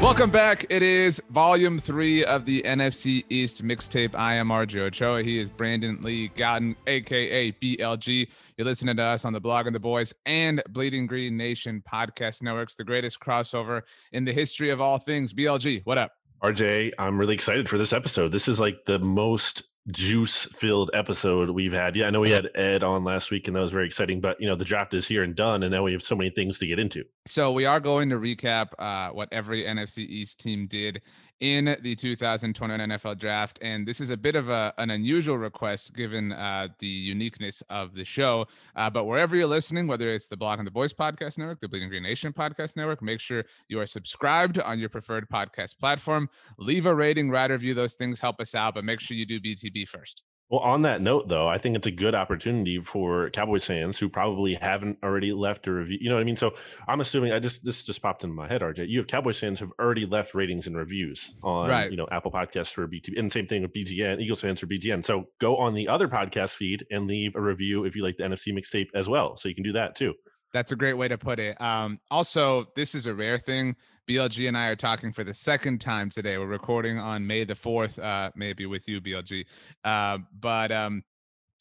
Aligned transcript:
Welcome 0.00 0.30
back. 0.30 0.64
It 0.70 0.84
is 0.84 1.20
volume 1.30 1.76
three 1.76 2.24
of 2.24 2.44
the 2.44 2.62
NFC 2.62 3.24
East 3.28 3.64
mixtape. 3.64 4.14
I 4.14 4.36
am 4.36 4.48
RJ 4.48 4.78
Ochoa. 4.78 5.24
He 5.24 5.38
is 5.38 5.48
Brandon 5.48 5.98
Lee 6.00 6.30
Gowton, 6.36 6.76
aka 6.86 7.50
BLG. 7.50 8.28
You're 8.56 8.64
listening 8.64 8.96
to 8.96 9.02
us 9.02 9.24
on 9.24 9.32
the 9.32 9.40
Blogging 9.40 9.72
the 9.72 9.80
Boys 9.80 10.14
and 10.24 10.62
Bleeding 10.68 11.08
Green 11.08 11.36
Nation 11.36 11.82
podcast 11.92 12.42
networks, 12.42 12.76
the 12.76 12.84
greatest 12.84 13.18
crossover 13.18 13.82
in 14.12 14.24
the 14.24 14.32
history 14.32 14.70
of 14.70 14.80
all 14.80 14.98
things. 14.98 15.34
BLG, 15.34 15.82
what 15.84 15.98
up? 15.98 16.12
RJ, 16.44 16.92
I'm 16.96 17.18
really 17.18 17.34
excited 17.34 17.68
for 17.68 17.76
this 17.76 17.92
episode. 17.92 18.30
This 18.30 18.46
is 18.46 18.60
like 18.60 18.84
the 18.86 19.00
most 19.00 19.67
juice 19.90 20.44
filled 20.44 20.90
episode 20.94 21.50
we've 21.50 21.72
had. 21.72 21.96
Yeah, 21.96 22.06
I 22.06 22.10
know 22.10 22.20
we 22.20 22.30
had 22.30 22.48
Ed 22.54 22.82
on 22.82 23.04
last 23.04 23.30
week 23.30 23.46
and 23.46 23.56
that 23.56 23.60
was 23.60 23.72
very 23.72 23.86
exciting, 23.86 24.20
but 24.20 24.40
you 24.40 24.46
know, 24.46 24.56
the 24.56 24.64
draft 24.64 24.94
is 24.94 25.08
here 25.08 25.22
and 25.22 25.34
done 25.34 25.62
and 25.62 25.72
now 25.72 25.82
we 25.82 25.92
have 25.92 26.02
so 26.02 26.14
many 26.14 26.30
things 26.30 26.58
to 26.58 26.66
get 26.66 26.78
into. 26.78 27.04
So 27.26 27.52
we 27.52 27.64
are 27.64 27.80
going 27.80 28.10
to 28.10 28.16
recap 28.16 28.68
uh, 28.78 29.12
what 29.12 29.28
every 29.32 29.64
NFC 29.64 29.98
East 29.98 30.40
team 30.40 30.66
did 30.66 31.02
in 31.40 31.76
the 31.82 31.94
2021 31.94 32.88
NFL 32.90 33.18
draft. 33.18 33.58
And 33.62 33.86
this 33.86 34.00
is 34.00 34.10
a 34.10 34.16
bit 34.16 34.34
of 34.34 34.48
a, 34.48 34.72
an 34.78 34.90
unusual 34.90 35.38
request 35.38 35.94
given 35.94 36.32
uh, 36.32 36.68
the 36.78 36.86
uniqueness 36.86 37.62
of 37.70 37.94
the 37.94 38.04
show. 38.04 38.46
Uh, 38.74 38.90
but 38.90 39.04
wherever 39.04 39.36
you're 39.36 39.46
listening, 39.46 39.86
whether 39.86 40.08
it's 40.08 40.28
the 40.28 40.36
Blogging 40.36 40.64
the 40.64 40.70
Boys 40.70 40.92
Podcast 40.92 41.38
Network, 41.38 41.60
the 41.60 41.68
Bleeding 41.68 41.88
Green 41.88 42.02
Nation 42.02 42.32
Podcast 42.32 42.76
Network, 42.76 43.02
make 43.02 43.20
sure 43.20 43.44
you 43.68 43.78
are 43.80 43.86
subscribed 43.86 44.58
on 44.58 44.78
your 44.78 44.88
preferred 44.88 45.28
podcast 45.28 45.78
platform. 45.78 46.28
Leave 46.58 46.86
a 46.86 46.94
rating, 46.94 47.30
write 47.30 47.50
a 47.50 47.54
review. 47.54 47.74
Those 47.74 47.94
things 47.94 48.20
help 48.20 48.40
us 48.40 48.54
out, 48.54 48.74
but 48.74 48.84
make 48.84 49.00
sure 49.00 49.16
you 49.16 49.26
do 49.26 49.40
BTB 49.40 49.88
first. 49.88 50.22
Well, 50.50 50.60
on 50.60 50.82
that 50.82 51.02
note, 51.02 51.28
though, 51.28 51.46
I 51.46 51.58
think 51.58 51.76
it's 51.76 51.86
a 51.86 51.90
good 51.90 52.14
opportunity 52.14 52.80
for 52.80 53.28
Cowboys 53.30 53.66
fans 53.66 53.98
who 53.98 54.08
probably 54.08 54.54
haven't 54.54 54.98
already 55.02 55.32
left 55.32 55.66
a 55.66 55.72
review. 55.72 55.98
You 56.00 56.08
know 56.08 56.14
what 56.14 56.22
I 56.22 56.24
mean? 56.24 56.38
So 56.38 56.54
I'm 56.86 57.00
assuming 57.00 57.32
I 57.32 57.38
just 57.38 57.64
this 57.64 57.82
just 57.84 58.00
popped 58.00 58.24
into 58.24 58.34
my 58.34 58.48
head, 58.48 58.62
RJ. 58.62 58.88
You 58.88 58.98
have 58.98 59.06
Cowboys 59.06 59.38
fans 59.38 59.60
who've 59.60 59.72
already 59.78 60.06
left 60.06 60.34
ratings 60.34 60.66
and 60.66 60.74
reviews 60.74 61.34
on 61.42 61.68
right. 61.68 61.90
you 61.90 61.98
know 61.98 62.08
Apple 62.10 62.30
Podcasts 62.30 62.72
for 62.72 62.86
BT, 62.86 63.14
and 63.18 63.30
same 63.30 63.46
thing 63.46 63.60
with 63.60 63.74
BGN, 63.74 64.20
Eagles 64.20 64.40
fans 64.40 64.60
for 64.60 64.66
BGN. 64.66 65.04
So 65.04 65.28
go 65.38 65.56
on 65.58 65.74
the 65.74 65.88
other 65.88 66.08
podcast 66.08 66.54
feed 66.54 66.86
and 66.90 67.06
leave 67.06 67.36
a 67.36 67.40
review 67.42 67.84
if 67.84 67.94
you 67.94 68.02
like 68.02 68.16
the 68.16 68.24
NFC 68.24 68.52
mixtape 68.54 68.88
as 68.94 69.06
well. 69.06 69.36
So 69.36 69.50
you 69.50 69.54
can 69.54 69.64
do 69.64 69.72
that 69.72 69.96
too. 69.96 70.14
That's 70.54 70.72
a 70.72 70.76
great 70.76 70.94
way 70.94 71.08
to 71.08 71.18
put 71.18 71.38
it. 71.38 71.60
Um, 71.60 72.00
also, 72.10 72.68
this 72.74 72.94
is 72.94 73.06
a 73.06 73.14
rare 73.14 73.36
thing. 73.36 73.76
BLG 74.08 74.48
and 74.48 74.56
I 74.56 74.68
are 74.68 74.76
talking 74.76 75.12
for 75.12 75.22
the 75.22 75.34
second 75.34 75.82
time 75.82 76.08
today. 76.08 76.38
We're 76.38 76.46
recording 76.46 76.98
on 76.98 77.26
May 77.26 77.44
the 77.44 77.54
4th, 77.54 78.02
uh, 78.02 78.30
maybe 78.34 78.64
with 78.64 78.88
you, 78.88 79.02
BLG. 79.02 79.44
Uh, 79.84 80.18
but 80.40 80.72
um, 80.72 81.04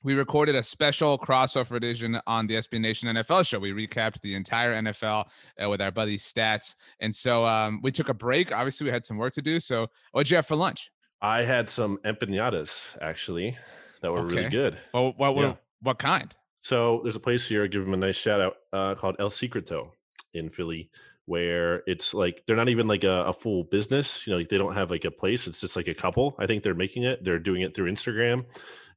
we 0.01 0.13
recorded 0.13 0.55
a 0.55 0.63
special 0.63 1.17
crossover 1.19 1.75
edition 1.75 2.17
on 2.25 2.47
the 2.47 2.55
SB 2.55 2.79
Nation 2.79 3.13
NFL 3.13 3.45
show. 3.45 3.59
We 3.59 3.73
recapped 3.73 4.21
the 4.21 4.33
entire 4.33 4.73
NFL 4.75 5.25
uh, 5.61 5.69
with 5.69 5.81
our 5.81 5.91
buddy 5.91 6.17
Stats. 6.17 6.75
And 7.01 7.13
so 7.13 7.45
um, 7.45 7.81
we 7.83 7.91
took 7.91 8.07
a 8.07 8.13
break. 8.13 8.53
Obviously, 8.53 8.85
we 8.85 8.91
had 8.91 9.03
some 9.03 9.17
work 9.17 9.33
to 9.33 9.41
do. 9.41 9.59
So, 9.59 9.87
what'd 10.13 10.31
you 10.31 10.37
have 10.37 10.45
for 10.45 10.55
lunch? 10.55 10.89
I 11.21 11.41
had 11.41 11.69
some 11.69 11.99
empanadas, 12.05 12.97
actually, 13.01 13.57
that 14.01 14.09
were 14.09 14.19
okay. 14.19 14.35
really 14.35 14.49
good. 14.49 14.77
Well, 14.93 15.13
what, 15.17 15.35
what, 15.35 15.41
yeah. 15.41 15.53
what 15.81 15.99
kind? 15.99 16.33
So, 16.61 17.01
there's 17.03 17.17
a 17.17 17.19
place 17.19 17.45
here, 17.45 17.65
I 17.65 17.67
give 17.67 17.83
them 17.83 17.93
a 17.93 17.97
nice 17.97 18.15
shout 18.15 18.39
out, 18.39 18.55
uh, 18.71 18.95
called 18.95 19.17
El 19.19 19.31
Secreto 19.31 19.91
in 20.33 20.49
Philly 20.49 20.89
where 21.27 21.83
it's 21.87 22.13
like 22.13 22.41
they're 22.47 22.55
not 22.55 22.69
even 22.69 22.87
like 22.87 23.03
a, 23.03 23.25
a, 23.25 23.33
full 23.33 23.65
business 23.65 24.25
you 24.25 24.31
know 24.31 24.37
like 24.37 24.47
they 24.47 24.57
don't 24.57 24.73
have 24.73 24.89
like 24.89 25.03
a 25.03 25.11
place 25.11 25.45
it's 25.45 25.59
just 25.59 25.75
like 25.75 25.89
a 25.89 25.93
couple 25.93 26.33
i 26.39 26.47
think 26.47 26.63
they're 26.63 26.73
making 26.73 27.03
it 27.03 27.21
they're 27.23 27.37
doing 27.37 27.61
it 27.61 27.75
through 27.75 27.91
instagram 27.91 28.45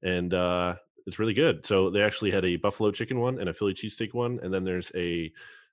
and 0.02 0.32
uh 0.32 0.74
it's 1.06 1.18
really 1.18 1.34
good 1.34 1.66
so 1.66 1.90
they 1.90 2.02
actually 2.02 2.30
had 2.30 2.44
a 2.44 2.56
buffalo 2.56 2.92
chicken 2.92 3.18
one 3.18 3.40
and 3.40 3.48
a 3.48 3.52
philly 3.54 3.74
cheesesteak 3.74 4.14
one 4.14 4.38
and 4.42 4.54
then 4.54 4.64
there's 4.64 4.92
a 4.94 5.30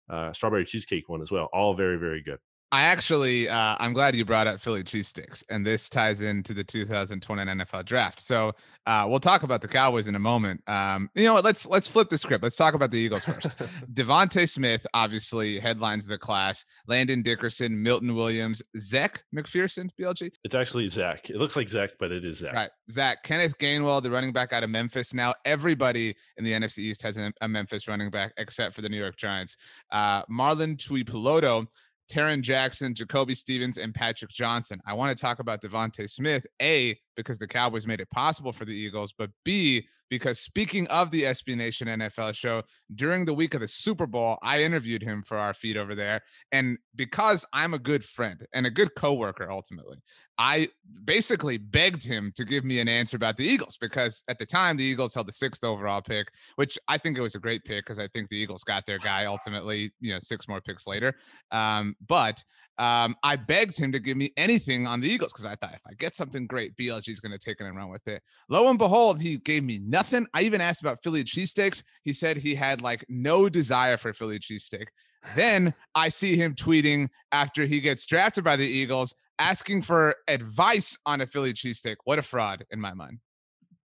uh, 0.09 0.33
strawberry 0.33 0.65
cheesecake 0.65 1.07
one 1.07 1.21
as 1.21 1.31
well 1.31 1.47
all 1.53 1.75
very 1.75 1.97
very 1.97 2.23
good 2.23 2.39
I 2.69 2.81
actually, 2.81 3.47
uh, 3.47 3.77
I'm 3.79 3.93
glad 3.93 4.13
you 4.13 4.25
brought 4.25 4.45
up 4.45 4.59
Philly 4.59 4.83
cheesesteaks, 4.83 5.41
and 5.49 5.65
this 5.65 5.87
ties 5.87 6.19
into 6.19 6.53
the 6.53 6.65
2020 6.65 7.41
NFL 7.41 7.85
draft. 7.85 8.19
So 8.19 8.51
uh, 8.85 9.05
we'll 9.07 9.21
talk 9.21 9.43
about 9.43 9.61
the 9.61 9.69
Cowboys 9.69 10.09
in 10.09 10.15
a 10.15 10.19
moment. 10.19 10.61
Um, 10.67 11.09
you 11.15 11.23
know 11.23 11.33
what? 11.33 11.45
Let's 11.45 11.65
let's 11.65 11.87
flip 11.87 12.09
the 12.09 12.17
script. 12.17 12.43
Let's 12.43 12.57
talk 12.57 12.73
about 12.73 12.91
the 12.91 12.97
Eagles 12.97 13.23
first. 13.23 13.57
DeVonta 13.93 14.49
Smith 14.49 14.85
obviously 14.93 15.59
headlines 15.59 16.07
the 16.07 16.17
class. 16.17 16.65
Landon 16.87 17.21
Dickerson, 17.21 17.81
Milton 17.81 18.13
Williams, 18.13 18.61
Zach 18.77 19.23
McPhearson, 19.33 19.89
BLG. 19.97 20.31
It's 20.43 20.55
actually 20.55 20.89
Zach. 20.89 21.29
It 21.29 21.37
looks 21.37 21.55
like 21.55 21.69
Zach, 21.69 21.91
but 21.99 22.11
it 22.11 22.25
is 22.25 22.39
Zach. 22.39 22.53
Right, 22.53 22.69
Zach. 22.89 23.23
Kenneth 23.23 23.57
Gainwell, 23.59 24.03
the 24.03 24.11
running 24.11 24.33
back 24.33 24.51
out 24.51 24.63
of 24.63 24.69
Memphis. 24.69 25.13
Now 25.13 25.33
everybody 25.45 26.15
in 26.35 26.43
the 26.43 26.51
NFC 26.51 26.79
East 26.79 27.01
has 27.03 27.17
a, 27.17 27.31
Memphis 27.47 27.87
running 27.87 28.09
back 28.09 28.33
except 28.37 28.75
for 28.75 28.81
the 28.81 28.89
New 28.89 28.99
York 28.99 29.15
Giants. 29.15 29.55
Uh, 29.89 30.23
Marlon 30.25 30.75
Tuipulotu 30.75 31.65
Tarron 32.07 32.41
Jackson, 32.41 32.93
Jacoby 32.93 33.35
Stevens, 33.35 33.77
and 33.77 33.93
Patrick 33.93 34.31
Johnson. 34.31 34.79
I 34.85 34.93
want 34.93 35.15
to 35.15 35.21
talk 35.21 35.39
about 35.39 35.61
DeVonta 35.61 36.09
Smith, 36.09 36.45
A, 36.61 36.97
because 37.15 37.37
the 37.37 37.47
Cowboys 37.47 37.87
made 37.87 38.01
it 38.01 38.09
possible 38.11 38.51
for 38.51 38.65
the 38.65 38.71
Eagles, 38.71 39.13
but 39.17 39.29
B, 39.43 39.87
because 40.09 40.39
speaking 40.39 40.87
of 40.87 41.11
the 41.11 41.23
SB 41.23 41.55
Nation 41.55 41.87
NFL 41.87 42.35
show, 42.35 42.63
during 42.95 43.25
the 43.25 43.33
week 43.33 43.53
of 43.53 43.61
the 43.61 43.67
Super 43.67 44.07
Bowl, 44.07 44.37
I 44.41 44.61
interviewed 44.63 45.01
him 45.01 45.23
for 45.23 45.37
our 45.37 45.53
feed 45.53 45.77
over 45.77 45.95
there. 45.95 46.21
And 46.51 46.77
because 46.95 47.45
I'm 47.53 47.73
a 47.73 47.79
good 47.79 48.03
friend 48.03 48.45
and 48.53 48.65
a 48.65 48.71
good 48.71 48.95
coworker, 48.95 49.51
ultimately, 49.51 49.97
I 50.39 50.69
basically 51.03 51.57
begged 51.57 52.05
him 52.05 52.31
to 52.35 52.45
give 52.45 52.63
me 52.63 52.79
an 52.79 52.87
answer 52.87 53.17
about 53.17 53.37
the 53.37 53.43
Eagles 53.43 53.77
because 53.77 54.23
at 54.27 54.37
the 54.37 54.45
time 54.45 54.77
the 54.77 54.83
Eagles 54.83 55.15
held 55.15 55.27
the 55.27 55.33
sixth 55.33 55.63
overall 55.63 56.01
pick, 56.01 56.27
which 56.55 56.77
I 56.87 56.97
think 56.99 57.17
it 57.17 57.21
was 57.21 57.35
a 57.35 57.39
great 57.39 57.63
pick 57.65 57.85
because 57.85 57.97
I 57.97 58.07
think 58.09 58.29
the 58.29 58.37
Eagles 58.37 58.63
got 58.63 58.85
their 58.85 58.99
guy 58.99 59.25
ultimately, 59.25 59.91
you 59.99 60.13
know, 60.13 60.19
six 60.19 60.47
more 60.47 60.61
picks 60.61 60.85
later. 60.85 61.15
Um, 61.51 61.95
but 62.07 62.43
um, 62.77 63.15
I 63.23 63.35
begged 63.35 63.77
him 63.77 63.91
to 63.91 63.99
give 63.99 64.17
me 64.17 64.31
anything 64.37 64.85
on 64.85 65.01
the 65.01 65.09
Eagles 65.09 65.33
because 65.33 65.47
I 65.47 65.55
thought 65.55 65.73
if 65.73 65.81
I 65.87 65.93
get 65.95 66.15
something 66.15 66.45
great, 66.45 66.75
BLG 66.77 67.09
is 67.09 67.19
going 67.19 67.31
to 67.31 67.39
take 67.39 67.59
it 67.59 67.65
and 67.65 67.75
run 67.75 67.89
with 67.89 68.07
it. 68.07 68.21
Lo 68.49 68.69
and 68.69 68.77
behold, 68.77 69.19
he 69.19 69.37
gave 69.37 69.63
me 69.63 69.79
nothing. 69.79 69.96
I 70.33 70.41
even 70.41 70.61
asked 70.61 70.81
about 70.81 71.03
Philly 71.03 71.23
cheesesteaks. 71.23 71.83
He 72.03 72.13
said 72.13 72.37
he 72.37 72.55
had 72.55 72.81
like 72.81 73.05
no 73.09 73.49
desire 73.49 73.97
for 73.97 74.13
Philly 74.13 74.39
cheesesteak. 74.39 74.87
Then 75.35 75.73
I 75.95 76.09
see 76.09 76.35
him 76.35 76.55
tweeting 76.55 77.09
after 77.31 77.65
he 77.65 77.81
gets 77.81 78.05
drafted 78.05 78.43
by 78.43 78.55
the 78.55 78.67
Eagles, 78.67 79.13
asking 79.39 79.81
for 79.81 80.15
advice 80.27 80.97
on 81.05 81.21
a 81.21 81.27
Philly 81.27 81.53
cheesesteak. 81.53 81.97
What 82.05 82.19
a 82.19 82.21
fraud 82.21 82.65
in 82.71 82.79
my 82.79 82.93
mind. 82.93 83.19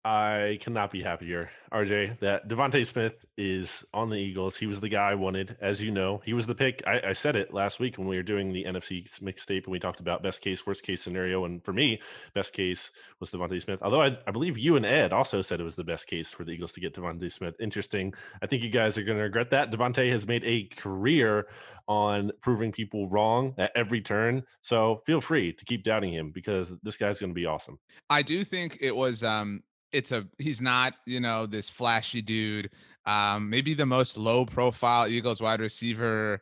I 0.06 0.58
cannot 0.60 0.90
be 0.90 1.02
happier, 1.02 1.48
RJ, 1.72 2.18
that 2.18 2.46
DeVonta 2.46 2.84
Smith 2.86 3.24
is 3.38 3.86
on 3.94 4.10
the 4.10 4.18
Eagles. 4.18 4.58
He 4.58 4.66
was 4.66 4.80
the 4.80 4.90
guy 4.90 5.12
I 5.12 5.14
wanted, 5.14 5.56
as 5.62 5.80
you 5.80 5.90
know. 5.90 6.20
He 6.26 6.34
was 6.34 6.46
the 6.46 6.54
pick. 6.54 6.82
I, 6.86 7.00
I 7.08 7.12
said 7.14 7.36
it 7.36 7.54
last 7.54 7.80
week 7.80 7.96
when 7.96 8.06
we 8.06 8.16
were 8.16 8.22
doing 8.22 8.52
the 8.52 8.64
NFC 8.64 9.08
mixtape 9.22 9.64
and 9.64 9.72
we 9.72 9.78
talked 9.78 10.00
about 10.00 10.22
best 10.22 10.42
case, 10.42 10.66
worst 10.66 10.82
case 10.82 11.00
scenario. 11.00 11.46
And 11.46 11.64
for 11.64 11.72
me, 11.72 12.02
best 12.34 12.52
case 12.52 12.90
was 13.18 13.30
DeVonta 13.30 13.62
Smith. 13.62 13.80
Although 13.80 14.02
I, 14.02 14.18
I 14.26 14.30
believe 14.30 14.58
you 14.58 14.76
and 14.76 14.84
Ed 14.84 15.14
also 15.14 15.40
said 15.40 15.58
it 15.58 15.64
was 15.64 15.76
the 15.76 15.84
best 15.84 16.06
case 16.06 16.30
for 16.30 16.44
the 16.44 16.50
Eagles 16.52 16.72
to 16.72 16.80
get 16.80 16.92
DeVonta 16.92 17.32
Smith. 17.32 17.54
Interesting. 17.58 18.12
I 18.42 18.46
think 18.46 18.62
you 18.62 18.68
guys 18.68 18.98
are 18.98 19.04
going 19.04 19.16
to 19.16 19.24
regret 19.24 19.48
that. 19.52 19.72
DeVonta 19.72 20.10
has 20.10 20.26
made 20.26 20.44
a 20.44 20.64
career 20.64 21.46
on 21.88 22.30
proving 22.42 22.72
people 22.72 23.08
wrong 23.08 23.54
at 23.56 23.72
every 23.74 24.02
turn. 24.02 24.42
So 24.60 25.02
feel 25.06 25.22
free 25.22 25.54
to 25.54 25.64
keep 25.64 25.82
doubting 25.82 26.12
him 26.12 26.30
because 26.30 26.76
this 26.82 26.98
guy's 26.98 27.20
going 27.20 27.30
to 27.30 27.34
be 27.34 27.46
awesome. 27.46 27.78
I 28.10 28.20
do 28.20 28.44
think 28.44 28.76
it 28.82 28.94
was 28.94 29.22
um 29.22 29.62
it's 29.94 30.12
a 30.12 30.26
he's 30.38 30.60
not 30.60 30.94
you 31.06 31.20
know 31.20 31.46
this 31.46 31.70
flashy 31.70 32.20
dude 32.20 32.70
um 33.06 33.48
maybe 33.48 33.74
the 33.74 33.86
most 33.86 34.18
low 34.18 34.44
profile 34.44 35.08
eagles 35.08 35.40
wide 35.40 35.60
receiver 35.60 36.40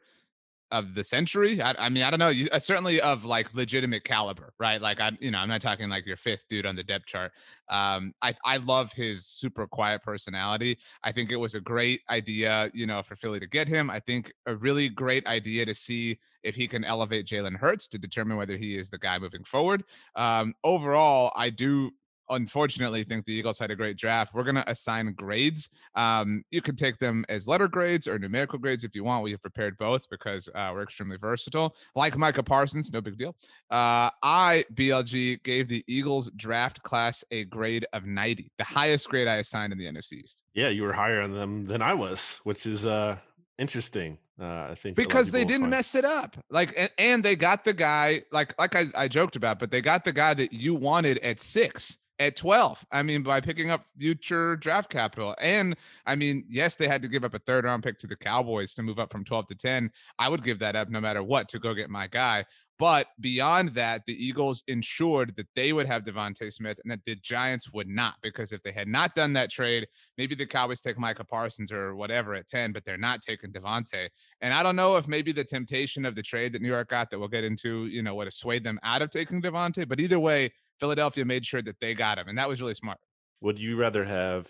of 0.72 0.94
the 0.94 1.04
century. 1.04 1.60
I, 1.60 1.75
I 1.78 1.88
mean, 1.90 2.02
I 2.02 2.10
don't 2.10 2.19
know. 2.19 2.31
You, 2.31 2.49
uh, 2.50 2.58
certainly 2.58 3.00
of 3.02 3.26
like 3.26 3.54
legitimate 3.54 4.04
caliber, 4.04 4.54
right? 4.58 4.81
Like 4.81 5.00
I, 5.00 5.12
you 5.20 5.31
know, 5.31 5.38
I'm 5.38 5.49
not 5.49 5.60
talking 5.60 5.88
like 5.90 6.06
your 6.06 6.16
fifth 6.16 6.49
dude 6.49 6.64
on 6.64 6.75
the 6.75 6.82
depth 6.82 7.06
chart. 7.06 7.31
Um, 7.69 8.14
I 8.22 8.34
I 8.44 8.56
love 8.56 8.90
his 8.93 9.26
super 9.26 9.66
quiet 9.66 10.02
personality. 10.02 10.78
I 11.04 11.12
think 11.12 11.31
it 11.31 11.37
was 11.37 11.54
a 11.54 11.60
great 11.60 12.00
idea, 12.08 12.70
you 12.72 12.87
know, 12.87 13.02
for 13.02 13.14
Philly 13.14 13.38
to 13.38 13.46
get 13.46 13.69
him. 13.69 13.90
I 13.90 14.00
think 14.00 14.32
a 14.46 14.56
really 14.56 14.88
great 14.88 15.26
idea 15.26 15.66
to 15.66 15.75
see 15.75 16.19
if 16.43 16.54
he 16.54 16.66
can 16.66 16.84
elevate 16.84 17.26
Jalen 17.26 17.56
Hurts 17.56 17.87
to 17.88 17.99
determine 17.99 18.38
whether 18.38 18.56
he 18.56 18.76
is 18.76 18.88
the 18.88 18.99
guy 18.99 19.19
moving 19.19 19.44
forward. 19.44 19.84
Um, 20.16 20.54
overall, 20.64 21.32
I 21.37 21.50
do 21.50 21.93
unfortunately 22.30 23.04
think 23.04 23.24
the 23.24 23.32
Eagles 23.32 23.58
had 23.58 23.70
a 23.70 23.76
great 23.76 23.96
draft. 23.96 24.34
We're 24.34 24.44
going 24.44 24.56
to 24.56 24.70
assign 24.70 25.12
grades. 25.14 25.69
Um, 25.94 26.44
you 26.50 26.62
can 26.62 26.76
take 26.76 26.98
them 26.98 27.24
as 27.28 27.48
letter 27.48 27.69
grades 27.69 28.06
or 28.06 28.19
numerical 28.19 28.58
grades 28.58 28.84
if 28.84 28.94
you 28.94 29.04
want. 29.04 29.22
We 29.22 29.30
have 29.32 29.42
prepared 29.42 29.76
both 29.78 30.08
because 30.10 30.48
uh, 30.54 30.70
we're 30.72 30.82
extremely 30.82 31.16
versatile. 31.16 31.74
Like 31.94 32.16
Micah 32.16 32.42
Parsons, 32.42 32.92
no 32.92 33.00
big 33.00 33.16
deal. 33.16 33.36
Uh, 33.70 34.10
I, 34.22 34.64
BLG, 34.74 35.42
gave 35.42 35.69
the 35.69 35.84
Eagles 35.86 36.30
draft 36.36 36.82
class 36.82 37.24
a 37.30 37.44
grade 37.44 37.86
of 37.92 38.04
90, 38.04 38.50
the 38.58 38.64
highest 38.64 39.08
grade 39.08 39.28
I 39.28 39.36
assigned 39.36 39.72
in 39.72 39.78
the 39.78 39.86
NFC 39.86 40.14
East. 40.14 40.44
Yeah, 40.54 40.68
you 40.68 40.82
were 40.82 40.92
higher 40.92 41.20
on 41.20 41.32
them 41.32 41.64
than 41.64 41.82
I 41.82 41.94
was, 41.94 42.40
which 42.44 42.66
is 42.66 42.86
uh, 42.86 43.16
interesting. 43.58 44.18
Uh, 44.40 44.68
I 44.70 44.75
think 44.75 44.96
because 44.96 45.30
they 45.30 45.44
didn't 45.44 45.68
mess 45.68 45.94
it 45.94 46.04
up. 46.04 46.36
Like, 46.50 46.75
and, 46.76 46.90
and, 46.98 47.25
they 47.25 47.36
got 47.36 47.64
the 47.64 47.75
guy, 47.75 48.22
like, 48.32 48.58
like 48.58 48.75
I, 48.75 48.86
I 48.96 49.06
joked 49.06 49.36
about, 49.36 49.58
but 49.58 49.70
they 49.70 49.80
got 49.80 50.04
the 50.04 50.12
guy 50.12 50.34
that 50.34 50.52
you 50.52 50.75
wanted 50.75 51.18
at 51.18 51.38
six 51.38 51.98
at 52.26 52.36
12. 52.36 52.84
I 52.92 53.02
mean, 53.02 53.22
by 53.22 53.40
picking 53.40 53.70
up 53.70 53.84
future 53.98 54.56
draft 54.56 54.90
capital. 54.90 55.34
And 55.40 55.76
I 56.06 56.14
mean, 56.14 56.44
yes, 56.48 56.76
they 56.76 56.86
had 56.86 57.02
to 57.02 57.08
give 57.08 57.24
up 57.24 57.34
a 57.34 57.40
third 57.40 57.64
round 57.64 57.82
pick 57.82 57.98
to 57.98 58.06
the 58.06 58.16
Cowboys 58.16 58.74
to 58.74 58.82
move 58.82 58.98
up 58.98 59.10
from 59.10 59.24
12 59.24 59.48
to 59.48 59.54
10. 59.56 59.90
I 60.19 60.28
would 60.28 60.44
give 60.44 60.58
that 60.60 60.76
up 60.76 60.88
no 60.88 61.00
matter 61.00 61.22
what 61.22 61.48
to 61.50 61.58
go 61.58 61.74
get 61.74 61.90
my 61.90 62.06
guy. 62.06 62.44
But 62.78 63.06
beyond 63.20 63.74
that, 63.74 64.02
the 64.06 64.26
Eagles 64.26 64.64
ensured 64.66 65.36
that 65.36 65.46
they 65.54 65.72
would 65.72 65.86
have 65.86 66.02
DeVonta 66.02 66.52
Smith 66.52 66.80
and 66.82 66.90
that 66.90 67.04
the 67.06 67.14
Giants 67.16 67.72
would 67.72 67.86
not. 67.86 68.14
Because 68.22 68.50
if 68.50 68.62
they 68.62 68.72
had 68.72 68.88
not 68.88 69.14
done 69.14 69.32
that 69.34 69.50
trade, 69.50 69.86
maybe 70.18 70.34
the 70.34 70.46
Cowboys 70.46 70.80
take 70.80 70.98
Micah 70.98 71.22
Parsons 71.22 71.70
or 71.70 71.94
whatever 71.94 72.34
at 72.34 72.48
10, 72.48 72.72
but 72.72 72.84
they're 72.84 72.98
not 72.98 73.22
taking 73.22 73.52
DeVonta. 73.52 74.08
And 74.40 74.52
I 74.52 74.64
don't 74.64 74.75
know 74.75 74.96
if 74.96 75.06
maybe 75.06 75.30
the 75.30 75.44
temptation 75.44 76.04
of 76.04 76.16
the 76.16 76.22
trade 76.22 76.54
that 76.54 76.62
New 76.62 76.68
York 76.68 76.88
got 76.88 77.10
that 77.10 77.20
we'll 77.20 77.28
get 77.28 77.44
into, 77.44 77.86
you 77.86 78.02
know, 78.02 78.16
would 78.16 78.26
have 78.26 78.34
swayed 78.34 78.64
them 78.64 78.80
out 78.82 79.02
of 79.02 79.10
taking 79.10 79.40
DeVonta. 79.40 79.86
But 79.86 80.00
either 80.00 80.18
way, 80.18 80.50
Philadelphia 80.80 81.24
made 81.24 81.44
sure 81.44 81.62
that 81.62 81.80
they 81.80 81.94
got 81.94 82.19
him, 82.19 82.28
and 82.28 82.38
that 82.38 82.48
was 82.48 82.60
really 82.60 82.74
smart. 82.74 82.98
Would 83.40 83.58
you 83.58 83.76
rather 83.76 84.04
have 84.04 84.48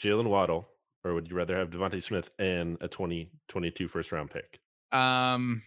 Jaylen 0.00 0.26
Waddle 0.26 0.68
or 1.04 1.14
would 1.14 1.28
you 1.28 1.36
rather 1.36 1.56
have 1.56 1.70
DeVonta 1.70 2.02
Smith 2.02 2.30
and 2.38 2.78
a 2.80 2.88
2022 2.88 3.88
first 3.88 4.10
round 4.10 4.30
pick? 4.30 4.58
Um, 4.90 5.62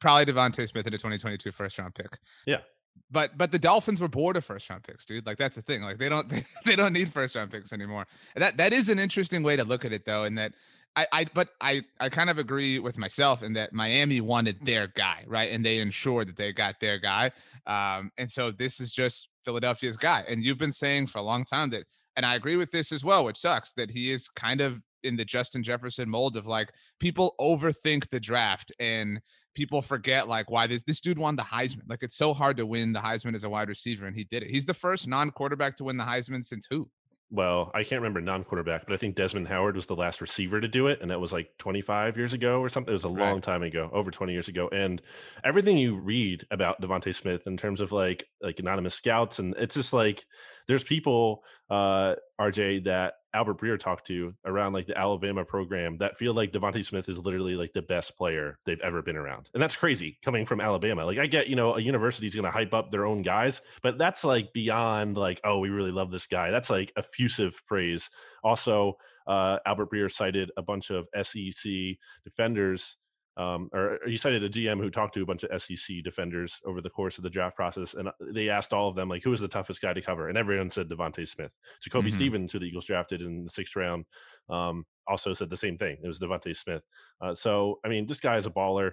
probably 0.00 0.32
DeVonta 0.32 0.68
Smith 0.68 0.86
and 0.86 0.94
a 0.94 0.98
2022 0.98 1.50
first 1.50 1.78
round 1.78 1.94
pick. 1.94 2.18
Yeah. 2.46 2.58
But 3.10 3.36
but 3.36 3.50
the 3.50 3.58
Dolphins 3.58 4.00
were 4.00 4.08
bored 4.08 4.36
of 4.36 4.44
first 4.44 4.68
round 4.70 4.84
picks, 4.84 5.04
dude. 5.04 5.26
Like 5.26 5.38
that's 5.38 5.56
the 5.56 5.62
thing. 5.62 5.82
Like 5.82 5.98
they 5.98 6.08
don't 6.08 6.28
they, 6.30 6.44
they 6.64 6.76
don't 6.76 6.92
need 6.92 7.12
first 7.12 7.34
round 7.34 7.50
picks 7.50 7.72
anymore. 7.72 8.06
And 8.34 8.42
that 8.42 8.56
that 8.58 8.72
is 8.72 8.88
an 8.88 8.98
interesting 8.98 9.42
way 9.42 9.56
to 9.56 9.64
look 9.64 9.84
at 9.84 9.92
it 9.92 10.04
though, 10.04 10.24
in 10.24 10.34
that 10.36 10.52
I, 10.96 11.06
I 11.12 11.26
but 11.34 11.48
I 11.60 11.82
I 11.98 12.08
kind 12.08 12.30
of 12.30 12.38
agree 12.38 12.78
with 12.78 12.98
myself 12.98 13.42
in 13.42 13.52
that 13.54 13.72
Miami 13.72 14.20
wanted 14.20 14.64
their 14.64 14.88
guy, 14.88 15.24
right? 15.26 15.50
And 15.50 15.64
they 15.64 15.78
ensured 15.78 16.28
that 16.28 16.36
they 16.36 16.52
got 16.52 16.76
their 16.80 16.98
guy. 16.98 17.32
Um, 17.66 18.10
and 18.18 18.30
so 18.30 18.52
this 18.52 18.80
is 18.80 18.92
just 18.92 19.28
Philadelphia's 19.44 19.96
guy. 19.96 20.24
And 20.28 20.44
you've 20.44 20.58
been 20.58 20.72
saying 20.72 21.08
for 21.08 21.18
a 21.18 21.22
long 21.22 21.44
time 21.44 21.70
that, 21.70 21.84
and 22.16 22.24
I 22.24 22.36
agree 22.36 22.56
with 22.56 22.70
this 22.70 22.92
as 22.92 23.04
well, 23.04 23.24
which 23.24 23.38
sucks 23.38 23.72
that 23.74 23.90
he 23.90 24.10
is 24.10 24.28
kind 24.28 24.60
of 24.60 24.80
in 25.02 25.16
the 25.16 25.24
Justin 25.24 25.62
Jefferson 25.62 26.08
mold 26.08 26.36
of 26.36 26.46
like 26.46 26.70
people 27.00 27.34
overthink 27.40 28.08
the 28.08 28.20
draft 28.20 28.72
and 28.78 29.20
people 29.54 29.82
forget 29.82 30.28
like 30.28 30.50
why 30.50 30.66
this 30.66 30.82
this 30.82 31.00
dude 31.00 31.18
won 31.18 31.36
the 31.36 31.42
Heisman. 31.42 31.88
Like 31.88 32.02
it's 32.02 32.16
so 32.16 32.34
hard 32.34 32.56
to 32.58 32.66
win 32.66 32.92
the 32.92 33.00
Heisman 33.00 33.34
as 33.34 33.44
a 33.44 33.50
wide 33.50 33.68
receiver, 33.68 34.06
and 34.06 34.16
he 34.16 34.24
did 34.24 34.42
it. 34.42 34.50
He's 34.50 34.64
the 34.64 34.74
first 34.74 35.08
non-quarterback 35.08 35.76
to 35.76 35.84
win 35.84 35.96
the 35.96 36.04
Heisman 36.04 36.44
since 36.44 36.66
who? 36.70 36.88
Well, 37.30 37.70
I 37.74 37.82
can't 37.82 38.00
remember 38.00 38.20
non-quarterback, 38.20 38.86
but 38.86 38.94
I 38.94 38.96
think 38.96 39.16
Desmond 39.16 39.48
Howard 39.48 39.76
was 39.76 39.86
the 39.86 39.96
last 39.96 40.20
receiver 40.20 40.60
to 40.60 40.68
do 40.68 40.86
it, 40.86 41.00
and 41.00 41.10
that 41.10 41.20
was 41.20 41.32
like 41.32 41.50
25 41.58 42.16
years 42.16 42.32
ago 42.32 42.60
or 42.60 42.68
something. 42.68 42.92
It 42.92 42.94
was 42.94 43.04
a 43.04 43.08
right. 43.08 43.30
long 43.30 43.40
time 43.40 43.62
ago, 43.62 43.90
over 43.92 44.10
20 44.10 44.32
years 44.32 44.48
ago. 44.48 44.68
And 44.68 45.02
everything 45.42 45.76
you 45.76 45.96
read 45.96 46.46
about 46.50 46.80
DeVonta 46.80 47.14
Smith 47.14 47.46
in 47.46 47.56
terms 47.56 47.80
of 47.80 47.92
like 47.92 48.26
like 48.40 48.58
anonymous 48.60 48.94
scouts, 48.94 49.38
and 49.38 49.54
it's 49.58 49.74
just 49.74 49.92
like 49.92 50.24
there's 50.68 50.84
people, 50.84 51.42
uh, 51.70 52.14
RJ, 52.40 52.84
that 52.84 53.14
Albert 53.34 53.58
Breer 53.58 53.78
talked 53.78 54.06
to 54.06 54.34
around 54.44 54.72
like 54.72 54.86
the 54.86 54.96
Alabama 54.96 55.44
program 55.44 55.98
that 55.98 56.18
feel 56.18 56.34
like 56.34 56.52
DeVonta 56.52 56.84
Smith 56.84 57.08
is 57.08 57.18
literally 57.18 57.56
like 57.56 57.72
the 57.72 57.82
best 57.82 58.16
player 58.16 58.58
they've 58.64 58.80
ever 58.80 59.02
been 59.02 59.16
around. 59.16 59.50
And 59.54 59.62
that's 59.62 59.76
crazy 59.76 60.18
coming 60.24 60.46
from 60.46 60.60
Alabama. 60.60 61.04
Like 61.04 61.18
I 61.18 61.26
get, 61.26 61.48
you 61.48 61.56
know, 61.56 61.74
a 61.74 61.80
university 61.80 62.26
is 62.26 62.34
going 62.34 62.44
to 62.44 62.50
hype 62.50 62.72
up 62.72 62.90
their 62.90 63.06
own 63.06 63.22
guys, 63.22 63.60
but 63.82 63.98
that's 63.98 64.24
like 64.24 64.52
beyond 64.52 65.16
like, 65.16 65.40
oh, 65.44 65.58
we 65.58 65.68
really 65.68 65.90
love 65.90 66.10
this 66.10 66.26
guy. 66.26 66.50
That's 66.50 66.70
like 66.70 66.92
effusive 66.96 67.60
praise. 67.66 68.08
Also, 68.42 68.94
uh, 69.26 69.58
Albert 69.66 69.90
Breer 69.90 70.12
cited 70.12 70.50
a 70.56 70.62
bunch 70.62 70.90
of 70.90 71.06
SEC 71.22 71.72
defenders 72.24 72.96
um, 73.36 73.68
or 73.72 73.98
you 74.06 74.16
cited 74.16 74.44
a 74.44 74.48
GM 74.48 74.78
who 74.78 74.90
talked 74.90 75.14
to 75.14 75.22
a 75.22 75.26
bunch 75.26 75.42
of 75.42 75.60
SEC 75.60 75.96
defenders 76.04 76.60
over 76.64 76.80
the 76.80 76.90
course 76.90 77.18
of 77.18 77.24
the 77.24 77.30
draft 77.30 77.56
process, 77.56 77.94
and 77.94 78.08
uh, 78.08 78.12
they 78.32 78.48
asked 78.48 78.72
all 78.72 78.88
of 78.88 78.94
them 78.94 79.08
like, 79.08 79.24
"Who 79.24 79.30
was 79.30 79.40
the 79.40 79.48
toughest 79.48 79.82
guy 79.82 79.92
to 79.92 80.00
cover?" 80.00 80.28
And 80.28 80.38
everyone 80.38 80.70
said 80.70 80.88
DeVonta 80.88 81.26
Smith. 81.26 81.50
Jacoby 81.82 82.08
mm-hmm. 82.08 82.16
Stevens, 82.16 82.52
who 82.52 82.60
the 82.60 82.66
Eagles 82.66 82.86
drafted 82.86 83.22
in 83.22 83.44
the 83.44 83.50
sixth 83.50 83.74
round, 83.74 84.04
um, 84.48 84.86
also 85.08 85.32
said 85.32 85.50
the 85.50 85.56
same 85.56 85.76
thing. 85.76 85.98
It 86.02 86.06
was 86.06 86.20
DeVonta 86.20 86.56
Smith. 86.56 86.82
Uh, 87.20 87.34
so, 87.34 87.80
I 87.84 87.88
mean, 87.88 88.06
this 88.06 88.20
guy 88.20 88.36
is 88.36 88.46
a 88.46 88.50
baller. 88.50 88.92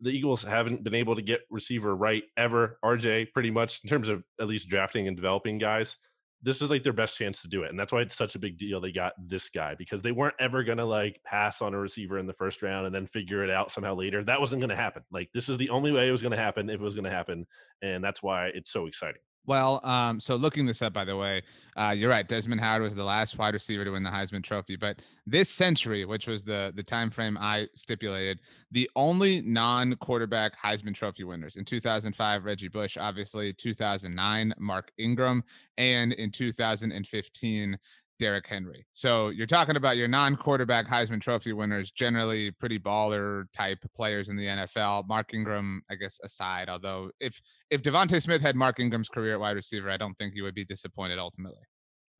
The 0.00 0.10
Eagles 0.10 0.42
haven't 0.42 0.82
been 0.82 0.94
able 0.94 1.14
to 1.14 1.22
get 1.22 1.42
receiver 1.48 1.94
right 1.94 2.24
ever. 2.36 2.78
RJ, 2.84 3.32
pretty 3.32 3.50
much 3.50 3.80
in 3.84 3.88
terms 3.88 4.08
of 4.08 4.24
at 4.40 4.48
least 4.48 4.68
drafting 4.68 5.06
and 5.06 5.16
developing 5.16 5.58
guys 5.58 5.96
this 6.46 6.60
was 6.60 6.70
like 6.70 6.84
their 6.84 6.92
best 6.92 7.18
chance 7.18 7.42
to 7.42 7.48
do 7.48 7.64
it. 7.64 7.70
And 7.70 7.78
that's 7.78 7.92
why 7.92 8.02
it's 8.02 8.16
such 8.16 8.36
a 8.36 8.38
big 8.38 8.56
deal 8.56 8.80
they 8.80 8.92
got 8.92 9.14
this 9.18 9.48
guy 9.48 9.74
because 9.74 10.00
they 10.00 10.12
weren't 10.12 10.36
ever 10.38 10.62
going 10.62 10.78
to 10.78 10.84
like 10.84 11.20
pass 11.24 11.60
on 11.60 11.74
a 11.74 11.78
receiver 11.78 12.20
in 12.20 12.26
the 12.28 12.32
first 12.34 12.62
round 12.62 12.86
and 12.86 12.94
then 12.94 13.08
figure 13.08 13.42
it 13.42 13.50
out 13.50 13.72
somehow 13.72 13.96
later. 13.96 14.22
That 14.22 14.40
wasn't 14.40 14.60
going 14.60 14.70
to 14.70 14.76
happen. 14.76 15.02
Like 15.10 15.28
this 15.34 15.48
was 15.48 15.56
the 15.56 15.70
only 15.70 15.90
way 15.90 16.06
it 16.06 16.12
was 16.12 16.22
going 16.22 16.30
to 16.30 16.38
happen 16.38 16.70
if 16.70 16.76
it 16.76 16.80
was 16.80 16.94
going 16.94 17.04
to 17.04 17.10
happen. 17.10 17.46
And 17.82 18.02
that's 18.02 18.22
why 18.22 18.46
it's 18.54 18.72
so 18.72 18.86
exciting. 18.86 19.20
Well, 19.46 19.80
um, 19.84 20.18
so 20.18 20.34
looking 20.34 20.66
this 20.66 20.82
up, 20.82 20.92
by 20.92 21.04
the 21.04 21.16
way, 21.16 21.42
uh, 21.76 21.94
you're 21.96 22.10
right. 22.10 22.26
Desmond 22.26 22.60
Howard 22.60 22.82
was 22.82 22.96
the 22.96 23.04
last 23.04 23.38
wide 23.38 23.54
receiver 23.54 23.84
to 23.84 23.92
win 23.92 24.02
the 24.02 24.10
Heisman 24.10 24.42
Trophy, 24.42 24.74
but 24.76 25.00
this 25.24 25.48
century, 25.48 26.04
which 26.04 26.26
was 26.26 26.42
the 26.42 26.72
the 26.74 26.82
time 26.82 27.10
frame 27.10 27.38
I 27.40 27.68
stipulated, 27.74 28.40
the 28.72 28.90
only 28.96 29.42
non-quarterback 29.42 30.60
Heisman 30.60 30.94
Trophy 30.94 31.22
winners 31.22 31.56
in 31.56 31.64
2005, 31.64 32.44
Reggie 32.44 32.68
Bush, 32.68 32.96
obviously 32.96 33.52
2009, 33.52 34.52
Mark 34.58 34.90
Ingram, 34.98 35.44
and 35.78 36.12
in 36.12 36.32
2015, 36.32 37.78
Derrick 38.18 38.46
Henry. 38.46 38.86
So 38.92 39.28
you're 39.28 39.46
talking 39.46 39.76
about 39.76 39.96
your 39.96 40.08
non-quarterback 40.08 40.86
Heisman 40.86 41.20
Trophy 41.20 41.52
winners, 41.52 41.90
generally 41.90 42.50
pretty 42.50 42.78
baller 42.78 43.44
type 43.52 43.78
players 43.94 44.28
in 44.28 44.36
the 44.36 44.46
NFL. 44.46 45.06
Mark 45.08 45.34
Ingram, 45.34 45.82
I 45.90 45.94
guess, 45.94 46.18
aside. 46.22 46.68
Although 46.68 47.10
if 47.20 47.40
if 47.70 47.82
DeVonta 47.82 48.22
Smith 48.22 48.42
had 48.42 48.56
Mark 48.56 48.80
Ingram's 48.80 49.08
career 49.08 49.34
at 49.34 49.40
wide 49.40 49.56
receiver, 49.56 49.90
I 49.90 49.96
don't 49.96 50.14
think 50.14 50.34
you 50.34 50.42
would 50.44 50.54
be 50.54 50.64
disappointed 50.64 51.18
ultimately. 51.18 51.62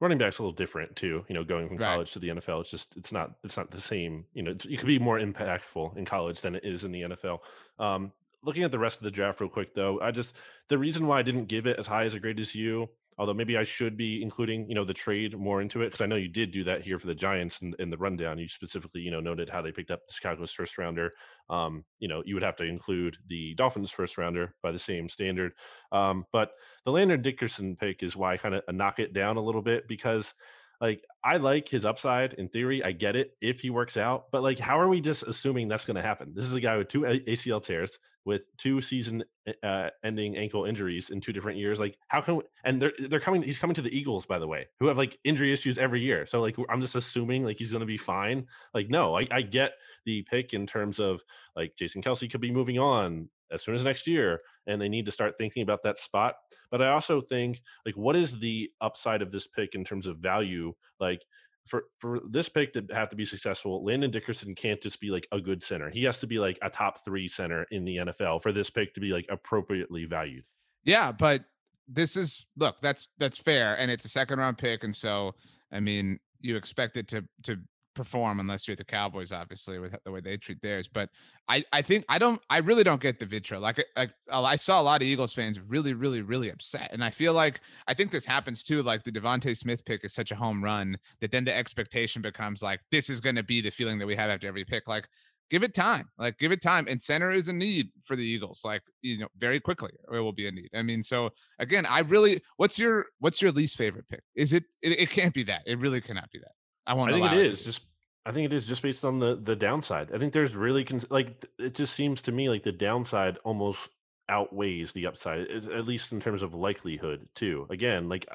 Running 0.01 0.19
back's 0.19 0.39
a 0.39 0.43
little 0.43 0.53
different 0.53 0.95
too. 0.95 1.25
You 1.29 1.35
know, 1.35 1.45
going 1.45 1.69
from 1.69 1.79
college 1.79 2.09
right. 2.09 2.13
to 2.13 2.19
the 2.19 2.29
NFL, 2.29 2.61
it's 2.61 2.71
just 2.71 2.97
it's 2.97 3.13
not 3.13 3.33
it's 3.45 3.57
not 3.57 3.71
the 3.71 3.81
same. 3.81 4.25
You 4.35 4.43
know, 4.43 4.55
you 4.65 4.77
could 4.77 4.87
be 4.87 4.99
more 4.99 5.19
impactful 5.19 5.97
in 5.97 6.05
college 6.05 6.41
than 6.43 6.55
it 6.55 6.65
is 6.65 6.85
in 6.85 6.93
the 6.93 7.03
NFL. 7.03 7.39
Um, 7.79 8.13
looking 8.43 8.63
at 8.63 8.71
the 8.71 8.79
rest 8.79 8.99
of 8.99 9.05
the 9.05 9.11
draft 9.11 9.41
real 9.41 9.49
quick 9.49 9.75
though, 9.75 10.01
I 10.01 10.11
just 10.11 10.35
the 10.69 10.77
reason 10.77 11.07
why 11.07 11.19
I 11.19 11.23
didn't 11.23 11.47
give 11.47 11.67
it 11.67 11.79
as 11.79 11.87
high 11.87 12.05
as 12.05 12.15
a 12.15 12.21
grade 12.21 12.39
as 12.39 12.55
you 12.55 12.91
although 13.19 13.35
maybe 13.35 13.57
I 13.57 13.65
should 13.65 13.97
be 13.97 14.23
including, 14.23 14.69
you 14.69 14.75
know, 14.75 14.85
the 14.85 14.95
trade 14.95 15.39
more 15.39 15.63
into 15.63 15.83
it 15.83 15.87
because 15.87 16.01
I 16.01 16.07
know 16.07 16.17
you 16.17 16.29
did 16.29 16.51
do 16.51 16.65
that 16.65 16.83
here 16.83 16.99
for 16.99 17.07
the 17.07 17.15
Giants 17.15 17.63
in, 17.63 17.75
in, 17.79 17.91
the 17.91 17.97
rundown. 17.97 18.39
You 18.39 18.49
specifically, 18.49 19.01
you 19.01 19.11
know, 19.11 19.21
noted 19.21 19.49
how 19.49 19.63
they 19.63 19.73
picked 19.73 19.91
up 19.91 20.07
the 20.07 20.13
Chicago's 20.13 20.53
first 20.53 20.77
rounder. 20.77 21.13
Um, 21.49 21.85
you 21.99 22.09
know, 22.09 22.23
you 22.27 22.35
would 22.35 22.43
have 22.43 22.57
to 22.57 22.65
include 22.65 23.17
the 23.29 23.55
Dolphins' 23.55 23.91
first 23.91 24.19
rounder 24.19 24.55
by 24.63 24.73
the 24.73 24.79
same 24.79 25.09
standard. 25.09 25.53
Um, 25.93 26.27
but 26.33 26.51
the 26.85 26.93
Landon 26.93 27.23
Dickerson 27.23 27.77
pick 27.77 28.03
is 28.03 28.17
why 28.17 28.35
I 28.35 28.37
kind 28.37 28.55
of 28.55 28.63
knock 28.73 28.99
it 28.99 29.13
down 29.15 29.37
a 29.37 29.43
little 29.43 29.63
bit 29.63 29.89
because 29.89 30.35
like 30.81 31.05
I 31.25 31.39
like 31.39 31.69
his 31.69 31.85
upside 31.85 32.35
in 32.35 32.49
theory. 32.49 32.85
I 32.85 32.93
get 32.93 33.17
it 33.17 33.33
if 33.41 33.61
he 33.61 33.71
works 33.71 33.97
out, 33.97 34.27
but 34.31 34.43
like, 34.43 34.59
how 34.59 34.79
are 34.79 34.89
we 34.89 35.01
just 35.01 35.23
assuming 35.23 35.69
that's 35.69 35.85
going 35.85 35.97
to 35.97 36.03
happen? 36.03 36.33
This 36.35 36.45
is 36.45 36.55
a 36.55 36.61
guy 36.61 36.77
with 36.77 36.89
two 36.89 37.01
ACL 37.01 37.63
tears, 37.63 37.99
with 38.25 38.49
two 38.59 38.81
season 38.81 39.25
eh, 39.47 39.53
uh, 39.63 39.91
ending 40.05 40.37
ankle 40.37 40.65
injuries 40.65 41.11
in 41.11 41.21
two 41.21 41.33
different 41.33 41.59
years. 41.59 41.81
Like, 41.81 41.99
how 42.09 42.21
can 42.21 42.37
we, 42.37 42.43
and 42.65 42.81
they're 42.81 42.93
they're 43.09 43.21
coming? 43.21 43.43
He's 43.43 43.59
coming 43.59 43.75
to 43.75 43.83
the 43.83 43.97
Eagles, 43.97 44.27
by 44.27 44.39
the 44.39 44.49
way, 44.49 44.67
who 44.79 44.89
have 44.89 44.99
like 44.99 45.19
injury 45.25 45.53
issues 45.53 45.79
every 45.79 46.01
year. 46.01 46.27
So 46.27 46.41
like, 46.41 46.57
I'm 46.69 46.81
just 46.81 46.95
assuming 46.95 47.45
like 47.45 47.59
he's 47.59 47.73
going 47.73 47.81
to 47.81 47.87
be 47.87 47.97
fine. 47.97 48.47
Like, 48.75 48.91
no, 48.91 49.17
I, 49.17 49.27
I 49.31 49.43
get 49.43 49.73
the 50.05 50.23
pick 50.23 50.53
in 50.53 50.67
terms 50.67 51.01
of 51.01 51.23
like 51.55 51.77
Jason 51.77 52.03
Kelce 52.03 52.31
could 52.31 52.41
be 52.41 52.53
moving 52.53 52.79
on 52.79 53.29
as 53.51 53.63
soon 53.63 53.75
as 53.75 53.85
next 53.85 54.07
year 54.07 54.41
and 54.67 54.81
they 54.81 54.89
need 54.89 55.07
to 55.07 55.13
start 55.13 55.35
thinking 55.39 55.63
about 55.63 55.83
that 55.83 55.99
spot 55.99 56.35
but 56.71 56.83
i 56.83 56.89
also 56.89 57.21
think 57.21 57.61
like 57.85 57.97
what 57.97 58.17
is 58.17 58.39
the 58.39 58.71
upside 58.81 59.23
of 59.23 59.31
this 59.31 59.47
pick 59.47 59.75
in 59.75 59.85
terms 59.85 60.07
of 60.07 60.19
value 60.19 60.73
like 61.01 61.23
for 61.67 61.85
for 61.99 62.21
this 62.29 62.49
pick 62.49 62.73
to 62.75 62.87
have 62.93 63.11
to 63.11 63.17
be 63.17 63.25
successful, 63.25 63.85
Landon 63.85 64.11
Dickerson 64.11 64.55
can't 64.55 64.81
just 64.81 65.01
be 65.01 65.11
like 65.11 65.27
a 65.33 65.41
good 65.41 65.63
center. 65.63 65.91
He 65.91 66.05
has 66.05 66.19
to 66.19 66.27
be 66.27 66.39
like 66.39 66.59
a 66.63 66.71
top 66.71 67.05
three 67.05 67.29
center 67.29 67.67
in 67.71 67.85
the 67.85 67.97
NFL 67.97 68.43
for 68.43 68.53
this 68.53 68.71
pick 68.71 68.95
to 68.95 69.01
be 69.01 69.11
like 69.11 69.27
appropriately 69.29 70.05
valued. 70.05 70.45
Yeah, 70.85 71.13
but 71.13 71.45
this 71.89 72.17
is 72.17 72.47
look, 72.57 72.77
that's 72.81 73.09
that's 73.19 73.39
fair, 73.39 73.79
and 73.79 73.91
it's 73.91 74.05
a 74.05 74.09
second 74.09 74.39
round 74.39 74.59
pick, 74.59 74.85
and 74.85 74.95
so 74.95 75.35
I 75.73 75.81
mean, 75.81 76.19
you 76.41 76.57
expect 76.57 76.97
it 76.97 77.09
to 77.09 77.25
to 77.45 77.57
perform 77.97 78.39
unless 78.39 78.69
you're 78.69 78.77
the 78.77 78.85
Cowboys, 78.85 79.33
obviously, 79.33 79.81
with 79.81 79.97
the 80.05 80.13
way 80.13 80.21
they 80.21 80.37
treat 80.37 80.63
theirs. 80.63 80.87
But 80.87 81.11
I, 81.49 81.65
I 81.73 81.83
think 81.83 82.05
I 82.09 82.19
don't, 82.19 82.41
I 82.49 82.59
really 82.59 82.85
don't 82.85 83.01
get 83.01 83.19
the 83.19 83.27
vitriol. 83.27 83.63
Like, 83.63 83.85
like 83.97 84.13
I 84.31 84.55
saw 84.55 84.81
a 84.81 84.85
lot 84.85 85.03
of 85.03 85.09
Eagles 85.09 85.33
fans 85.33 85.59
really, 85.59 85.95
really, 85.95 86.23
really 86.23 86.51
upset, 86.51 86.91
and 86.93 87.03
I 87.03 87.11
feel 87.11 87.33
like 87.33 87.61
I 87.89 87.95
think 87.95 88.13
this 88.13 88.25
happens 88.27 88.63
too. 88.63 88.83
Like 88.85 89.03
the 89.03 89.11
DeVonta 89.11 89.57
Smith 89.57 89.85
pick 89.85 90.05
is 90.05 90.15
such 90.15 90.31
a 90.31 90.37
home 90.37 90.63
run 90.63 90.97
that 91.21 91.33
then 91.33 91.45
the 91.45 91.57
expectation 91.57 92.23
becomes 92.23 92.63
like 92.63 92.81
this 92.93 93.11
is 93.11 93.21
going 93.21 93.37
to 93.37 93.43
be 93.43 93.61
the 93.61 93.71
feeling 93.71 93.99
that 93.99 94.07
we 94.07 94.15
have 94.15 94.31
after 94.31 94.47
every 94.47 94.65
pick. 94.65 94.87
Like, 94.87 95.09
give 95.49 95.63
it 95.63 95.75
time. 95.75 96.09
Like, 96.19 96.39
give 96.39 96.51
it 96.51 96.61
time. 96.61 96.87
And 96.89 97.01
center 97.01 97.31
is 97.31 97.47
a 97.47 97.53
need 97.53 97.91
for 98.05 98.17
the 98.17 98.25
Eagles. 98.25 98.63
Like, 98.65 98.83
you 99.03 99.19
know, 99.19 99.29
very 99.39 99.61
quickly 99.61 99.93
it 100.13 100.19
will 100.19 100.33
be 100.33 100.49
a 100.49 100.51
need. 100.51 100.71
I 100.75 100.83
mean, 100.83 101.05
so 101.05 101.31
again, 101.61 101.87
I 101.87 102.01
really, 102.01 102.43
what's 102.57 102.79
your, 102.79 103.07
what's 103.21 103.41
your 103.41 103.53
least 103.53 103.79
favorite 103.79 104.09
pick? 104.09 104.23
Is 104.35 104.53
it? 104.53 104.65
It, 104.83 104.99
it 104.99 105.11
can't 105.11 105.33
be 105.33 105.45
that. 105.45 105.63
It 105.65 105.79
really 105.79 106.01
cannot 106.01 106.31
be 106.33 106.41
that. 106.41 106.56
I 106.87 106.95
want. 106.95 107.13
I 107.13 107.15
think 107.15 107.33
it 107.33 107.53
is 107.53 107.65
just. 107.65 107.81
I 108.25 108.33
think 108.33 108.47
it 108.47 108.53
is 108.53 108.67
just 108.67 108.83
based 108.83 109.05
on 109.05 109.19
the 109.19 109.37
the 109.37 109.57
downside. 109.57 110.11
I 110.13 110.19
think 110.19 110.33
there's 110.33 110.57
really 110.57 110.85
cons- 110.85 111.11
like 111.11 111.45
it 111.59 111.75
just 111.75 111.95
seems 111.95 112.23
to 112.23 112.33
me 112.33 112.49
like 112.49 112.65
the 112.65 112.73
downside 112.73 113.39
almost 113.45 113.89
outweighs 114.29 114.93
the 114.93 115.07
upside, 115.07 115.49
at 115.49 115.87
least 115.87 116.13
in 116.13 116.21
terms 116.21 116.43
of 116.43 116.55
likelihood 116.55 117.29
too. 117.35 117.67
Again, 117.71 118.09
like 118.09 118.27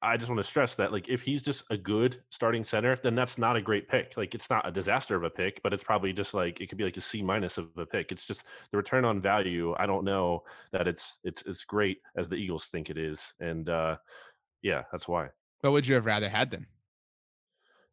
I 0.00 0.16
just 0.16 0.30
want 0.30 0.38
to 0.38 0.44
stress 0.44 0.76
that 0.76 0.92
like 0.92 1.08
if 1.08 1.22
he's 1.22 1.42
just 1.42 1.64
a 1.70 1.76
good 1.76 2.22
starting 2.30 2.62
center, 2.62 2.96
then 3.02 3.14
that's 3.14 3.36
not 3.36 3.56
a 3.56 3.62
great 3.62 3.88
pick. 3.88 4.16
Like 4.16 4.34
it's 4.34 4.48
not 4.48 4.68
a 4.68 4.70
disaster 4.70 5.16
of 5.16 5.24
a 5.24 5.30
pick, 5.30 5.60
but 5.62 5.72
it's 5.72 5.82
probably 5.82 6.12
just 6.12 6.34
like 6.34 6.60
it 6.60 6.68
could 6.68 6.78
be 6.78 6.84
like 6.84 6.96
a 6.96 7.00
C 7.00 7.22
minus 7.22 7.58
of 7.58 7.68
a 7.76 7.86
pick. 7.86 8.12
It's 8.12 8.26
just 8.26 8.44
the 8.70 8.76
return 8.76 9.04
on 9.04 9.20
value. 9.20 9.74
I 9.76 9.86
don't 9.86 10.04
know 10.04 10.44
that 10.72 10.86
it's 10.86 11.18
it's 11.24 11.42
it's 11.46 11.64
great 11.64 11.98
as 12.16 12.28
the 12.28 12.36
Eagles 12.36 12.66
think 12.66 12.90
it 12.90 12.98
is, 12.98 13.34
and 13.40 13.68
uh 13.68 13.96
yeah, 14.62 14.84
that's 14.92 15.08
why. 15.08 15.28
What 15.62 15.72
would 15.72 15.86
you 15.86 15.96
have 15.96 16.06
rather 16.06 16.28
had 16.28 16.50
then? 16.50 16.66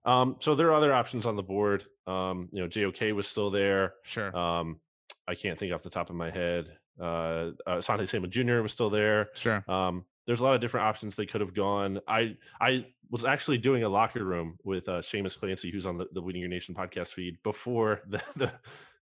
Um, 0.05 0.37
so 0.39 0.55
there 0.55 0.67
are 0.67 0.73
other 0.73 0.93
options 0.93 1.25
on 1.25 1.35
the 1.35 1.43
board. 1.43 1.85
Um, 2.07 2.49
you 2.51 2.61
know, 2.61 2.67
JOK 2.67 3.13
was 3.15 3.27
still 3.27 3.49
there. 3.49 3.95
Sure. 4.03 4.35
Um, 4.35 4.79
I 5.27 5.35
can't 5.35 5.57
think 5.57 5.73
off 5.73 5.83
the 5.83 5.89
top 5.89 6.09
of 6.09 6.15
my 6.15 6.29
head. 6.29 6.77
Uh, 6.99 7.51
uh 7.65 7.81
Samuel 7.81 8.29
Jr. 8.29 8.61
was 8.61 8.71
still 8.71 8.89
there. 8.89 9.29
Sure. 9.35 9.63
Um, 9.67 10.05
there's 10.27 10.39
a 10.39 10.43
lot 10.43 10.55
of 10.55 10.61
different 10.61 10.85
options 10.85 11.15
they 11.15 11.25
could 11.25 11.41
have 11.41 11.53
gone. 11.53 11.99
I 12.07 12.37
I 12.59 12.85
was 13.09 13.25
actually 13.25 13.57
doing 13.57 13.83
a 13.83 13.89
locker 13.89 14.23
room 14.23 14.57
with 14.63 14.89
uh, 14.89 14.99
Shamus 14.99 15.37
Clancy, 15.37 15.71
who's 15.71 15.85
on 15.85 15.97
the, 15.97 16.07
the 16.11 16.21
Bleeding 16.21 16.41
Green 16.41 16.51
Nation 16.51 16.73
podcast 16.73 17.09
feed 17.09 17.37
before 17.43 18.01
the, 18.07 18.21
the 18.35 18.51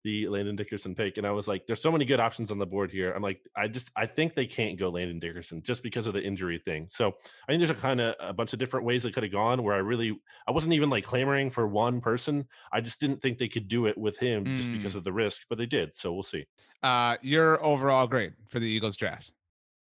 the 0.03 0.27
Landon 0.27 0.55
Dickerson 0.55 0.95
pick, 0.95 1.17
and 1.17 1.25
I 1.25 1.31
was 1.31 1.48
like, 1.48 1.65
"There's 1.65 1.81
so 1.81 1.91
many 1.91 2.05
good 2.05 2.19
options 2.19 2.51
on 2.51 2.60
the 2.60 2.65
board 2.65 2.91
here." 2.91 3.12
I'm 3.12 3.22
like, 3.22 3.41
I 3.55 3.67
just 3.67 3.91
I 3.95 4.05
think 4.05 4.33
they 4.33 4.45
can't 4.45 4.77
go 4.77 4.89
Landon 4.89 5.19
Dickerson 5.19 5.62
just 5.63 5.83
because 5.83 6.07
of 6.07 6.13
the 6.13 6.24
injury 6.24 6.60
thing. 6.60 6.88
So 6.91 7.10
I 7.48 7.51
think 7.51 7.60
there's 7.60 7.69
a 7.69 7.75
kind 7.75 8.01
of 8.01 8.15
a 8.19 8.33
bunch 8.33 8.53
of 8.53 8.60
different 8.60 8.86
ways 8.86 9.03
they 9.03 9.12
could 9.12 9.24
have 9.24 9.31
gone. 9.31 9.63
Where 9.63 9.74
I 9.74 9.79
really 9.79 10.19
I 10.48 10.51
wasn't 10.51 10.74
even 10.74 10.89
like 10.89 11.03
clamoring 11.03 11.50
for 11.50 11.67
one 11.67 12.01
person. 12.01 12.48
I 12.72 12.81
just 12.81 13.00
didn't 13.00 13.22
think 13.22 13.38
they 13.38 13.48
could 13.48 13.67
do 13.67 13.86
it 13.86 13.98
with 13.98 14.17
him 14.17 14.45
mm. 14.45 14.55
just 14.55 14.72
because 14.72 14.93
mm. 14.93 14.98
of 14.98 15.03
the 15.03 15.13
risk, 15.13 15.43
but 15.50 15.57
they 15.57 15.65
did. 15.65 15.95
So 15.95 16.13
we'll 16.13 16.24
see. 16.24 16.45
Uh, 16.81 17.15
your 17.22 17.63
overall 17.63 18.07
grade 18.07 18.33
for 18.50 18.60
the 18.60 18.67
Eagles 18.67 18.98
draft. 18.98 19.31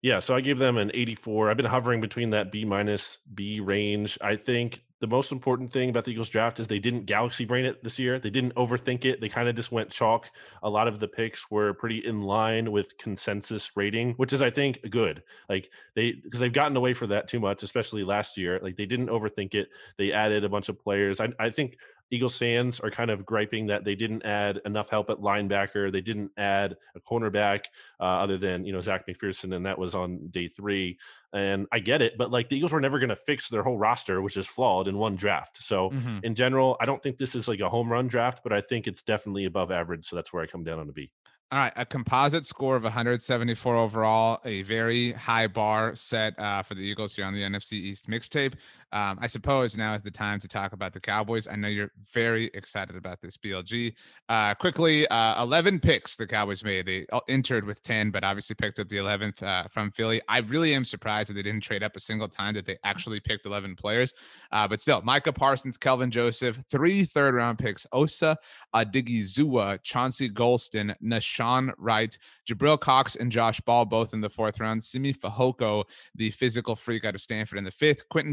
Yeah, 0.02 0.18
so 0.18 0.34
I 0.34 0.42
gave 0.42 0.58
them 0.58 0.76
an 0.76 0.90
84. 0.92 1.50
I've 1.50 1.56
been 1.56 1.64
hovering 1.64 2.02
between 2.02 2.28
that 2.30 2.52
B 2.52 2.66
minus 2.66 3.18
B 3.34 3.60
range. 3.60 4.18
I 4.20 4.36
think 4.36 4.82
the 5.04 5.08
most 5.08 5.32
important 5.32 5.70
thing 5.70 5.90
about 5.90 6.04
the 6.04 6.12
Eagles 6.12 6.30
draft 6.30 6.58
is 6.58 6.66
they 6.66 6.78
didn't 6.78 7.04
galaxy 7.04 7.44
brain 7.44 7.66
it 7.66 7.84
this 7.84 7.98
year. 7.98 8.18
They 8.18 8.30
didn't 8.30 8.54
overthink 8.54 9.04
it. 9.04 9.20
They 9.20 9.28
kind 9.28 9.50
of 9.50 9.54
just 9.54 9.70
went 9.70 9.90
chalk. 9.90 10.30
A 10.62 10.70
lot 10.70 10.88
of 10.88 10.98
the 10.98 11.06
picks 11.06 11.50
were 11.50 11.74
pretty 11.74 11.98
in 11.98 12.22
line 12.22 12.72
with 12.72 12.96
consensus 12.96 13.70
rating, 13.76 14.14
which 14.14 14.32
is 14.32 14.40
I 14.40 14.48
think 14.48 14.78
good. 14.88 15.22
Like 15.46 15.68
they 15.94 16.12
because 16.12 16.40
they've 16.40 16.50
gotten 16.50 16.74
away 16.78 16.94
for 16.94 17.06
that 17.08 17.28
too 17.28 17.38
much, 17.38 17.62
especially 17.62 18.02
last 18.02 18.38
year. 18.38 18.58
Like 18.62 18.76
they 18.76 18.86
didn't 18.86 19.08
overthink 19.08 19.52
it. 19.52 19.68
They 19.98 20.10
added 20.10 20.42
a 20.42 20.48
bunch 20.48 20.70
of 20.70 20.80
players. 20.82 21.20
I, 21.20 21.28
I 21.38 21.50
think 21.50 21.76
Eagles 22.10 22.36
fans 22.36 22.80
are 22.80 22.90
kind 22.90 23.10
of 23.10 23.24
griping 23.24 23.66
that 23.66 23.84
they 23.84 23.94
didn't 23.94 24.24
add 24.24 24.60
enough 24.64 24.90
help 24.90 25.10
at 25.10 25.18
linebacker. 25.18 25.90
They 25.90 26.00
didn't 26.00 26.30
add 26.36 26.76
a 26.94 27.00
cornerback 27.00 27.64
uh, 28.00 28.04
other 28.04 28.36
than 28.36 28.64
you 28.64 28.72
know 28.72 28.80
Zach 28.80 29.06
McPhearson, 29.06 29.54
and 29.54 29.66
that 29.66 29.78
was 29.78 29.94
on 29.94 30.28
day 30.28 30.48
three. 30.48 30.98
And 31.32 31.66
I 31.72 31.80
get 31.80 32.00
it, 32.00 32.16
but 32.16 32.30
like 32.30 32.48
the 32.48 32.56
Eagles 32.56 32.72
were 32.72 32.80
never 32.80 32.98
going 33.00 33.08
to 33.08 33.16
fix 33.16 33.48
their 33.48 33.64
whole 33.64 33.78
roster, 33.78 34.22
which 34.22 34.36
is 34.36 34.46
flawed 34.46 34.86
in 34.86 34.96
one 34.96 35.16
draft. 35.16 35.62
So 35.62 35.90
mm-hmm. 35.90 36.18
in 36.22 36.36
general, 36.36 36.76
I 36.80 36.84
don't 36.84 37.02
think 37.02 37.18
this 37.18 37.34
is 37.34 37.48
like 37.48 37.60
a 37.60 37.68
home 37.68 37.90
run 37.90 38.06
draft, 38.06 38.40
but 38.44 38.52
I 38.52 38.60
think 38.60 38.86
it's 38.86 39.02
definitely 39.02 39.46
above 39.46 39.72
average. 39.72 40.06
So 40.06 40.14
that's 40.14 40.32
where 40.32 40.42
I 40.42 40.46
come 40.46 40.62
down 40.62 40.78
on 40.78 40.86
the 40.86 40.92
B. 40.92 41.10
All 41.54 41.60
right, 41.60 41.72
a 41.76 41.86
composite 41.86 42.46
score 42.46 42.74
of 42.74 42.82
174 42.82 43.76
overall, 43.76 44.40
a 44.44 44.62
very 44.62 45.12
high 45.12 45.46
bar 45.46 45.94
set 45.94 46.36
uh, 46.36 46.62
for 46.62 46.74
the 46.74 46.80
Eagles 46.80 47.14
here 47.14 47.24
on 47.24 47.34
the 47.34 47.42
NFC 47.42 47.74
East 47.74 48.08
mixtape. 48.08 48.54
Um, 48.94 49.18
I 49.20 49.26
suppose 49.26 49.76
now 49.76 49.92
is 49.94 50.04
the 50.04 50.10
time 50.10 50.38
to 50.38 50.46
talk 50.46 50.72
about 50.72 50.92
the 50.92 51.00
Cowboys. 51.00 51.48
I 51.48 51.56
know 51.56 51.66
you're 51.66 51.90
very 52.12 52.46
excited 52.54 52.94
about 52.94 53.20
this 53.20 53.36
BLG. 53.36 53.92
Uh, 54.28 54.54
quickly, 54.54 55.08
uh, 55.08 55.42
11 55.42 55.80
picks 55.80 56.14
the 56.14 56.28
Cowboys 56.28 56.62
made. 56.62 56.86
They 56.86 57.04
entered 57.28 57.64
with 57.64 57.82
10, 57.82 58.12
but 58.12 58.22
obviously 58.22 58.54
picked 58.54 58.78
up 58.78 58.88
the 58.88 58.98
11th 58.98 59.42
uh, 59.42 59.66
from 59.66 59.90
Philly. 59.90 60.22
I 60.28 60.38
really 60.38 60.74
am 60.74 60.84
surprised 60.84 61.28
that 61.28 61.34
they 61.34 61.42
didn't 61.42 61.64
trade 61.64 61.82
up 61.82 61.96
a 61.96 62.00
single 62.00 62.28
time 62.28 62.54
that 62.54 62.66
they 62.66 62.78
actually 62.84 63.18
picked 63.18 63.46
11 63.46 63.74
players. 63.74 64.14
Uh, 64.52 64.68
but 64.68 64.80
still, 64.80 65.02
Micah 65.02 65.32
Parsons, 65.32 65.76
Kelvin 65.76 66.12
Joseph, 66.12 66.60
three 66.68 67.04
third 67.04 67.34
round 67.34 67.58
picks: 67.58 67.88
Osa 67.92 68.38
Odighizuwa, 68.76 69.82
Chauncey 69.82 70.30
Golston, 70.30 70.94
Nahshon 71.02 71.72
Wright, 71.78 72.16
Jabril 72.48 72.78
Cox, 72.78 73.16
and 73.16 73.32
Josh 73.32 73.60
Ball, 73.60 73.84
both 73.84 74.14
in 74.14 74.20
the 74.20 74.30
fourth 74.30 74.60
round. 74.60 74.84
Simi 74.84 75.12
Fehoko, 75.12 75.82
the 76.14 76.30
physical 76.30 76.76
freak 76.76 77.04
out 77.04 77.16
of 77.16 77.20
Stanford, 77.20 77.58
in 77.58 77.64
the 77.64 77.72
fifth. 77.72 78.08
Quinton 78.08 78.32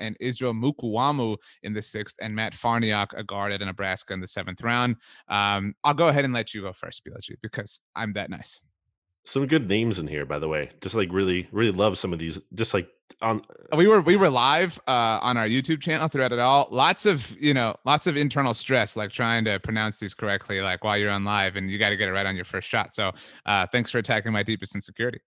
And 0.00 0.16
Israel 0.20 0.52
Mukuamu 0.52 1.36
in 1.62 1.72
the 1.72 1.82
sixth, 1.82 2.16
and 2.20 2.34
Matt 2.34 2.54
Farniok, 2.54 3.08
a 3.16 3.24
guard 3.24 3.52
at 3.52 3.60
Nebraska 3.60 4.12
in 4.12 4.20
the 4.20 4.28
seventh 4.28 4.62
round. 4.62 4.96
Um, 5.28 5.74
I'll 5.84 5.94
go 5.94 6.08
ahead 6.08 6.24
and 6.24 6.34
let 6.34 6.54
you 6.54 6.62
go 6.62 6.72
first, 6.72 7.02
BLG, 7.04 7.36
because 7.42 7.80
I'm 7.94 8.12
that 8.14 8.30
nice. 8.30 8.62
Some 9.24 9.46
good 9.46 9.68
names 9.68 9.98
in 9.98 10.06
here, 10.06 10.24
by 10.24 10.38
the 10.38 10.46
way. 10.46 10.70
Just 10.80 10.94
like 10.94 11.08
really, 11.12 11.48
really 11.50 11.72
love 11.72 11.98
some 11.98 12.12
of 12.12 12.20
these. 12.20 12.40
Just 12.54 12.72
like 12.72 12.88
on 13.20 13.42
we 13.76 13.88
were 13.88 14.00
we 14.00 14.14
were 14.14 14.30
live 14.30 14.78
uh, 14.86 15.18
on 15.20 15.36
our 15.36 15.48
YouTube 15.48 15.80
channel 15.80 16.06
throughout 16.06 16.32
it 16.32 16.38
all. 16.38 16.68
Lots 16.70 17.06
of 17.06 17.36
you 17.40 17.52
know, 17.52 17.74
lots 17.84 18.06
of 18.06 18.16
internal 18.16 18.54
stress, 18.54 18.94
like 18.96 19.10
trying 19.10 19.44
to 19.46 19.58
pronounce 19.58 19.98
these 19.98 20.14
correctly, 20.14 20.60
like 20.60 20.84
while 20.84 20.96
you're 20.96 21.10
on 21.10 21.24
live, 21.24 21.56
and 21.56 21.68
you 21.68 21.76
got 21.76 21.88
to 21.90 21.96
get 21.96 22.08
it 22.08 22.12
right 22.12 22.26
on 22.26 22.36
your 22.36 22.44
first 22.44 22.68
shot. 22.68 22.94
So, 22.94 23.10
uh, 23.46 23.66
thanks 23.72 23.90
for 23.90 23.98
attacking 23.98 24.30
my 24.30 24.44
deepest 24.44 24.76
insecurity. 24.76 25.18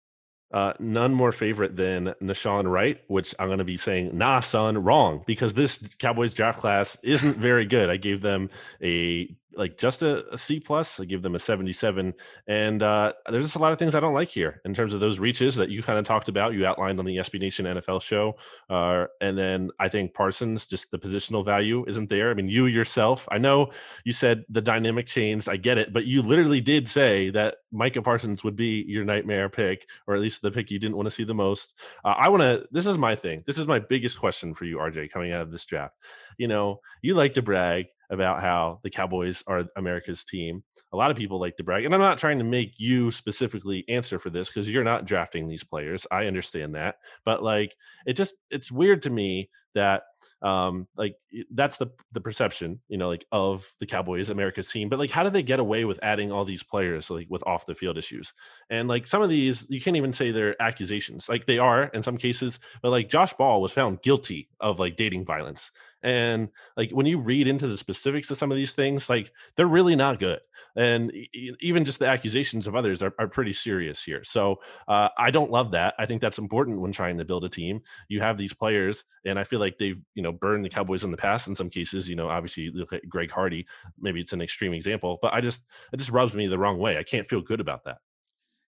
Uh, 0.52 0.74
none 0.80 1.14
more 1.14 1.32
favorite 1.32 1.76
than 1.76 2.16
Nahshon 2.22 2.70
Wright, 2.70 3.00
which 3.08 3.36
I'm 3.38 3.50
going 3.50 3.60
to 3.60 3.64
be 3.64 3.78
saying, 3.78 4.18
nah, 4.18 4.40
son, 4.40 4.84
wrong, 4.84 5.24
because 5.28 5.54
this 5.54 5.84
Cowboys 6.00 6.34
draft 6.34 6.60
class 6.60 6.98
isn't 7.04 7.38
very 7.38 7.66
good. 7.66 7.90
I 7.90 7.98
gave 7.98 8.22
them 8.22 8.50
a 8.82 9.36
like 9.54 9.78
just 9.78 10.02
a, 10.02 10.26
a 10.34 10.38
C 10.38 10.60
plus. 10.60 11.00
I 11.00 11.06
give 11.06 11.22
them 11.22 11.36
a 11.36 11.40
77. 11.40 12.14
And 12.48 12.84
uh, 12.84 13.14
there's 13.30 13.46
just 13.46 13.56
a 13.56 13.60
lot 13.60 13.72
of 13.72 13.80
things 13.80 13.96
I 13.96 14.00
don't 14.00 14.14
like 14.14 14.30
here 14.30 14.62
in 14.66 14.74
terms 14.74 14.94
of 14.94 15.00
those 15.00 15.20
reaches 15.20 15.56
that 15.56 15.70
you 15.70 15.82
kind 15.82 15.98
of 15.98 16.06
talked 16.06 16.30
about. 16.30 16.54
You 16.54 16.66
outlined 16.66 17.00
on 17.00 17.06
the 17.06 17.18
SB 17.18 17.40
Nation 17.40 17.66
NFL 17.66 18.02
show. 18.02 18.36
Uh, 18.70 19.06
and 19.22 19.38
then 19.38 19.70
I 19.80 19.90
think 19.90 20.14
Parsons, 20.14 20.66
just 20.68 20.92
the 20.92 21.00
positional 21.00 21.44
value 21.44 21.86
isn't 21.88 22.10
there. 22.10 22.30
I 22.32 22.34
mean, 22.34 22.50
you 22.50 22.68
yourself, 22.68 23.28
I 23.32 23.38
know 23.38 23.72
you 24.04 24.14
said 24.14 24.46
the 24.50 24.62
dynamic 24.62 25.08
changed. 25.08 25.50
I 25.50 25.58
get 25.58 25.78
it, 25.78 25.94
but 25.94 26.06
you 26.06 26.22
literally 26.22 26.62
did 26.62 26.88
say 26.88 27.30
that 27.32 27.58
Micah 27.72 28.02
Parsons 28.02 28.44
would 28.44 28.56
be 28.56 28.86
your 28.88 29.06
nightmare 29.06 29.50
pick, 29.50 29.88
or 30.08 30.16
at 30.16 30.22
least 30.22 30.42
the 30.42 30.52
pick 30.52 30.72
you 30.72 30.80
didn't 30.80 30.96
want 30.96 31.08
to 31.08 31.16
see 31.16 31.24
the 31.24 31.34
most. 31.36 31.76
Uh, 32.04 32.16
I 32.18 32.30
want 32.30 32.42
to. 32.42 32.68
This 32.72 32.86
is 32.86 32.98
my 32.98 33.16
thing. 33.16 33.44
This 33.46 33.58
is 33.58 33.68
my 33.68 33.80
biggest 33.80 34.20
question 34.20 34.54
for 34.54 34.66
you, 34.66 34.78
RJ, 34.78 35.12
coming 35.12 35.32
out 35.32 35.42
of 35.42 35.52
this 35.52 35.66
draft. 35.66 35.96
You 36.38 36.48
know, 36.48 36.82
you 37.02 37.16
like 37.16 37.34
to 37.36 37.42
brag 37.42 37.88
about 38.10 38.42
how 38.42 38.80
the 38.84 38.90
Cowboys 38.90 39.44
are 39.48 39.66
America's 39.76 40.24
team. 40.24 40.64
A 40.92 40.98
lot 40.98 41.12
of 41.12 41.18
people 41.18 41.40
like 41.40 41.56
to 41.58 41.64
brag, 41.64 41.86
and 41.86 41.94
I'm 41.94 42.02
not 42.02 42.18
trying 42.18 42.40
to 42.40 42.44
make 42.44 42.80
you 42.80 43.12
specifically 43.12 43.86
answer 43.88 44.18
for 44.18 44.32
this 44.32 44.50
because 44.50 44.68
you're 44.68 44.84
not 44.84 45.06
drafting 45.06 45.48
these 45.48 45.64
players. 45.64 46.08
I 46.10 46.26
understand 46.26 46.74
that, 46.76 46.96
but 47.26 47.44
like 47.44 47.76
it 48.08 48.14
just 48.14 48.34
it's 48.50 48.72
weird 48.72 49.04
to 49.04 49.12
me 49.12 49.50
that 49.76 50.04
um 50.42 50.88
like 50.96 51.16
that's 51.52 51.78
the 51.78 51.88
the 52.14 52.22
perception 52.22 52.80
you 52.88 52.98
know 52.98 53.10
like 53.10 53.26
of 53.32 53.74
the 53.80 53.86
cowboys 53.86 54.30
america's 54.30 54.70
team 54.70 54.88
but 54.88 54.98
like 54.98 55.12
how 55.12 55.22
do 55.24 55.30
they 55.30 55.44
get 55.44 55.60
away 55.60 55.84
with 55.84 56.00
adding 56.02 56.32
all 56.32 56.46
these 56.46 56.64
players 56.64 57.10
like 57.10 57.28
with 57.30 57.46
off 57.46 57.66
the 57.66 57.76
field 57.76 57.98
issues? 57.98 58.34
And 58.70 58.88
like 58.88 59.08
some 59.08 59.22
of 59.22 59.30
these 59.30 59.66
you 59.70 59.82
can't 59.82 59.98
even 59.98 60.14
say 60.14 60.32
they're 60.32 60.62
accusations 60.62 61.28
like 61.28 61.46
they 61.46 61.60
are 61.60 61.86
in 61.86 62.04
some 62.04 62.18
cases 62.18 62.60
but 62.82 62.92
like 62.92 63.10
josh 63.10 63.34
ball 63.34 63.62
was 63.62 63.72
found 63.72 64.02
guilty 64.02 64.50
of 64.60 64.80
like 64.80 64.96
dating 64.96 65.26
violence. 65.26 65.72
And 66.02 66.48
like 66.78 66.92
when 66.92 67.06
you 67.06 67.20
read 67.20 67.50
into 67.50 67.68
the 67.68 67.76
specifics 67.76 68.32
of 68.32 68.38
some 68.38 68.52
of 68.52 68.58
these 68.58 68.72
things 68.72 69.10
like 69.10 69.34
they're 69.58 69.68
really 69.68 69.98
not 69.98 70.20
good. 70.20 70.40
And 70.78 71.12
even 71.60 71.84
just 71.84 72.00
the 72.00 72.08
accusations 72.08 72.68
of 72.68 72.76
others 72.76 73.04
are, 73.04 73.14
are 73.20 73.28
pretty 73.28 73.52
serious 73.52 74.02
here. 74.02 74.24
So 74.24 74.62
uh, 74.88 75.10
i 75.18 75.30
don't 75.32 75.52
love 75.52 75.72
that. 75.72 75.96
I 76.00 76.06
think 76.06 76.22
that's 76.22 76.38
important 76.38 76.80
when 76.80 76.94
trying 76.94 77.18
to 77.18 77.26
build 77.26 77.44
a 77.44 77.50
team. 77.50 77.82
You 78.08 78.22
have 78.22 78.38
these 78.38 78.54
players 78.54 79.04
and 79.26 79.38
i 79.38 79.44
feel 79.44 79.59
feel 79.60 79.66
like 79.66 79.78
they've 79.78 80.02
you 80.16 80.24
know 80.24 80.32
burned 80.32 80.64
the 80.64 80.70
Cowboys 80.70 81.04
in 81.04 81.12
the 81.12 81.18
past 81.18 81.48
in 81.48 81.56
some 81.56 81.70
cases. 81.70 82.08
You 82.08 82.16
know, 82.16 82.30
obviously 82.30 82.72
look 82.72 82.94
at 82.94 83.08
Greg 83.08 83.32
Hardy, 83.32 83.68
maybe 84.00 84.22
it's 84.22 84.34
an 84.34 84.42
extreme 84.42 84.74
example, 84.74 85.20
but 85.22 85.34
I 85.34 85.42
just 85.42 85.64
it 85.92 85.98
just 85.98 86.12
rubs 86.12 86.34
me 86.34 86.48
the 86.48 86.58
wrong 86.58 86.80
way. 86.80 86.98
I 86.98 87.04
can't 87.04 87.28
feel 87.28 87.42
good 87.42 87.60
about 87.60 87.84
that. 87.86 87.98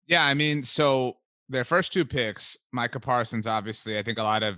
Yeah, 0.08 0.26
I 0.26 0.34
mean, 0.34 0.64
so 0.64 1.18
their 1.50 1.64
first 1.64 1.94
two 1.94 2.04
picks, 2.04 2.58
Micah 2.72 3.00
Parsons, 3.00 3.46
obviously, 3.46 3.98
I 3.98 4.04
think 4.04 4.18
a 4.18 4.24
lot 4.24 4.42
of 4.44 4.56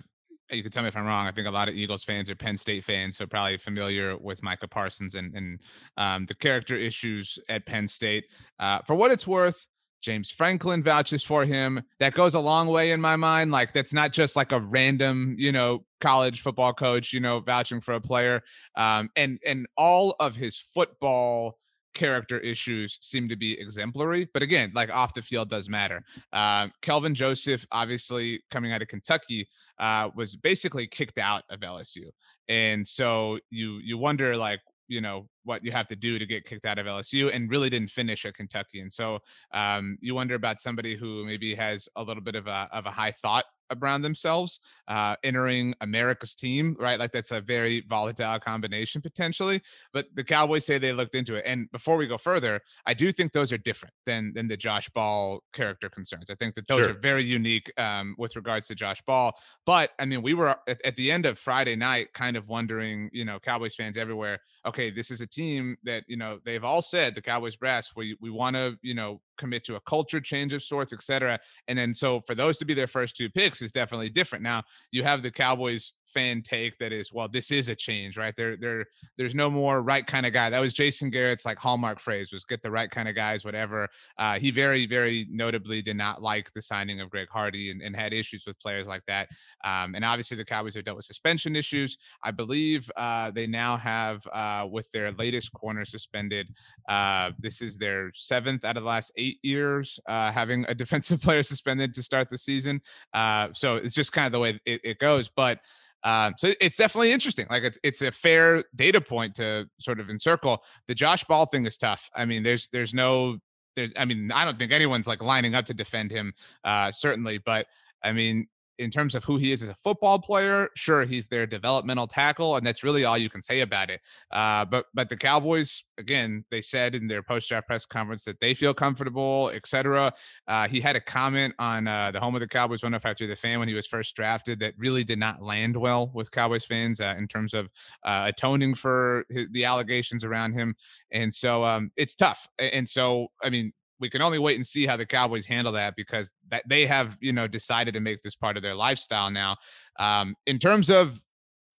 you 0.50 0.64
can 0.64 0.72
tell 0.72 0.84
me 0.84 0.90
if 0.90 0.98
I'm 0.98 1.06
wrong. 1.06 1.28
I 1.28 1.32
think 1.32 1.48
a 1.48 1.52
lot 1.52 1.70
of 1.70 1.76
Eagles 1.76 2.04
fans 2.04 2.30
are 2.30 2.36
Penn 2.36 2.58
State 2.58 2.84
fans, 2.84 3.18
so 3.18 3.26
probably 3.26 3.58
familiar 3.58 4.18
with 4.18 4.44
Micah 4.44 4.68
Parsons 4.68 5.16
and 5.16 5.36
and 5.36 5.60
um, 5.98 6.26
the 6.26 6.36
character 6.36 6.76
issues 6.76 7.38
at 7.50 7.66
Penn 7.66 7.88
State. 7.88 8.26
Uh, 8.60 8.80
for 8.86 8.96
what 8.96 9.12
it's 9.12 9.28
worth, 9.28 9.68
James 10.02 10.32
Franklin 10.32 10.84
vouches 10.84 11.24
for 11.24 11.46
him. 11.46 11.82
That 12.00 12.14
goes 12.14 12.34
a 12.34 12.40
long 12.40 12.68
way 12.68 12.92
in 12.92 13.00
my 13.00 13.16
mind. 13.16 13.52
Like 13.52 13.74
that's 13.74 13.94
not 13.94 14.12
just 14.12 14.36
like 14.36 14.52
a 14.52 14.60
random, 14.60 15.36
you 15.38 15.52
know, 15.52 15.86
college 16.00 16.42
football 16.42 16.74
coach, 16.74 17.14
you 17.14 17.20
know, 17.20 17.40
vouching 17.40 17.80
for 17.80 17.94
a 17.94 18.02
player. 18.02 18.42
Um, 18.76 19.10
and 19.16 19.40
and 19.46 19.68
all 19.78 20.16
of 20.20 20.36
his 20.36 20.58
football 20.58 21.58
character 21.94 22.40
issues 22.40 22.98
seem 23.02 23.28
to 23.30 23.36
be 23.36 23.60
exemplary. 23.60 24.28
But 24.34 24.44
again, 24.44 24.72
like 24.74 24.90
off 24.90 25.14
the 25.14 25.22
field 25.22 25.50
does 25.50 25.70
matter. 25.70 26.04
Uh, 26.32 26.70
Kelvin 26.82 27.16
Joseph, 27.16 27.66
obviously 27.72 28.44
coming 28.50 28.72
out 28.72 28.82
of 28.82 28.88
Kentucky, 28.88 29.48
uh, 29.80 30.10
was 30.16 30.36
basically 30.36 30.88
kicked 30.88 31.18
out 31.18 31.44
of 31.50 31.60
LSU, 31.60 32.10
and 32.48 32.86
so 32.86 33.40
you 33.50 33.80
you 33.84 33.98
wonder 33.98 34.36
like 34.36 34.62
you 34.92 35.00
know 35.00 35.28
what 35.46 35.64
you 35.64 35.72
have 35.72 35.88
to 35.88 35.96
do 35.96 36.20
to 36.20 36.26
get 36.26 36.46
kicked 36.46 36.66
out 36.66 36.78
of 36.78 36.86
LSU 36.86 37.34
and 37.34 37.50
really 37.50 37.70
didn't 37.70 37.90
finish 37.90 38.26
at 38.26 38.34
Kentucky. 38.34 38.82
And 38.82 38.92
so 38.92 39.20
um, 39.54 39.98
you 40.02 40.14
wonder 40.14 40.36
about 40.36 40.60
somebody 40.60 40.96
who 40.96 41.26
maybe 41.26 41.56
has 41.56 41.88
a 41.96 42.04
little 42.04 42.22
bit 42.22 42.36
of 42.36 42.48
a 42.48 42.68
of 42.74 42.86
a 42.86 42.92
high 42.92 43.12
thought 43.12 43.46
around 43.80 44.02
themselves, 44.02 44.60
uh, 44.88 45.16
entering 45.24 45.74
America's 45.82 46.36
team, 46.36 46.76
right? 46.80 47.00
Like 47.00 47.12
that's 47.12 47.32
a 47.32 47.42
very 47.42 47.86
volatile 47.88 48.40
combination 48.40 49.02
potentially. 49.02 49.62
But 49.94 50.08
the 50.16 50.24
Cowboys 50.24 50.66
say 50.66 50.78
they 50.78 50.94
looked 50.94 51.16
into 51.16 51.36
it. 51.36 51.44
And 51.46 51.72
before 51.72 51.98
we 51.98 52.08
go 52.08 52.18
further, 52.18 52.62
I 52.86 52.94
do 52.94 53.12
think 53.12 53.32
those 53.32 53.52
are 53.52 53.58
different 53.58 53.94
than 54.06 54.34
than 54.34 54.48
the 54.48 54.58
Josh 54.58 54.90
Ball 54.90 55.44
character 55.54 55.90
concerns. 55.90 56.30
I 56.30 56.36
think 56.36 56.56
that 56.56 56.68
those 56.68 56.84
sure. 56.84 56.92
are 56.92 57.00
very 57.00 57.24
unique 57.24 57.72
um, 57.80 58.16
with 58.18 58.36
regards 58.36 58.68
to 58.68 58.76
Josh 58.76 59.02
Ball. 59.02 59.34
But 59.66 59.92
I 60.00 60.06
mean, 60.06 60.22
we 60.22 60.34
were 60.34 60.56
at, 60.68 60.82
at 60.84 60.96
the 60.96 61.12
end 61.12 61.26
of 61.26 61.40
Friday 61.40 61.76
night, 61.76 62.14
kind 62.14 62.38
of 62.38 62.48
wondering, 62.48 63.10
you 63.14 63.26
know, 63.26 63.40
Cowboys 63.40 63.76
fans 63.76 63.98
everywhere. 63.98 64.40
Okay, 64.66 64.92
this 64.92 65.10
is 65.12 65.22
a 65.22 65.28
team 65.28 65.78
that 65.84 66.04
you 66.08 66.18
know 66.18 66.40
they've 66.46 66.64
all 66.64 66.82
said 66.82 67.16
the 67.16 67.22
Cowboys 67.22 67.56
brass 67.56 67.92
we 67.96 68.16
we 68.22 68.30
want 68.30 68.56
to 68.56 68.78
you 68.82 68.94
know 68.94 69.22
commit 69.38 69.64
to 69.66 69.76
a 69.76 69.80
culture 69.82 70.22
change 70.22 70.54
of 70.54 70.64
sorts, 70.64 70.94
etc. 70.94 71.40
And 71.68 71.78
then 71.78 71.94
so 71.94 72.22
for 72.22 72.36
those 72.36 72.58
to 72.60 72.66
be 72.66 72.74
their 72.74 72.88
first 72.88 73.16
two 73.16 73.30
picks 73.30 73.62
is 73.62 73.72
definitely 73.72 74.10
different. 74.10 74.44
Now 74.44 74.64
you 74.92 75.04
have 75.04 75.24
the 75.24 75.32
Cowboys 75.32 75.94
fan 76.14 76.42
take 76.42 76.78
that 76.78 76.92
is, 76.92 77.14
well, 77.14 77.28
this 77.28 77.52
is 77.52 77.70
a 77.70 77.76
change, 77.76 78.18
right? 78.18 78.34
There, 78.36 78.58
there, 78.58 78.86
there's 79.18 79.36
no 79.36 79.50
more 79.50 79.82
right 79.82 80.06
kind 80.06 80.26
of 80.26 80.34
guy. 80.34 80.50
That 80.50 80.62
was 80.62 80.74
Jason 80.74 81.10
Garrett's 81.10 81.46
like 81.46 81.58
hallmark 81.58 82.00
phrase 82.00 82.32
was 82.32 82.46
get 82.46 82.62
the 82.62 82.72
right 82.72 82.90
kind 82.90 83.08
of 83.08 83.16
guys, 83.16 83.46
whatever. 83.46 83.88
Uh, 84.18 84.40
he 84.40 84.52
very, 84.52 84.86
very 84.86 85.28
notably 85.30 85.82
did 85.82 85.98
not 85.98 86.22
like 86.22 86.52
the 86.54 86.62
signing 86.62 87.02
of 87.02 87.10
Greg 87.10 87.30
Hardy 87.30 87.72
and, 87.72 87.82
and 87.82 87.96
had 87.96 88.14
issues 88.14 88.46
with 88.46 88.60
players 88.60 88.88
like 88.88 89.04
that. 89.08 89.30
Um, 89.64 89.96
and 89.96 90.06
obviously 90.06 90.38
the 90.38 90.46
Cowboys 90.46 90.76
have 90.76 90.84
dealt 90.84 90.98
with 90.98 91.06
suspension 91.06 91.56
issues. 91.56 91.98
I 92.24 92.32
believe 92.32 92.90
uh, 92.96 93.32
they 93.32 93.48
now 93.48 93.78
have 93.78 94.26
uh, 94.34 94.68
with 94.70 94.92
their 94.92 95.12
latest 95.12 95.54
corner 95.54 95.86
suspended. 95.86 96.48
Uh, 96.88 97.32
this 97.40 97.62
is 97.62 97.78
their 97.78 98.12
seventh 98.14 98.66
out 98.66 98.78
of 98.78 98.84
the 98.84 98.90
last 98.90 99.12
eight 99.18 99.40
years 99.44 100.00
uh, 100.08 100.32
having 100.32 100.66
a 100.68 100.76
defensive 100.82 101.22
player 101.22 101.44
suspended 101.44 101.94
to 101.94 102.04
start 102.04 102.30
the 102.30 102.38
season. 102.38 102.82
Uh, 103.14 103.50
so 103.54 103.76
it's 103.76 103.96
just 103.96 104.12
kind 104.12 104.26
of 104.26 104.32
the 104.32 104.40
way 104.40 104.60
it, 104.66 104.82
it 104.84 105.00
goes, 105.00 105.30
but. 105.30 105.60
Um, 106.04 106.34
so 106.38 106.52
it's 106.60 106.78
definitely 106.78 107.12
interesting. 107.12 107.46
Like 107.50 107.64
it's 107.64 107.80
it's 107.84 108.02
a 108.02 108.12
fair 108.12 108.64
data 108.76 109.02
point 109.02 109.36
to 109.36 109.68
sort 109.80 110.00
of 110.00 110.10
encircle. 110.10 110.64
The 110.88 110.96
Josh 110.96 111.24
Ball 111.24 111.46
thing 111.46 111.66
is 111.66 111.78
tough. 111.78 112.10
I 112.16 112.26
mean, 112.26 112.44
there's 112.44 112.70
there's 112.70 112.94
no 112.94 113.38
there's 113.76 113.94
I 113.96 114.06
mean, 114.06 114.32
I 114.32 114.46
don't 114.46 114.58
think 114.58 114.72
anyone's 114.72 115.08
like 115.08 115.22
lining 115.22 115.56
up 115.56 115.66
to 115.68 115.74
defend 115.74 116.12
him, 116.12 116.34
uh, 116.64 116.92
certainly, 116.92 117.38
but 117.38 117.68
I 118.04 118.12
mean, 118.12 118.48
in 118.82 118.90
terms 118.90 119.14
of 119.14 119.24
who 119.24 119.38
he 119.38 119.52
is 119.52 119.62
as 119.62 119.70
a 119.70 119.76
football 119.76 120.20
player, 120.20 120.70
sure, 120.76 121.04
he's 121.04 121.28
their 121.28 121.46
developmental 121.46 122.08
tackle, 122.08 122.56
and 122.56 122.66
that's 122.66 122.84
really 122.84 123.06
all 123.06 123.18
you 123.18 123.30
can 123.30 123.42
say 123.42 123.62
about 123.62 123.90
it. 123.90 124.02
Uh, 124.32 124.66
but 124.66 124.88
but 124.94 125.08
the 125.08 125.16
Cowboys, 125.16 125.84
again, 125.98 126.44
they 126.50 126.62
said 126.62 126.96
in 126.96 127.08
their 127.08 127.22
post 127.22 127.48
draft 127.48 127.68
press 127.68 127.86
conference 127.86 128.24
that 128.24 128.40
they 128.40 128.54
feel 128.54 128.74
comfortable, 128.74 129.52
etc. 129.54 130.12
Uh, 130.48 130.68
he 130.68 130.82
had 130.82 130.96
a 130.96 131.00
comment 131.00 131.54
on 131.60 131.88
uh, 131.88 132.12
the 132.12 132.20
home 132.20 132.34
of 132.36 132.42
the 132.42 132.48
Cowboys 132.48 132.84
105 132.84 133.28
the 133.28 133.36
fan 133.36 133.60
when 133.60 133.68
he 133.68 133.76
was 133.76 133.86
first 133.86 134.16
drafted 134.16 134.60
that 134.60 134.74
really 134.78 135.04
did 135.04 135.20
not 135.20 135.42
land 135.42 135.78
well 135.78 136.12
with 136.14 136.32
Cowboys 136.32 136.66
fans 136.66 137.00
uh, 137.00 137.14
in 137.18 137.28
terms 137.28 137.54
of 137.54 137.70
uh, 138.04 138.26
atoning 138.28 138.74
for 138.74 139.26
his, 139.30 139.48
the 139.52 139.64
allegations 139.64 140.26
around 140.26 140.54
him, 140.54 140.76
and 141.12 141.34
so 141.34 141.64
um, 141.64 141.92
it's 141.96 142.16
tough. 142.16 142.48
And 142.58 142.90
so 142.90 143.28
I 143.44 143.52
mean, 143.52 143.72
we 144.02 144.10
can 144.10 144.22
only 144.22 144.40
wait 144.40 144.58
and 144.58 144.68
see 144.68 144.86
how 144.86 144.98
the 144.98 145.06
Cowboys 145.06 145.46
handle 145.46 145.72
that 145.74 145.96
because 145.96 146.32
that 146.50 146.64
they 146.68 146.86
have 146.86 147.18
you 147.22 147.32
know 147.32 147.48
decided 147.48 147.94
to 147.94 148.02
make 148.02 148.22
this 148.24 148.36
part 148.36 148.58
of 148.58 148.64
their 148.64 148.76
lifestyle 148.76 149.32
now. 149.32 149.56
Um, 150.00 150.36
in 150.46 150.60
terms 150.60 150.90
of 150.90 151.22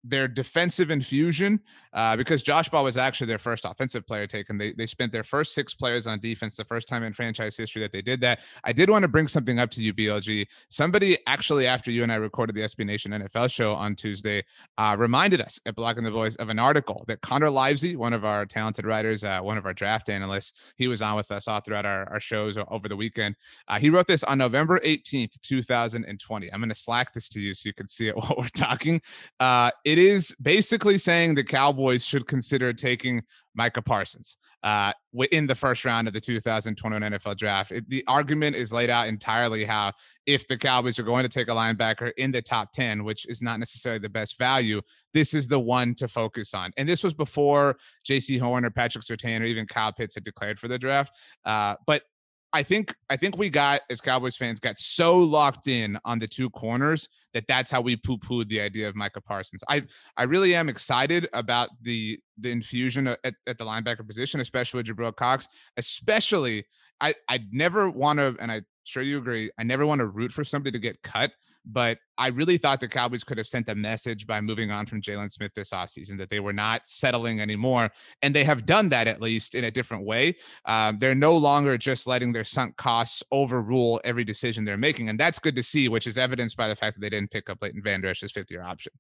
their 0.04 0.26
defensive 0.26 0.90
infusion 0.90 1.60
uh, 1.92 2.16
because 2.16 2.42
Josh 2.42 2.68
Ball 2.68 2.84
was 2.84 2.96
actually 2.96 3.26
their 3.26 3.38
first 3.38 3.64
offensive 3.64 4.06
player 4.06 4.26
taken. 4.26 4.58
They, 4.58 4.72
they 4.72 4.86
spent 4.86 5.12
their 5.12 5.22
first 5.22 5.54
six 5.54 5.74
players 5.74 6.06
on 6.06 6.20
defense, 6.20 6.56
the 6.56 6.64
first 6.64 6.88
time 6.88 7.02
in 7.02 7.12
franchise 7.12 7.56
history 7.56 7.82
that 7.82 7.92
they 7.92 8.02
did 8.02 8.20
that. 8.22 8.40
I 8.64 8.72
did 8.72 8.90
want 8.90 9.02
to 9.02 9.08
bring 9.08 9.28
something 9.28 9.58
up 9.58 9.70
to 9.72 9.82
you, 9.82 9.92
BLG. 9.92 10.46
Somebody 10.68 11.18
actually, 11.26 11.66
after 11.66 11.90
you 11.90 12.02
and 12.02 12.10
I 12.10 12.16
recorded 12.16 12.56
the 12.56 12.62
SB 12.62 12.86
Nation 12.86 13.12
NFL 13.12 13.50
show 13.50 13.74
on 13.74 13.94
Tuesday, 13.94 14.42
uh, 14.78 14.96
reminded 14.98 15.40
us 15.40 15.60
at 15.66 15.76
Blogging 15.76 16.04
the 16.04 16.10
Boys 16.10 16.34
of 16.36 16.48
an 16.48 16.58
article 16.58 17.04
that 17.08 17.20
Connor 17.20 17.48
Livesay, 17.48 17.96
one 17.96 18.12
of 18.12 18.24
our 18.24 18.46
talented 18.46 18.86
writers, 18.86 19.22
uh, 19.22 19.40
one 19.40 19.58
of 19.58 19.66
our 19.66 19.74
draft 19.74 20.08
analysts, 20.08 20.52
he 20.76 20.88
was 20.88 21.02
on 21.02 21.14
with 21.14 21.30
us 21.30 21.46
all 21.46 21.60
throughout 21.60 21.86
our, 21.86 22.10
our 22.10 22.20
shows 22.20 22.58
over 22.68 22.88
the 22.88 22.96
weekend. 22.96 23.36
Uh, 23.68 23.78
he 23.78 23.90
wrote 23.90 24.06
this 24.06 24.24
on 24.24 24.38
November 24.38 24.80
18th, 24.80 25.40
2020. 25.42 26.52
I'm 26.52 26.60
going 26.60 26.68
to 26.68 26.74
slack 26.74 27.12
this 27.12 27.28
to 27.30 27.40
you 27.40 27.54
so 27.54 27.68
you 27.68 27.74
can 27.74 27.86
see 27.86 28.08
it 28.08 28.16
while 28.16 28.34
we're 28.36 28.48
talking. 28.48 29.00
Uh, 29.38 29.70
it 29.92 29.98
is 29.98 30.35
basically 30.40 30.96
saying 30.96 31.35
the 31.35 31.44
Cowboys 31.44 32.02
should 32.02 32.26
consider 32.26 32.72
taking 32.72 33.22
Micah 33.55 33.83
Parsons 33.83 34.38
uh, 34.62 34.94
in 35.33 35.46
the 35.46 35.55
first 35.55 35.85
round 35.85 36.09
of 36.09 36.14
the 36.14 36.20
2021 36.20 37.12
NFL 37.12 37.37
draft. 37.37 37.72
It, 37.72 37.87
the 37.90 38.02
argument 38.09 38.57
is 38.57 38.72
laid 38.72 38.88
out 38.88 39.09
entirely 39.09 39.66
how 39.66 39.92
if 40.24 40.48
the 40.48 40.57
Cowboys 40.57 40.98
are 40.98 41.02
going 41.02 41.24
to 41.24 41.28
take 41.28 41.48
a 41.48 41.50
linebacker 41.50 42.11
in 42.16 42.31
the 42.31 42.40
top 42.40 42.72
10, 42.72 43.05
which 43.05 43.26
is 43.26 43.42
not 43.42 43.59
necessarily 43.59 43.98
the 43.98 44.09
best 44.09 44.38
value, 44.38 44.81
this 45.12 45.35
is 45.35 45.46
the 45.46 45.61
one 45.61 45.94
to 45.96 46.09
focus 46.09 46.55
on. 46.55 46.72
And 46.78 46.88
this 46.88 47.05
was 47.05 47.12
before 47.12 47.76
Jaycee 48.02 48.40
Horn 48.40 48.64
or 48.64 48.70
Patrick 48.70 49.05
Surtain 49.05 49.42
or 49.42 49.44
even 49.44 49.66
Kyle 49.66 49.92
Pitts 49.92 50.14
had 50.14 50.24
declared 50.24 50.59
for 50.59 50.68
the 50.68 50.78
draft. 50.78 51.12
Uh, 51.44 51.74
but 51.87 52.05
I 52.52 52.62
think 52.62 52.94
I 53.08 53.16
think 53.16 53.38
we 53.38 53.48
got 53.48 53.80
as 53.88 54.00
Cowboys 54.00 54.36
fans 54.36 54.60
got 54.60 54.78
so 54.78 55.18
locked 55.18 55.68
in 55.68 55.98
on 56.04 56.18
the 56.18 56.26
two 56.26 56.50
corners 56.50 57.08
that 57.32 57.44
that's 57.48 57.70
how 57.70 57.80
we 57.80 57.96
poo-pooed 57.96 58.48
the 58.48 58.60
idea 58.60 58.88
of 58.88 58.94
Micah 58.94 59.22
Parsons. 59.22 59.64
I 59.68 59.84
I 60.16 60.24
really 60.24 60.54
am 60.54 60.68
excited 60.68 61.28
about 61.32 61.70
the 61.80 62.18
the 62.38 62.50
infusion 62.50 63.08
at, 63.08 63.18
at 63.24 63.58
the 63.58 63.64
linebacker 63.64 64.06
position, 64.06 64.40
especially 64.40 64.78
with 64.78 64.86
Jabril 64.86 65.16
Cox. 65.16 65.48
Especially, 65.76 66.66
I 67.00 67.14
I 67.28 67.40
never 67.50 67.88
want 67.88 68.18
to, 68.18 68.36
and 68.38 68.52
I'm 68.52 68.66
sure 68.84 69.02
you 69.02 69.18
agree, 69.18 69.50
I 69.58 69.62
never 69.62 69.86
want 69.86 70.00
to 70.00 70.06
root 70.06 70.32
for 70.32 70.44
somebody 70.44 70.72
to 70.72 70.78
get 70.78 71.02
cut. 71.02 71.32
But 71.64 71.98
I 72.18 72.29
really 72.29 72.59
thought 72.59 72.81
the 72.81 72.88
Cowboys 72.88 73.25
could 73.25 73.38
have 73.38 73.46
sent 73.46 73.68
a 73.68 73.75
message 73.75 74.27
by 74.27 74.40
moving 74.40 74.70
on 74.70 74.87
from 74.87 75.01
Jaylon 75.01 75.31
Smith 75.31 75.53
this 75.55 75.70
offseason 75.70 76.18
that 76.18 76.31
they 76.31 76.40
were 76.40 76.53
not 76.53 76.83
settling 76.87 77.40
anymore. 77.40 77.90
And 78.22 78.35
they 78.35 78.44
have 78.44 78.66
done 78.66 78.88
that 78.90 79.07
at 79.07 79.20
least 79.20 79.55
in 79.55 79.64
a 79.64 79.70
different 79.70 80.05
way. 80.05 80.37
Um, 80.64 80.98
they're 80.98 81.14
no 81.14 81.37
longer 81.37 81.79
just 81.79 82.07
letting 82.07 82.33
their 82.33 82.44
sunk 82.44 82.77
costs 82.77 83.22
overrule 83.31 84.01
every 84.05 84.25
decision 84.25 84.64
they're 84.64 84.77
making. 84.77 85.09
And 85.09 85.18
that's 85.18 85.38
good 85.38 85.57
to 85.57 85.62
see, 85.62 85.88
which 85.88 86.07
is 86.07 86.18
evidenced 86.18 86.57
by 86.57 86.68
the 86.68 86.77
fact 86.77 86.96
that 86.96 87.01
they 87.01 87.11
didn't 87.11 87.31
pick 87.31 87.48
up 87.48 87.59
Leighton 87.62 87.83
Vander 87.83 88.09
Esch's 88.09 88.33
fifth 88.33 88.51
year 88.51 88.62
option. 88.62 88.92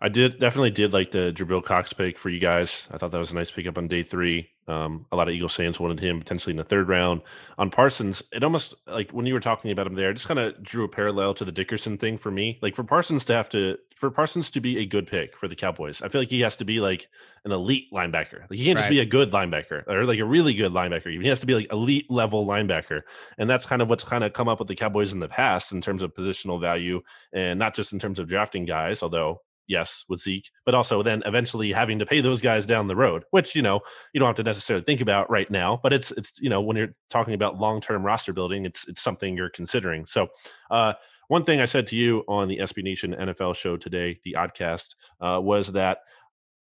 I 0.00 0.08
did 0.08 0.38
definitely 0.38 0.70
did 0.70 0.92
like 0.92 1.10
the 1.10 1.32
Jabril 1.32 1.64
Cox 1.64 1.92
pick 1.92 2.18
for 2.18 2.28
you 2.28 2.38
guys. 2.38 2.86
I 2.90 2.98
thought 2.98 3.10
that 3.12 3.18
was 3.18 3.32
a 3.32 3.34
nice 3.34 3.50
pickup 3.50 3.78
on 3.78 3.88
day 3.88 4.02
three. 4.02 4.50
Um, 4.68 5.06
a 5.12 5.16
lot 5.16 5.28
of 5.28 5.34
Eagles 5.34 5.54
fans 5.54 5.78
wanted 5.78 6.00
him 6.00 6.18
potentially 6.18 6.50
in 6.50 6.56
the 6.56 6.64
third 6.64 6.88
round. 6.88 7.22
On 7.56 7.70
Parsons, 7.70 8.22
it 8.32 8.42
almost 8.42 8.74
like 8.88 9.12
when 9.12 9.24
you 9.24 9.32
were 9.32 9.40
talking 9.40 9.70
about 9.70 9.86
him 9.86 9.94
there, 9.94 10.10
it 10.10 10.14
just 10.14 10.26
kind 10.26 10.40
of 10.40 10.60
drew 10.60 10.84
a 10.84 10.88
parallel 10.88 11.34
to 11.34 11.44
the 11.44 11.52
Dickerson 11.52 11.96
thing 11.98 12.18
for 12.18 12.30
me. 12.30 12.58
Like 12.62 12.74
for 12.74 12.82
Parsons 12.82 13.24
to 13.26 13.34
have 13.34 13.48
to 13.50 13.78
for 13.94 14.10
Parsons 14.10 14.50
to 14.50 14.60
be 14.60 14.78
a 14.78 14.86
good 14.86 15.06
pick 15.06 15.36
for 15.36 15.48
the 15.48 15.56
Cowboys, 15.56 16.02
I 16.02 16.08
feel 16.08 16.20
like 16.20 16.30
he 16.30 16.40
has 16.40 16.56
to 16.56 16.64
be 16.64 16.80
like 16.80 17.08
an 17.44 17.52
elite 17.52 17.86
linebacker. 17.92 18.40
Like 18.40 18.58
he 18.58 18.64
can't 18.64 18.76
right. 18.76 18.82
just 18.82 18.90
be 18.90 19.00
a 19.00 19.06
good 19.06 19.30
linebacker 19.30 19.86
or 19.86 20.04
like 20.04 20.18
a 20.18 20.24
really 20.24 20.52
good 20.52 20.72
linebacker. 20.72 21.06
Even 21.06 21.22
he 21.22 21.28
has 21.28 21.40
to 21.40 21.46
be 21.46 21.54
like 21.54 21.72
elite 21.72 22.10
level 22.10 22.44
linebacker, 22.44 23.02
and 23.38 23.48
that's 23.48 23.66
kind 23.66 23.80
of 23.80 23.88
what's 23.88 24.04
kind 24.04 24.24
of 24.24 24.32
come 24.32 24.48
up 24.48 24.58
with 24.58 24.68
the 24.68 24.76
Cowboys 24.76 25.12
in 25.12 25.20
the 25.20 25.28
past 25.28 25.72
in 25.72 25.80
terms 25.80 26.02
of 26.02 26.12
positional 26.12 26.60
value, 26.60 27.00
and 27.32 27.58
not 27.58 27.74
just 27.74 27.92
in 27.92 28.00
terms 28.00 28.18
of 28.18 28.28
drafting 28.28 28.64
guys. 28.64 29.02
Although 29.02 29.42
yes, 29.66 30.04
with 30.08 30.20
Zeke, 30.20 30.50
but 30.64 30.74
also 30.74 31.02
then 31.02 31.22
eventually 31.26 31.72
having 31.72 31.98
to 31.98 32.06
pay 32.06 32.20
those 32.20 32.40
guys 32.40 32.66
down 32.66 32.86
the 32.86 32.96
road, 32.96 33.24
which 33.30 33.54
you 33.54 33.62
know 33.62 33.80
you 34.12 34.20
don't 34.20 34.28
have 34.28 34.36
to 34.36 34.42
necessarily 34.42 34.84
think 34.84 35.00
about 35.00 35.30
right 35.30 35.50
now, 35.50 35.80
but 35.82 35.92
it's 35.92 36.12
it's 36.12 36.32
you 36.40 36.50
know 36.50 36.60
when 36.60 36.76
you're 36.76 36.94
talking 37.10 37.34
about 37.34 37.58
long 37.58 37.80
term 37.80 38.04
roster 38.04 38.32
building, 38.32 38.64
it's 38.64 38.86
it's 38.88 39.02
something 39.02 39.36
you're 39.36 39.50
considering. 39.50 40.06
So. 40.06 40.28
uh 40.70 40.94
one 41.28 41.42
thing 41.42 41.60
I 41.60 41.64
said 41.64 41.88
to 41.88 41.96
you 41.96 42.22
on 42.28 42.46
the 42.46 42.58
SB 42.58 42.84
Nation 42.84 43.12
NFL 43.12 43.56
show 43.56 43.76
today, 43.76 44.20
the 44.24 44.36
Oddcast, 44.38 44.94
uh, 45.20 45.40
was 45.42 45.72
that 45.72 45.98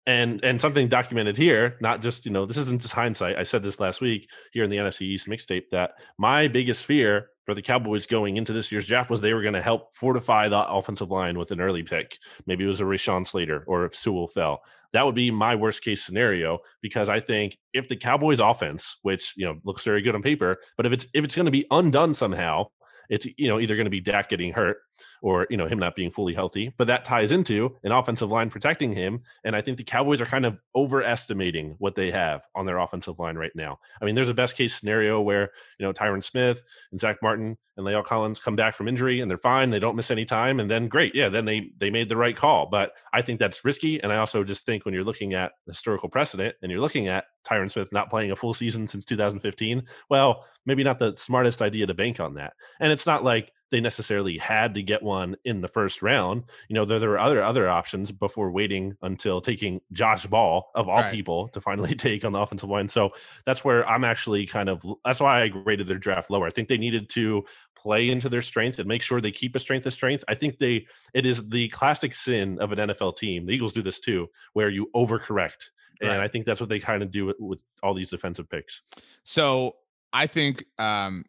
and 0.08 0.44
and 0.44 0.62
something 0.62 0.88
documented 0.88 1.36
here 1.36 1.78
not 1.82 2.02
just 2.02 2.26
you 2.26 2.32
know 2.32 2.46
this 2.46 2.58
isn't 2.58 2.82
just 2.82 2.94
hindsight. 2.94 3.38
I 3.38 3.44
said 3.44 3.64
this 3.64 3.80
last 3.80 4.02
week 4.02 4.30
here 4.52 4.64
in 4.64 4.70
the 4.70 4.78
nfc 4.78 5.02
east 5.02 5.28
mixtape 5.28 5.70
that 5.72 5.94
my 6.18 6.48
biggest 6.48 6.86
fear 6.86 7.30
for 7.46 7.54
the 7.54 7.62
cowboys 7.62 8.06
going 8.06 8.38
into 8.38 8.54
this 8.54 8.72
year's 8.72 8.88
draft 8.88 9.10
was 9.10 9.22
they 9.22 9.34
were 9.34 9.42
going 9.42 9.54
to 9.54 9.62
help 9.62 9.94
fortify 9.94 10.48
the 10.48 10.68
offensive 10.68 11.12
line 11.12 11.38
with 11.38 11.52
an 11.52 11.62
early 11.62 11.84
pick. 11.84 12.18
Maybe 12.48 12.64
it 12.64 12.68
was 12.68 12.82
a 12.82 12.86
rashawn 12.86 13.26
slater 13.26 13.64
or 13.68 13.86
if 13.86 13.94
sewell 13.94 14.28
fell. 14.28 14.62
That 14.94 15.06
would 15.06 15.14
be 15.14 15.30
my 15.30 15.56
worst 15.56 15.84
case 15.84 16.04
scenario 16.04 16.60
because 16.82 17.10
i 17.10 17.20
think 17.20 17.58
if 17.74 17.90
the 17.90 17.98
cowboys 17.98 18.40
offense 18.40 18.98
which 19.02 19.34
you 19.36 19.46
know 19.46 19.60
looks 19.66 19.84
very 19.84 20.02
good 20.02 20.16
on 20.16 20.22
paper 20.22 20.58
but 20.78 20.86
if 20.86 20.94
it's 20.94 21.08
if 21.14 21.26
it's 21.26 21.36
going 21.36 21.46
to 21.46 21.52
be 21.52 21.66
undone 21.70 22.14
somehow 22.14 22.66
it's 23.10 23.28
you 23.38 23.48
know 23.48 23.60
either 23.60 23.76
going 23.76 23.86
to 23.86 23.92
be 23.92 24.00
Dak 24.00 24.30
getting 24.30 24.54
hurt 24.54 24.78
or 25.26 25.48
you 25.50 25.58
know 25.58 25.66
him 25.66 25.80
not 25.80 25.96
being 25.96 26.12
fully 26.12 26.36
healthy, 26.36 26.72
but 26.78 26.86
that 26.86 27.04
ties 27.04 27.32
into 27.32 27.76
an 27.84 27.92
offensive 27.92 28.30
line 28.30 28.48
protecting 28.52 28.94
him. 28.94 29.24
And 29.44 29.56
I 29.56 29.62
think 29.62 29.80
the 29.80 29.84
Cowboys 29.84 30.22
are 30.22 30.26
kind 30.28 30.46
of 30.46 30.60
overestimating 30.76 31.78
what 31.80 31.96
they 31.96 32.12
have 32.12 32.46
on 32.54 32.68
their 32.68 32.78
offensive 32.78 33.18
line 33.18 33.36
right 33.36 33.52
now. 33.56 33.80
I 34.00 34.06
mean, 34.06 34.14
there's 34.14 34.30
a 34.30 34.36
best 34.36 34.56
case 34.56 34.76
scenario 34.76 35.20
where 35.20 35.50
you 35.80 35.86
know 35.86 35.92
Tyron 35.92 36.24
Smith 36.24 36.62
and 36.92 37.00
Zack 37.00 37.18
Martin 37.24 37.58
and 37.76 37.88
La'el 37.88 38.06
Collins 38.06 38.40
come 38.40 38.56
back 38.56 38.76
from 38.76 38.88
injury 38.88 39.20
and 39.20 39.30
they're 39.30 39.40
fine, 39.40 39.72
they 39.72 39.80
don't 39.80 39.96
miss 39.96 40.12
any 40.12 40.26
time, 40.26 40.60
and 40.60 40.70
then 40.70 40.88
great, 40.88 41.16
yeah, 41.16 41.28
then 41.28 41.46
they 41.46 41.72
they 41.80 41.90
made 41.90 42.08
the 42.08 42.18
right 42.18 42.38
call. 42.38 42.68
But 42.68 42.92
I 43.12 43.24
think 43.24 43.40
that's 43.40 43.66
risky, 43.66 44.02
and 44.04 44.14
I 44.14 44.18
also 44.18 44.44
just 44.44 44.64
think 44.64 44.86
when 44.86 44.94
you're 44.94 45.04
looking 45.04 45.34
at 45.34 45.54
historical 45.66 46.08
precedent 46.08 46.54
and 46.62 46.72
you're 46.72 46.82
looking 46.82 47.08
at 47.08 47.26
Tyron 47.44 47.72
Smith 47.72 47.92
not 47.92 48.12
playing 48.12 48.30
a 48.30 48.36
full 48.36 48.54
season 48.54 48.88
since 48.88 49.06
2015, 49.06 49.86
well, 50.08 50.46
maybe 50.68 50.84
not 50.84 51.00
the 51.00 51.16
smartest 51.16 51.64
idea 51.64 51.88
to 51.88 51.96
bank 51.96 52.20
on 52.20 52.36
that. 52.36 52.54
And 52.80 52.92
it's 52.92 53.08
not 53.08 53.24
like 53.24 53.52
they 53.72 53.82
necessarily 53.82 54.38
had 54.38 54.76
to 54.76 54.84
get 54.84 55.02
one 55.02 55.36
in 55.44 55.62
the 55.62 55.68
first 55.68 56.02
round. 56.02 56.44
You 56.70 56.76
know, 56.76 56.86
there, 56.86 57.00
there 57.00 57.10
were 57.10 57.20
other 57.20 57.44
other 57.44 57.70
options 57.70 58.12
before 58.12 58.52
waiting 58.52 58.96
until 59.02 59.42
taking 59.42 59.82
Josh 59.92 60.26
Ball 60.28 60.70
of 60.76 60.88
all 60.88 60.98
right. 60.98 61.14
people 61.14 61.48
to 61.50 61.62
finally 61.62 61.96
take 61.96 62.24
on 62.24 62.32
the 62.32 62.40
offensive 62.40 62.70
line. 62.70 62.90
So 62.90 63.12
that's 63.46 63.64
where 63.64 63.88
I'm 63.88 64.04
actually 64.04 64.46
kind 64.46 64.70
of 64.70 64.86
that's 65.04 65.20
why 65.20 65.42
I 65.42 65.48
graded 65.48 65.88
their 65.88 65.98
draft 65.98 66.30
lower. 66.30 66.48
I 66.48 66.52
think 66.52 66.68
they 66.68 66.78
needed 66.78 67.10
to 67.12 67.44
play 67.76 68.10
into 68.10 68.30
their 68.30 68.42
strength 68.42 68.80
and 68.80 68.88
make 68.88 69.02
sure 69.02 69.22
they 69.22 69.32
keep 69.32 69.56
a 69.56 69.60
strength 69.60 69.86
of 69.86 69.94
strength. 69.94 70.24
I 70.28 70.36
think 70.36 70.58
they 70.58 70.88
it 71.14 71.26
is 71.26 71.48
the 71.50 71.68
classic 71.70 72.14
sin 72.14 72.60
of 72.60 72.72
an 72.72 72.80
NFL 72.90 73.18
team. 73.18 73.46
The 73.46 73.54
Eagles 73.54 73.74
do 73.74 73.82
this 73.82 74.00
too, 74.00 74.28
where 74.54 74.70
you 74.70 74.90
overcorrect. 74.96 75.70
And 76.02 76.10
right. 76.10 76.20
I 76.20 76.28
think 76.28 76.46
that's 76.46 76.60
what 76.60 76.70
they 76.70 76.80
kind 76.80 77.02
of 77.04 77.12
do 77.12 77.26
with, 77.26 77.38
with 77.40 77.64
all 77.82 77.94
these 77.94 78.10
defensive 78.10 78.50
picks. 78.50 78.82
So 79.24 79.76
I 80.12 80.28
think 80.28 80.66
um, 80.78 81.26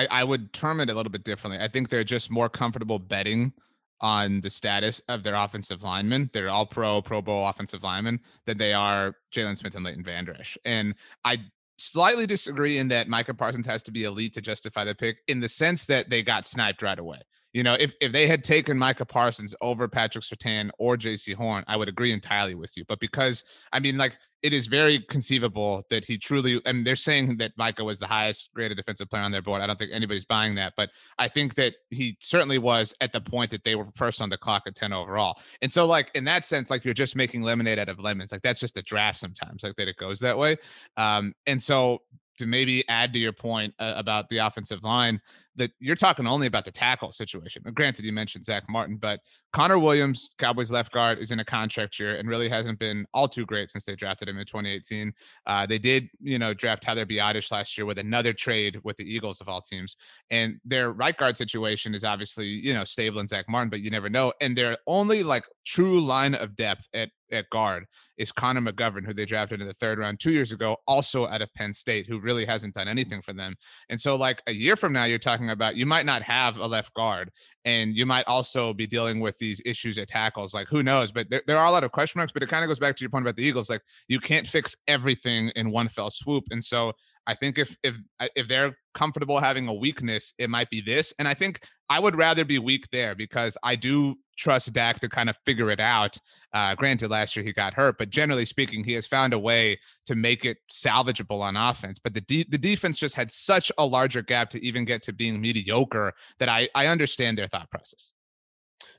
I, 0.00 0.20
I 0.20 0.24
would 0.24 0.52
term 0.52 0.80
it 0.80 0.88
a 0.88 0.94
little 0.94 1.10
bit 1.10 1.24
differently. 1.24 1.62
I 1.62 1.68
think 1.68 1.88
they're 1.88 2.04
just 2.04 2.30
more 2.30 2.48
comfortable 2.48 2.98
betting 2.98 3.52
on 4.00 4.40
the 4.40 4.48
status 4.48 5.02
of 5.08 5.22
their 5.22 5.34
offensive 5.34 5.82
linemen. 5.82 6.30
They're 6.32 6.48
all 6.48 6.64
pro, 6.64 7.02
pro 7.02 7.20
bowl 7.20 7.46
offensive 7.46 7.82
linemen 7.82 8.20
than 8.46 8.56
they 8.56 8.72
are 8.72 9.14
Jaylon 9.30 9.58
Smith 9.58 9.74
and 9.74 9.84
Leighton 9.84 10.02
Vander 10.02 10.34
Esch. 10.40 10.56
And 10.64 10.94
I 11.24 11.38
slightly 11.76 12.26
disagree 12.26 12.78
in 12.78 12.88
that 12.88 13.08
Micah 13.08 13.34
Parsons 13.34 13.66
has 13.66 13.82
to 13.82 13.92
be 13.92 14.04
elite 14.04 14.32
to 14.34 14.40
justify 14.40 14.84
the 14.84 14.94
pick 14.94 15.18
in 15.28 15.38
the 15.38 15.48
sense 15.48 15.84
that 15.86 16.08
they 16.08 16.22
got 16.22 16.46
sniped 16.46 16.80
right 16.80 16.98
away. 16.98 17.20
You 17.52 17.62
know, 17.62 17.74
if, 17.74 17.94
if 18.00 18.12
they 18.12 18.26
had 18.26 18.42
taken 18.44 18.78
Micah 18.78 19.04
Parsons 19.04 19.54
over 19.60 19.86
Patrick 19.88 20.24
Surtain 20.24 20.70
or 20.78 20.96
Jaycee 20.96 21.34
Horn, 21.34 21.64
I 21.66 21.76
would 21.76 21.88
agree 21.88 22.12
entirely 22.12 22.54
with 22.54 22.76
you. 22.76 22.84
But 22.86 23.00
because, 23.00 23.44
I 23.72 23.80
mean, 23.80 23.98
like, 23.98 24.16
it 24.42 24.52
is 24.52 24.66
very 24.66 24.98
conceivable 25.00 25.84
that 25.90 26.04
he 26.04 26.16
truly, 26.16 26.60
and 26.64 26.86
they're 26.86 26.96
saying 26.96 27.36
that 27.38 27.52
Micah 27.56 27.84
was 27.84 27.98
the 27.98 28.06
highest 28.06 28.50
graded 28.54 28.76
defensive 28.76 29.10
player 29.10 29.22
on 29.22 29.32
their 29.32 29.42
board. 29.42 29.60
I 29.60 29.66
don't 29.66 29.78
think 29.78 29.90
anybody's 29.92 30.24
buying 30.24 30.54
that, 30.54 30.72
but 30.76 30.90
I 31.18 31.28
think 31.28 31.54
that 31.56 31.74
he 31.90 32.16
certainly 32.20 32.58
was 32.58 32.94
at 33.00 33.12
the 33.12 33.20
point 33.20 33.50
that 33.50 33.64
they 33.64 33.74
were 33.74 33.86
first 33.94 34.22
on 34.22 34.30
the 34.30 34.38
clock 34.38 34.62
at 34.66 34.74
10 34.74 34.92
overall. 34.92 35.38
And 35.60 35.70
so, 35.70 35.86
like, 35.86 36.10
in 36.14 36.24
that 36.24 36.46
sense, 36.46 36.70
like, 36.70 36.84
you're 36.84 36.94
just 36.94 37.16
making 37.16 37.42
lemonade 37.42 37.78
out 37.78 37.88
of 37.88 38.00
lemons. 38.00 38.32
Like, 38.32 38.42
that's 38.42 38.60
just 38.60 38.76
a 38.76 38.82
draft 38.82 39.18
sometimes, 39.18 39.62
like, 39.62 39.76
that 39.76 39.88
it 39.88 39.96
goes 39.96 40.18
that 40.20 40.38
way. 40.38 40.56
Um, 40.96 41.34
and 41.46 41.62
so, 41.62 42.02
to 42.38 42.46
maybe 42.46 42.88
add 42.88 43.12
to 43.12 43.18
your 43.18 43.34
point 43.34 43.74
uh, 43.78 43.92
about 43.96 44.26
the 44.30 44.38
offensive 44.38 44.82
line, 44.82 45.20
that 45.60 45.72
you're 45.78 45.94
talking 45.94 46.26
only 46.26 46.46
about 46.46 46.64
the 46.64 46.70
tackle 46.70 47.12
situation. 47.12 47.62
Granted, 47.74 48.06
you 48.06 48.12
mentioned 48.12 48.46
Zack 48.46 48.64
Martin, 48.68 48.96
but 48.96 49.20
Connor 49.52 49.78
Williams, 49.78 50.34
Cowboys 50.38 50.70
left 50.70 50.90
guard, 50.90 51.18
is 51.18 51.32
in 51.32 51.40
a 51.40 51.44
contract 51.44 52.00
year 52.00 52.16
and 52.16 52.26
really 52.28 52.48
hasn't 52.48 52.78
been 52.78 53.04
all 53.12 53.28
too 53.28 53.44
great 53.44 53.70
since 53.70 53.84
they 53.84 53.94
drafted 53.94 54.28
him 54.28 54.38
in 54.38 54.46
2018. 54.46 55.12
Uh, 55.46 55.66
they 55.66 55.78
did, 55.78 56.08
you 56.18 56.38
know, 56.38 56.54
draft 56.54 56.82
Tyler 56.82 57.04
Biadasz 57.04 57.52
last 57.52 57.76
year 57.76 57.84
with 57.84 57.98
another 57.98 58.32
trade 58.32 58.80
with 58.84 58.96
the 58.96 59.04
Eagles 59.04 59.42
of 59.42 59.48
all 59.48 59.60
teams. 59.60 59.96
And 60.30 60.58
their 60.64 60.92
right 60.92 61.16
guard 61.16 61.36
situation 61.36 61.94
is 61.94 62.04
obviously, 62.04 62.46
you 62.46 62.72
know, 62.72 62.84
stable 62.84 63.20
and 63.20 63.28
Zack 63.28 63.44
Martin, 63.46 63.68
but 63.68 63.80
you 63.80 63.90
never 63.90 64.08
know. 64.08 64.32
And 64.40 64.56
their 64.56 64.78
only 64.86 65.22
like 65.22 65.44
true 65.66 66.00
line 66.00 66.34
of 66.34 66.56
depth 66.56 66.88
at 66.94 67.10
at 67.32 67.48
guard 67.50 67.86
is 68.18 68.32
Connor 68.32 68.60
McGovern, 68.60 69.04
who 69.04 69.14
they 69.14 69.24
drafted 69.24 69.60
in 69.60 69.66
the 69.66 69.72
third 69.72 69.98
round 69.98 70.20
two 70.20 70.32
years 70.32 70.52
ago, 70.52 70.76
also 70.86 71.26
out 71.26 71.42
of 71.42 71.52
Penn 71.54 71.72
State, 71.72 72.06
who 72.06 72.20
really 72.20 72.44
hasn't 72.44 72.74
done 72.74 72.88
anything 72.88 73.22
for 73.22 73.32
them. 73.32 73.54
And 73.88 74.00
so, 74.00 74.16
like 74.16 74.42
a 74.46 74.52
year 74.52 74.76
from 74.76 74.92
now, 74.92 75.04
you're 75.04 75.18
talking 75.18 75.50
about 75.50 75.76
you 75.76 75.86
might 75.86 76.06
not 76.06 76.22
have 76.22 76.58
a 76.58 76.66
left 76.66 76.92
guard, 76.94 77.30
and 77.64 77.94
you 77.94 78.06
might 78.06 78.26
also 78.26 78.72
be 78.74 78.86
dealing 78.86 79.20
with 79.20 79.36
these 79.38 79.60
issues 79.64 79.98
at 79.98 80.08
tackles. 80.08 80.54
Like, 80.54 80.68
who 80.68 80.82
knows? 80.82 81.12
But 81.12 81.30
there, 81.30 81.42
there 81.46 81.58
are 81.58 81.66
a 81.66 81.70
lot 81.70 81.84
of 81.84 81.92
question 81.92 82.18
marks. 82.18 82.32
But 82.32 82.42
it 82.42 82.48
kind 82.48 82.64
of 82.64 82.68
goes 82.68 82.78
back 82.78 82.96
to 82.96 83.00
your 83.02 83.10
point 83.10 83.24
about 83.24 83.36
the 83.36 83.44
Eagles. 83.44 83.70
Like, 83.70 83.82
you 84.08 84.20
can't 84.20 84.46
fix 84.46 84.76
everything 84.86 85.50
in 85.56 85.70
one 85.70 85.88
fell 85.88 86.10
swoop. 86.10 86.44
And 86.50 86.62
so, 86.62 86.92
I 87.30 87.34
think 87.34 87.58
if 87.58 87.76
if 87.84 87.96
uh, 88.18 88.26
if 88.34 88.48
they're 88.48 88.76
comfortable 88.92 89.38
having 89.38 89.68
a 89.68 89.72
weakness, 89.72 90.34
it 90.36 90.50
might 90.50 90.68
be 90.68 90.80
this. 90.80 91.14
And 91.20 91.28
I 91.28 91.34
think 91.34 91.60
I 91.88 92.00
would 92.00 92.16
rather 92.16 92.44
be 92.44 92.58
weak 92.58 92.88
there 92.90 93.14
because 93.14 93.56
I 93.62 93.76
do 93.76 94.16
trust 94.36 94.72
Dak 94.72 94.98
to 95.00 95.08
kind 95.08 95.30
of 95.30 95.38
figure 95.46 95.70
it 95.70 95.78
out. 95.78 96.16
Uh, 96.52 96.74
granted, 96.74 97.08
last 97.08 97.36
year 97.36 97.44
he 97.44 97.52
got 97.52 97.72
hurt, 97.72 97.98
but 97.98 98.10
generally 98.10 98.44
speaking, 98.44 98.82
he 98.82 98.94
has 98.94 99.06
found 99.06 99.32
a 99.32 99.38
way 99.38 99.78
to 100.06 100.16
make 100.16 100.44
it 100.44 100.58
salvageable 100.72 101.40
on 101.40 101.56
offense. 101.56 102.00
But 102.02 102.14
the 102.14 102.22
de- 102.22 102.48
the 102.48 102.58
defense 102.58 102.98
just 102.98 103.14
had 103.14 103.30
such 103.30 103.70
a 103.78 103.86
larger 103.86 104.22
gap 104.22 104.50
to 104.50 104.64
even 104.64 104.84
get 104.84 105.04
to 105.04 105.12
being 105.12 105.40
mediocre 105.40 106.12
that 106.40 106.48
I 106.48 106.68
I 106.74 106.88
understand 106.88 107.38
their 107.38 107.46
thought 107.46 107.70
process. 107.70 108.12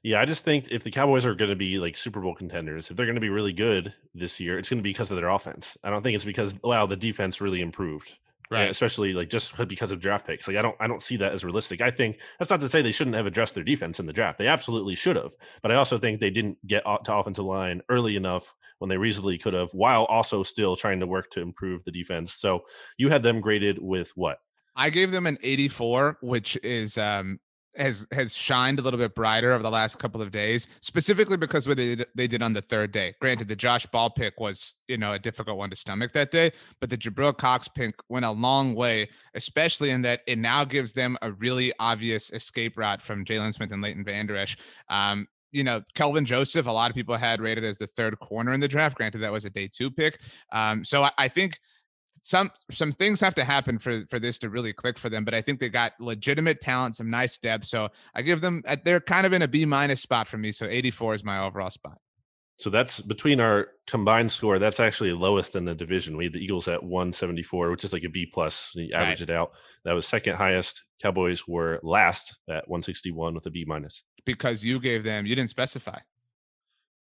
Yeah, 0.03 0.19
I 0.19 0.25
just 0.25 0.43
think 0.43 0.71
if 0.71 0.83
the 0.83 0.91
Cowboys 0.91 1.25
are 1.25 1.35
going 1.35 1.51
to 1.51 1.55
be 1.55 1.77
like 1.77 1.95
Super 1.95 2.21
Bowl 2.21 2.33
contenders, 2.33 2.89
if 2.89 2.97
they're 2.97 3.05
going 3.05 3.15
to 3.15 3.21
be 3.21 3.29
really 3.29 3.53
good 3.53 3.93
this 4.15 4.39
year, 4.39 4.57
it's 4.57 4.69
going 4.69 4.79
to 4.79 4.83
be 4.83 4.89
because 4.89 5.11
of 5.11 5.17
their 5.17 5.29
offense. 5.29 5.77
I 5.83 5.91
don't 5.91 6.01
think 6.01 6.15
it's 6.15 6.25
because 6.25 6.55
wow 6.63 6.87
the 6.87 6.95
defense 6.95 7.41
really 7.41 7.61
improved 7.61 8.13
right? 8.51 8.69
especially 8.69 9.13
like 9.13 9.29
just 9.29 9.55
because 9.67 9.91
of 9.91 9.99
draft 9.99 10.27
picks. 10.27 10.47
Like 10.47 10.57
I 10.57 10.61
don't 10.61 10.75
I 10.79 10.87
don't 10.87 11.01
see 11.01 11.17
that 11.17 11.33
as 11.33 11.43
realistic. 11.43 11.81
I 11.81 11.91
think 11.91 12.19
that's 12.37 12.51
not 12.51 12.61
to 12.61 12.69
say 12.69 12.81
they 12.81 12.91
shouldn't 12.91 13.15
have 13.15 13.25
addressed 13.25 13.55
their 13.55 13.63
defense 13.63 13.99
in 13.99 14.05
the 14.05 14.13
draft. 14.13 14.37
They 14.37 14.47
absolutely 14.47 14.95
should 14.95 15.15
have, 15.15 15.31
but 15.61 15.71
I 15.71 15.75
also 15.75 15.97
think 15.97 16.19
they 16.19 16.29
didn't 16.29 16.57
get 16.67 16.83
to 17.05 17.15
offensive 17.15 17.45
line 17.45 17.81
early 17.89 18.15
enough 18.15 18.53
when 18.79 18.89
they 18.89 18.97
reasonably 18.97 19.37
could 19.37 19.53
have, 19.53 19.69
while 19.73 20.05
also 20.05 20.41
still 20.41 20.75
trying 20.75 20.99
to 20.99 21.07
work 21.07 21.29
to 21.31 21.41
improve 21.41 21.83
the 21.83 21.91
defense. 21.91 22.33
So 22.33 22.61
you 22.97 23.09
had 23.09 23.21
them 23.21 23.39
graded 23.39 23.77
with 23.79 24.11
what? 24.15 24.39
I 24.75 24.89
gave 24.89 25.11
them 25.11 25.27
an 25.27 25.37
84, 25.43 26.17
which 26.21 26.57
is 26.63 26.97
um 26.97 27.39
has 27.75 28.05
has 28.11 28.35
shined 28.35 28.79
a 28.79 28.81
little 28.81 28.99
bit 28.99 29.15
brighter 29.15 29.51
over 29.53 29.63
the 29.63 29.69
last 29.69 29.99
couple 29.99 30.21
of 30.21 30.31
days, 30.31 30.67
specifically 30.81 31.37
because 31.37 31.67
what 31.67 31.77
they 31.77 31.95
did, 31.95 32.07
they 32.15 32.27
did 32.27 32.41
on 32.41 32.53
the 32.53 32.61
third 32.61 32.91
day. 32.91 33.13
Granted, 33.21 33.47
the 33.47 33.55
Josh 33.55 33.85
Ball 33.85 34.09
pick 34.09 34.39
was 34.39 34.75
you 34.87 34.97
know 34.97 35.13
a 35.13 35.19
difficult 35.19 35.57
one 35.57 35.69
to 35.69 35.75
stomach 35.75 36.13
that 36.13 36.31
day, 36.31 36.51
but 36.79 36.89
the 36.89 36.97
Jabril 36.97 37.37
Cox 37.37 37.67
pick 37.67 37.95
went 38.09 38.25
a 38.25 38.31
long 38.31 38.75
way, 38.75 39.09
especially 39.33 39.91
in 39.91 40.01
that 40.03 40.21
it 40.27 40.37
now 40.37 40.65
gives 40.65 40.93
them 40.93 41.17
a 41.21 41.31
really 41.33 41.71
obvious 41.79 42.31
escape 42.31 42.77
route 42.77 43.01
from 43.01 43.25
Jaylon 43.25 43.53
Smith 43.53 43.71
and 43.71 43.81
Leighton 43.81 44.03
Vander 44.03 44.35
Esch. 44.35 44.57
Um, 44.89 45.27
you 45.51 45.63
know, 45.63 45.81
Kelvin 45.95 46.25
Joseph, 46.25 46.67
a 46.67 46.71
lot 46.71 46.89
of 46.89 46.95
people 46.95 47.17
had 47.17 47.41
rated 47.41 47.63
as 47.63 47.77
the 47.77 47.87
third 47.87 48.17
corner 48.19 48.53
in 48.53 48.59
the 48.59 48.67
draft. 48.67 48.95
Granted, 48.95 49.19
that 49.19 49.31
was 49.31 49.45
a 49.45 49.49
day 49.49 49.67
two 49.67 49.91
pick. 49.91 50.19
Um, 50.51 50.83
so 50.85 51.03
I, 51.03 51.11
I 51.17 51.27
think 51.27 51.59
some 52.21 52.51
some 52.69 52.91
things 52.91 53.21
have 53.21 53.35
to 53.35 53.43
happen 53.43 53.79
for 53.79 54.05
for 54.09 54.19
this 54.19 54.37
to 54.37 54.49
really 54.49 54.73
click 54.73 54.97
for 54.99 55.09
them 55.09 55.23
but 55.23 55.33
i 55.33 55.41
think 55.41 55.59
they 55.59 55.69
got 55.69 55.93
legitimate 55.99 56.59
talent 56.59 56.95
some 56.95 57.09
nice 57.09 57.37
depth 57.37 57.65
so 57.65 57.87
i 58.15 58.21
give 58.21 58.41
them 58.41 58.61
uh, 58.67 58.75
they're 58.83 58.99
kind 58.99 59.25
of 59.25 59.33
in 59.33 59.41
a 59.41 59.47
b 59.47 59.65
minus 59.65 60.01
spot 60.01 60.27
for 60.27 60.37
me 60.37 60.51
so 60.51 60.65
84 60.65 61.15
is 61.15 61.23
my 61.23 61.39
overall 61.39 61.69
spot. 61.69 61.99
So 62.57 62.69
that's 62.69 63.01
between 63.01 63.39
our 63.39 63.69
combined 63.87 64.31
score 64.31 64.59
that's 64.59 64.79
actually 64.79 65.13
lowest 65.13 65.55
in 65.55 65.65
the 65.65 65.73
division. 65.73 66.15
We 66.15 66.25
had 66.25 66.33
the 66.33 66.43
eagles 66.43 66.67
at 66.67 66.83
174 66.83 67.71
which 67.71 67.83
is 67.83 67.93
like 67.93 68.03
a 68.03 68.09
b 68.09 68.25
plus 68.25 68.69
you 68.75 68.93
average 68.93 69.21
right. 69.21 69.29
it 69.29 69.35
out. 69.35 69.51
That 69.83 69.93
was 69.93 70.07
second 70.07 70.35
highest. 70.35 70.83
Cowboys 71.01 71.47
were 71.47 71.79
last 71.81 72.37
at 72.47 72.67
161 72.69 73.33
with 73.33 73.45
a 73.47 73.49
b 73.49 73.65
minus. 73.67 74.03
Because 74.25 74.63
you 74.63 74.79
gave 74.79 75.03
them 75.03 75.25
you 75.25 75.35
didn't 75.35 75.49
specify. 75.49 75.97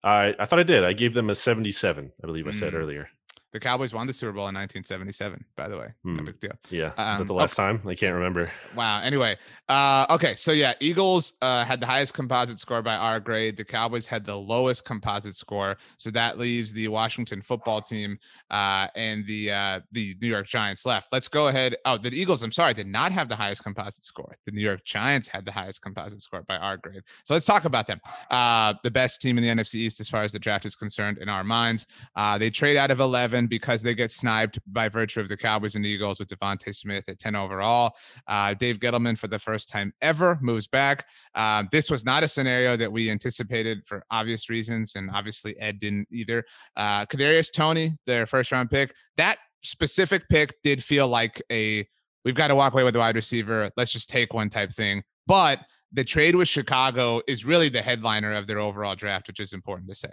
I 0.03 0.33
i 0.39 0.45
thought 0.45 0.59
i 0.59 0.63
did. 0.63 0.83
I 0.85 0.93
gave 0.93 1.13
them 1.13 1.29
a 1.29 1.35
77 1.35 2.11
i 2.23 2.25
believe 2.25 2.47
i 2.47 2.51
said 2.51 2.73
mm. 2.73 2.77
earlier 2.77 3.09
The 3.51 3.59
Cowboys 3.59 3.93
won 3.95 4.05
the 4.05 4.13
Super 4.13 4.31
Bowl 4.33 4.47
in 4.47 4.53
1977, 4.55 5.43
by 5.55 5.67
the 5.67 5.77
way. 5.77 5.87
No 6.03 6.19
Hmm. 6.19 6.25
big 6.25 6.39
deal. 6.39 6.51
Yeah. 6.69 6.91
Um, 6.97 7.13
Is 7.13 7.19
that 7.19 7.25
the 7.27 7.33
okay. 7.33 7.39
last 7.41 7.55
time? 7.55 7.81
I 7.87 7.95
can't 7.95 8.13
remember. 8.13 8.51
Wow. 8.75 9.01
Anyway, 9.01 9.37
uh, 9.67 10.05
okay. 10.11 10.35
So 10.35 10.51
yeah, 10.51 10.73
Eagles 10.79 11.33
uh, 11.41 11.65
had 11.65 11.79
the 11.79 11.87
highest 11.87 12.13
composite 12.13 12.59
score 12.59 12.81
by 12.83 12.95
our 12.95 13.19
grade. 13.19 13.57
The 13.57 13.65
Cowboys 13.65 14.05
had 14.05 14.23
the 14.23 14.35
lowest 14.35 14.85
composite 14.85 15.35
score. 15.35 15.77
So 15.97 16.11
that 16.11 16.37
leaves 16.37 16.71
the 16.73 16.87
Washington 16.89 17.41
football 17.41 17.81
team 17.81 18.19
uh, 18.51 18.87
and 18.95 19.25
the 19.25 19.51
uh, 19.51 19.79
the 19.91 20.15
New 20.21 20.27
York 20.27 20.45
Giants 20.45 20.85
left. 20.85 21.11
Let's 21.11 21.27
go 21.27 21.47
ahead. 21.47 21.75
Oh, 21.85 21.97
the 21.97 22.09
Eagles. 22.13 22.43
I'm 22.43 22.51
sorry, 22.51 22.73
did 22.75 22.85
not 22.87 23.11
have 23.11 23.29
the 23.29 23.35
highest 23.35 23.63
composite 23.63 24.03
score. 24.03 24.35
The 24.45 24.51
New 24.51 24.61
York 24.61 24.85
Giants 24.85 25.27
had 25.27 25.43
the 25.45 25.51
highest 25.51 25.81
composite 25.81 26.21
score 26.21 26.43
by 26.43 26.57
our 26.57 26.77
grade. 26.77 27.01
So 27.23 27.33
let's 27.33 27.45
talk 27.47 27.65
about 27.65 27.87
them. 27.87 27.99
Uh, 28.29 28.75
the 28.83 28.91
best 28.91 29.21
team 29.21 29.37
in 29.39 29.43
the 29.43 29.49
NFC 29.49 29.75
East 29.75 29.99
as 29.99 30.07
far 30.09 30.21
as 30.21 30.31
the 30.33 30.39
draft 30.39 30.65
is 30.65 30.75
concerned 30.75 31.17
in 31.17 31.29
our 31.29 31.43
minds. 31.43 31.87
Uh, 32.15 32.37
they 32.37 32.49
trade 32.51 32.77
out 32.77 32.91
of 32.91 32.99
11 32.99 33.38
because 33.47 33.81
they 33.81 33.93
get 33.93 34.11
sniped 34.11 34.59
by 34.67 34.89
virtue 34.89 35.19
of 35.19 35.29
the 35.29 35.37
Cowboys 35.37 35.75
and 35.75 35.85
Eagles 35.85 36.19
with 36.19 36.27
DeVonta 36.27 36.73
Smith 36.75 37.03
at 37.07 37.19
10 37.19 37.35
overall. 37.35 37.93
Uh, 38.27 38.53
Dave 38.53 38.79
Gettleman, 38.79 39.17
for 39.17 39.27
the 39.27 39.39
first 39.39 39.69
time 39.69 39.93
ever, 40.01 40.37
moves 40.41 40.67
back. 40.67 41.05
Um, 41.35 41.67
this 41.71 41.89
was 41.89 42.05
not 42.05 42.23
a 42.23 42.27
scenario 42.27 42.77
that 42.77 42.91
we 42.91 43.09
anticipated 43.09 43.81
for 43.85 44.03
obvious 44.11 44.49
reasons, 44.49 44.95
and 44.95 45.09
obviously 45.13 45.59
Ed 45.59 45.79
didn't 45.79 46.07
either. 46.11 46.43
Uh, 46.75 47.05
Kadarius 47.05 47.51
Toney, 47.51 47.97
their 48.05 48.25
first 48.25 48.51
round 48.51 48.69
pick, 48.69 48.93
that 49.17 49.37
specific 49.61 50.27
pick 50.29 50.55
did 50.63 50.83
feel 50.83 51.07
like 51.07 51.41
a 51.51 51.87
we've 52.25 52.35
got 52.35 52.47
to 52.49 52.55
walk 52.55 52.73
away 52.73 52.83
with 52.83 52.93
the 52.93 52.99
wide 52.99 53.15
receiver. 53.15 53.71
Let's 53.77 53.91
just 53.91 54.09
take 54.09 54.33
one 54.33 54.49
type 54.49 54.71
thing. 54.71 55.03
But 55.27 55.59
the 55.91 56.03
trade 56.03 56.35
with 56.35 56.47
Chicago 56.47 57.21
is 57.27 57.45
really 57.45 57.69
the 57.69 57.81
headliner 57.81 58.33
of 58.33 58.47
their 58.47 58.59
overall 58.59 58.95
draft, 58.95 59.27
which 59.27 59.39
is 59.39 59.53
important 59.53 59.89
to 59.89 59.95
say. 59.95 60.09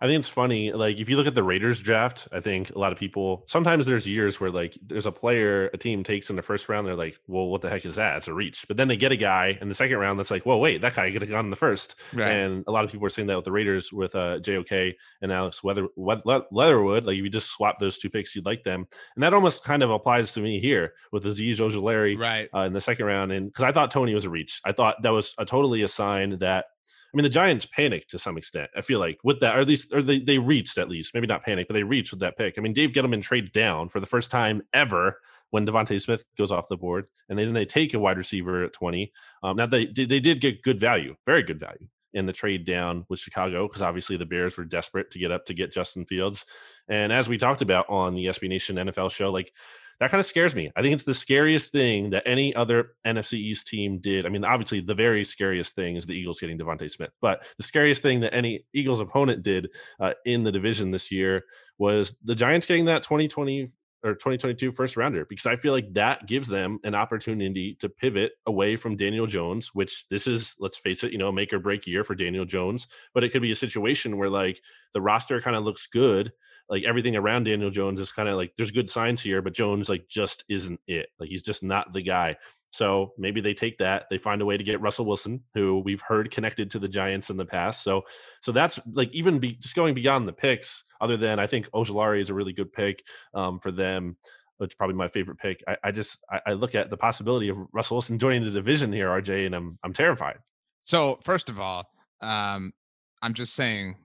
I 0.00 0.06
think 0.06 0.20
it's 0.20 0.28
funny. 0.28 0.72
Like 0.72 0.98
if 0.98 1.08
you 1.08 1.16
look 1.16 1.26
at 1.26 1.34
the 1.34 1.42
Raiders 1.42 1.80
draft, 1.80 2.28
I 2.32 2.40
think 2.40 2.70
a 2.70 2.78
lot 2.78 2.92
of 2.92 2.98
people 2.98 3.44
sometimes 3.46 3.86
there's 3.86 4.06
years 4.06 4.40
where 4.40 4.50
like 4.50 4.78
there's 4.86 5.06
a 5.06 5.12
player 5.12 5.66
a 5.74 5.76
team 5.78 6.04
takes 6.04 6.30
in 6.30 6.36
the 6.36 6.42
first 6.42 6.68
round, 6.68 6.86
they're 6.86 6.94
like, 6.94 7.18
well, 7.26 7.46
what 7.46 7.62
the 7.62 7.70
heck 7.70 7.84
is 7.84 7.96
that? 7.96 8.18
It's 8.18 8.28
a 8.28 8.34
reach. 8.34 8.64
But 8.68 8.76
then 8.76 8.88
they 8.88 8.96
get 8.96 9.12
a 9.12 9.16
guy 9.16 9.58
in 9.60 9.68
the 9.68 9.74
second 9.74 9.96
round 9.98 10.18
that's 10.18 10.30
like, 10.30 10.46
well, 10.46 10.60
wait, 10.60 10.80
that 10.82 10.94
guy 10.94 11.10
could 11.10 11.22
have 11.22 11.30
gone 11.30 11.46
in 11.46 11.50
the 11.50 11.56
first. 11.56 11.96
Right. 12.12 12.30
And 12.30 12.64
a 12.66 12.70
lot 12.70 12.84
of 12.84 12.92
people 12.92 13.06
are 13.06 13.10
saying 13.10 13.28
that 13.28 13.36
with 13.36 13.44
the 13.44 13.52
Raiders 13.52 13.92
with 13.92 14.14
uh 14.14 14.38
JOK 14.40 14.94
and 15.22 15.32
Alex 15.32 15.64
Weather, 15.64 15.88
Weather 15.96 16.42
Leatherwood. 16.52 17.04
Like 17.04 17.16
if 17.16 17.24
you 17.24 17.30
just 17.30 17.50
swap 17.50 17.78
those 17.78 17.98
two 17.98 18.10
picks, 18.10 18.36
you'd 18.36 18.46
like 18.46 18.64
them. 18.64 18.86
And 19.16 19.22
that 19.22 19.34
almost 19.34 19.64
kind 19.64 19.82
of 19.82 19.90
applies 19.90 20.32
to 20.34 20.40
me 20.40 20.60
here 20.60 20.94
with 21.12 21.24
Azeez 21.24 21.56
Ojulari 21.56 22.18
right. 22.18 22.48
uh, 22.54 22.60
in 22.60 22.72
the 22.72 22.80
second 22.80 23.06
round. 23.06 23.32
And 23.32 23.46
because 23.46 23.64
I 23.64 23.72
thought 23.72 23.90
Toney 23.90 24.14
was 24.14 24.24
a 24.24 24.30
reach, 24.30 24.60
I 24.64 24.72
thought 24.72 25.02
that 25.02 25.10
was 25.12 25.34
a 25.38 25.44
totally 25.44 25.82
a 25.82 25.88
sign 25.88 26.38
that. 26.38 26.66
I 27.12 27.16
mean, 27.16 27.22
the 27.22 27.30
Giants 27.30 27.64
panicked 27.64 28.10
to 28.10 28.18
some 28.18 28.36
extent. 28.36 28.70
I 28.76 28.82
feel 28.82 29.00
like 29.00 29.18
with 29.24 29.40
that, 29.40 29.56
or 29.56 29.60
at 29.60 29.66
least, 29.66 29.92
or 29.94 30.02
they, 30.02 30.18
they 30.18 30.38
reached 30.38 30.76
at 30.76 30.90
least, 30.90 31.14
maybe 31.14 31.26
not 31.26 31.42
panic, 31.42 31.66
but 31.66 31.74
they 31.74 31.82
reached 31.82 32.12
with 32.12 32.20
that 32.20 32.36
pick. 32.36 32.58
I 32.58 32.60
mean, 32.60 32.74
Dave 32.74 32.92
Gettleman 32.92 33.22
trades 33.22 33.50
down 33.50 33.88
for 33.88 33.98
the 33.98 34.06
first 34.06 34.30
time 34.30 34.62
ever 34.74 35.18
when 35.50 35.66
DeVonta 35.66 36.00
Smith 36.02 36.24
goes 36.36 36.52
off 36.52 36.68
the 36.68 36.76
board, 36.76 37.06
and 37.30 37.38
then 37.38 37.54
they 37.54 37.64
take 37.64 37.94
a 37.94 37.98
wide 37.98 38.18
receiver 38.18 38.62
at 38.64 38.74
twenty. 38.74 39.12
Um, 39.42 39.56
now 39.56 39.66
they 39.66 39.86
they 39.86 40.20
did 40.20 40.40
get 40.40 40.62
good 40.62 40.78
value, 40.78 41.16
very 41.24 41.42
good 41.42 41.58
value 41.58 41.88
in 42.12 42.26
the 42.26 42.32
trade 42.32 42.64
down 42.64 43.04
with 43.08 43.20
Chicago 43.20 43.66
because 43.66 43.82
obviously 43.82 44.16
the 44.16 44.26
Bears 44.26 44.56
were 44.56 44.64
desperate 44.64 45.10
to 45.10 45.18
get 45.18 45.30
up 45.30 45.46
to 45.46 45.54
get 45.54 45.72
Justin 45.72 46.04
Fields, 46.04 46.44
and 46.88 47.10
as 47.10 47.26
we 47.26 47.38
talked 47.38 47.62
about 47.62 47.88
on 47.88 48.14
the 48.14 48.26
SB 48.26 48.50
Nation 48.50 48.76
NFL 48.76 49.10
show, 49.10 49.30
like 49.30 49.52
that 50.00 50.10
kind 50.10 50.20
of 50.20 50.26
scares 50.26 50.54
me. 50.54 50.70
I 50.76 50.82
think 50.82 50.94
it's 50.94 51.04
the 51.04 51.14
scariest 51.14 51.72
thing 51.72 52.10
that 52.10 52.22
any 52.26 52.54
other 52.54 52.92
NFC 53.06 53.34
East 53.34 53.66
team 53.66 53.98
did. 53.98 54.26
I 54.26 54.28
mean, 54.28 54.44
obviously, 54.44 54.80
the 54.80 54.94
very 54.94 55.24
scariest 55.24 55.74
thing 55.74 55.96
is 55.96 56.06
the 56.06 56.14
Eagles 56.14 56.40
getting 56.40 56.58
DeVonta 56.58 56.90
Smith, 56.90 57.10
but 57.20 57.44
the 57.56 57.64
scariest 57.64 58.02
thing 58.02 58.20
that 58.20 58.34
any 58.34 58.64
Eagles 58.72 59.00
opponent 59.00 59.42
did 59.42 59.68
uh, 60.00 60.14
in 60.24 60.44
the 60.44 60.52
division 60.52 60.90
this 60.90 61.10
year 61.10 61.44
was 61.78 62.16
the 62.24 62.34
Giants 62.34 62.66
getting 62.66 62.86
that 62.86 63.02
2020 63.02 63.70
or 64.04 64.12
2022 64.14 64.72
first 64.72 64.96
rounder 64.96 65.26
because 65.28 65.46
I 65.46 65.56
feel 65.56 65.72
like 65.72 65.92
that 65.94 66.26
gives 66.26 66.48
them 66.48 66.78
an 66.84 66.94
opportunity 66.94 67.76
to 67.80 67.88
pivot 67.88 68.32
away 68.46 68.76
from 68.76 68.96
Daniel 68.96 69.26
Jones, 69.26 69.74
which 69.74 70.06
this 70.08 70.26
is, 70.26 70.54
let's 70.58 70.76
face 70.76 71.02
it, 71.02 71.12
you 71.12 71.18
know, 71.18 71.32
make 71.32 71.52
or 71.52 71.58
break 71.58 71.86
year 71.86 72.04
for 72.04 72.14
Daniel 72.14 72.44
Jones. 72.44 72.86
But 73.14 73.24
it 73.24 73.30
could 73.30 73.42
be 73.42 73.52
a 73.52 73.56
situation 73.56 74.16
where 74.16 74.30
like 74.30 74.60
the 74.94 75.00
roster 75.00 75.40
kind 75.40 75.56
of 75.56 75.64
looks 75.64 75.86
good 75.86 76.32
like 76.68 76.84
everything 76.84 77.16
around 77.16 77.44
Daniel 77.44 77.70
Jones 77.70 78.00
is 78.00 78.12
kind 78.12 78.28
of 78.28 78.36
like 78.36 78.52
there's 78.56 78.70
good 78.70 78.90
signs 78.90 79.22
here, 79.22 79.40
but 79.40 79.54
Jones 79.54 79.88
like 79.88 80.06
just 80.08 80.44
isn't 80.48 80.80
it. 80.86 81.08
Like 81.18 81.30
he's 81.30 81.42
just 81.42 81.62
not 81.62 81.92
the 81.92 82.02
guy. 82.02 82.36
So 82.70 83.12
maybe 83.16 83.40
they 83.40 83.54
take 83.54 83.78
that. 83.78 84.04
They 84.10 84.18
find 84.18 84.42
a 84.42 84.44
way 84.44 84.56
to 84.56 84.64
get 84.64 84.80
Russell 84.80 85.06
Wilson, 85.06 85.42
who 85.54 85.80
we've 85.80 86.02
heard 86.02 86.30
connected 86.30 86.70
to 86.72 86.78
the 86.78 86.88
Giants 86.88 87.30
in 87.30 87.36
the 87.36 87.46
past. 87.46 87.82
So 87.82 88.02
so 88.42 88.52
that's 88.52 88.78
like 88.92 89.10
even 89.12 89.38
be, 89.38 89.54
just 89.54 89.74
going 89.74 89.94
beyond 89.94 90.28
the 90.28 90.32
picks. 90.32 90.84
Other 91.00 91.16
than 91.16 91.38
I 91.38 91.46
think 91.46 91.70
Ojulari 91.70 92.20
is 92.20 92.30
a 92.30 92.34
really 92.34 92.52
good 92.52 92.72
pick 92.72 93.02
um, 93.32 93.60
for 93.60 93.70
them. 93.70 94.16
It's 94.60 94.74
probably 94.74 94.96
my 94.96 95.08
favorite 95.08 95.38
pick. 95.38 95.62
I, 95.68 95.76
I 95.84 95.90
just 95.92 96.18
I, 96.30 96.40
I 96.48 96.52
look 96.54 96.74
at 96.74 96.90
the 96.90 96.96
possibility 96.96 97.48
of 97.48 97.56
Russell 97.72 97.96
Wilson 97.96 98.18
joining 98.18 98.42
the 98.42 98.50
division 98.50 98.92
here, 98.92 99.08
RJ, 99.08 99.46
and 99.46 99.54
I'm 99.54 99.78
I'm 99.82 99.92
terrified. 99.92 100.38
So 100.82 101.18
first 101.22 101.48
of 101.48 101.60
all, 101.60 101.88
um, 102.20 102.72
I'm 103.22 103.34
just 103.34 103.54
saying 103.54 103.96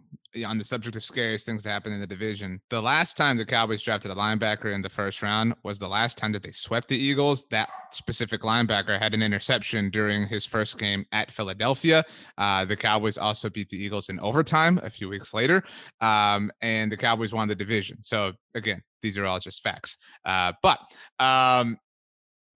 on 0.46 0.58
the 0.58 0.64
subject 0.64 0.96
of 0.96 1.04
scariest 1.04 1.46
things 1.46 1.64
to 1.64 1.70
happen 1.70 1.94
in 1.94 2.00
the 2.00 2.08
division. 2.08 2.60
The 2.70 2.82
last 2.82 3.16
time 3.16 3.38
the 3.38 3.46
Cowboys 3.46 3.84
drafted 3.84 4.12
a 4.12 4.16
linebacker 4.16 4.74
in 4.74 4.82
the 4.82 4.90
first 4.90 5.22
round 5.22 5.54
was 5.64 5.78
the 5.78 5.88
last 5.88 6.18
time 6.18 6.32
that 6.32 6.44
they 6.44 6.52
swept 6.52 6.88
the 6.88 6.98
Eagles. 6.98 7.46
That 7.52 7.70
specific 7.92 8.42
linebacker 8.42 9.00
had 9.00 9.14
an 9.14 9.22
interception 9.22 9.90
during 9.90 10.28
his 10.28 10.46
first 10.46 10.80
game 10.80 11.06
at 11.12 11.32
Philadelphia. 11.32 12.04
Uh, 12.38 12.66
the 12.66 12.76
Cowboys 12.76 13.18
also 13.18 13.50
beat 13.50 13.70
the 13.70 13.78
Eagles 13.78 14.10
in 14.10 14.20
overtime 14.20 14.80
a 14.84 14.90
few 14.90 15.08
weeks 15.08 15.34
later, 15.34 15.64
um, 16.02 16.52
and 16.62 16.92
the 16.92 16.98
Cowboys 16.98 17.34
won 17.34 17.48
the 17.48 17.56
division. 17.56 18.02
So 18.02 18.34
again, 18.56 18.82
these 19.02 19.18
are 19.18 19.26
all 19.26 19.40
just 19.40 19.62
facts. 19.62 19.98
Uh, 20.26 20.54
but 20.64 20.80
um, 21.20 21.78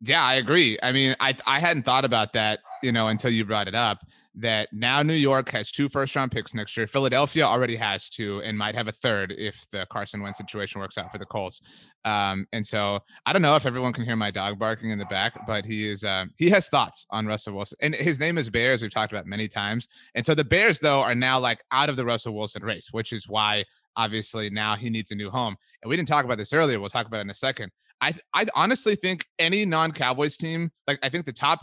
yeah, 0.01 0.23
I 0.23 0.35
agree. 0.35 0.77
I 0.81 0.91
mean, 0.91 1.15
I 1.19 1.35
I 1.45 1.59
hadn't 1.59 1.83
thought 1.83 2.05
about 2.05 2.33
that, 2.33 2.59
you 2.81 2.91
know, 2.91 3.07
until 3.07 3.31
you 3.31 3.45
brought 3.45 3.67
it 3.67 3.75
up 3.75 3.99
that 4.37 4.69
now 4.71 5.01
New 5.01 5.13
York 5.13 5.49
has 5.49 5.71
two 5.71 5.89
first 5.89 6.15
round 6.15 6.31
picks 6.31 6.53
next 6.53 6.77
year. 6.77 6.85
Philadelphia 6.85 7.43
already 7.43 7.75
has 7.75 8.09
two 8.09 8.41
and 8.41 8.57
might 8.57 8.75
have 8.75 8.87
a 8.87 8.91
third 8.91 9.33
if 9.37 9.67
the 9.71 9.85
Carson 9.91 10.21
Wentz 10.21 10.37
situation 10.37 10.79
works 10.79 10.97
out 10.97 11.11
for 11.11 11.17
the 11.17 11.25
Colts. 11.25 11.59
Um, 12.05 12.45
and 12.53 12.65
so 12.65 12.99
I 13.25 13.33
don't 13.33 13.41
know 13.41 13.55
if 13.55 13.65
everyone 13.65 13.93
can 13.93 14.05
hear 14.05 14.15
my 14.15 14.29
dog 14.29 14.59
barking 14.59 14.91
in 14.91 14.99
the 14.99 15.05
back, 15.05 15.47
but 15.47 15.65
he 15.65 15.87
is 15.87 16.03
um, 16.03 16.31
he 16.37 16.49
has 16.51 16.69
thoughts 16.69 17.07
on 17.09 17.25
Russell 17.25 17.55
Wilson. 17.55 17.77
And 17.81 17.95
his 17.95 18.19
name 18.19 18.37
is 18.37 18.49
Bears. 18.49 18.81
We've 18.81 18.91
talked 18.91 19.11
about 19.11 19.25
many 19.25 19.47
times. 19.47 19.87
And 20.13 20.25
so 20.25 20.35
the 20.35 20.45
Bears, 20.45 20.79
though, 20.79 21.01
are 21.01 21.15
now 21.15 21.39
like 21.39 21.63
out 21.71 21.89
of 21.89 21.95
the 21.95 22.05
Russell 22.05 22.35
Wilson 22.35 22.63
race, 22.63 22.89
which 22.91 23.13
is 23.13 23.27
why 23.27 23.65
obviously 23.95 24.51
now 24.51 24.75
he 24.75 24.91
needs 24.91 25.11
a 25.11 25.15
new 25.15 25.31
home. 25.31 25.55
And 25.81 25.89
we 25.89 25.97
didn't 25.97 26.07
talk 26.07 26.25
about 26.25 26.37
this 26.37 26.53
earlier. 26.53 26.79
We'll 26.79 26.89
talk 26.89 27.07
about 27.07 27.17
it 27.17 27.21
in 27.21 27.29
a 27.31 27.35
second. 27.35 27.71
I 28.01 28.13
I 28.35 28.45
honestly 28.53 28.95
think 28.95 29.25
any 29.39 29.65
non-Cowboys 29.65 30.37
team, 30.37 30.71
like 30.85 30.99
I 31.01 31.09
think 31.09 31.25
the 31.25 31.33
top 31.33 31.61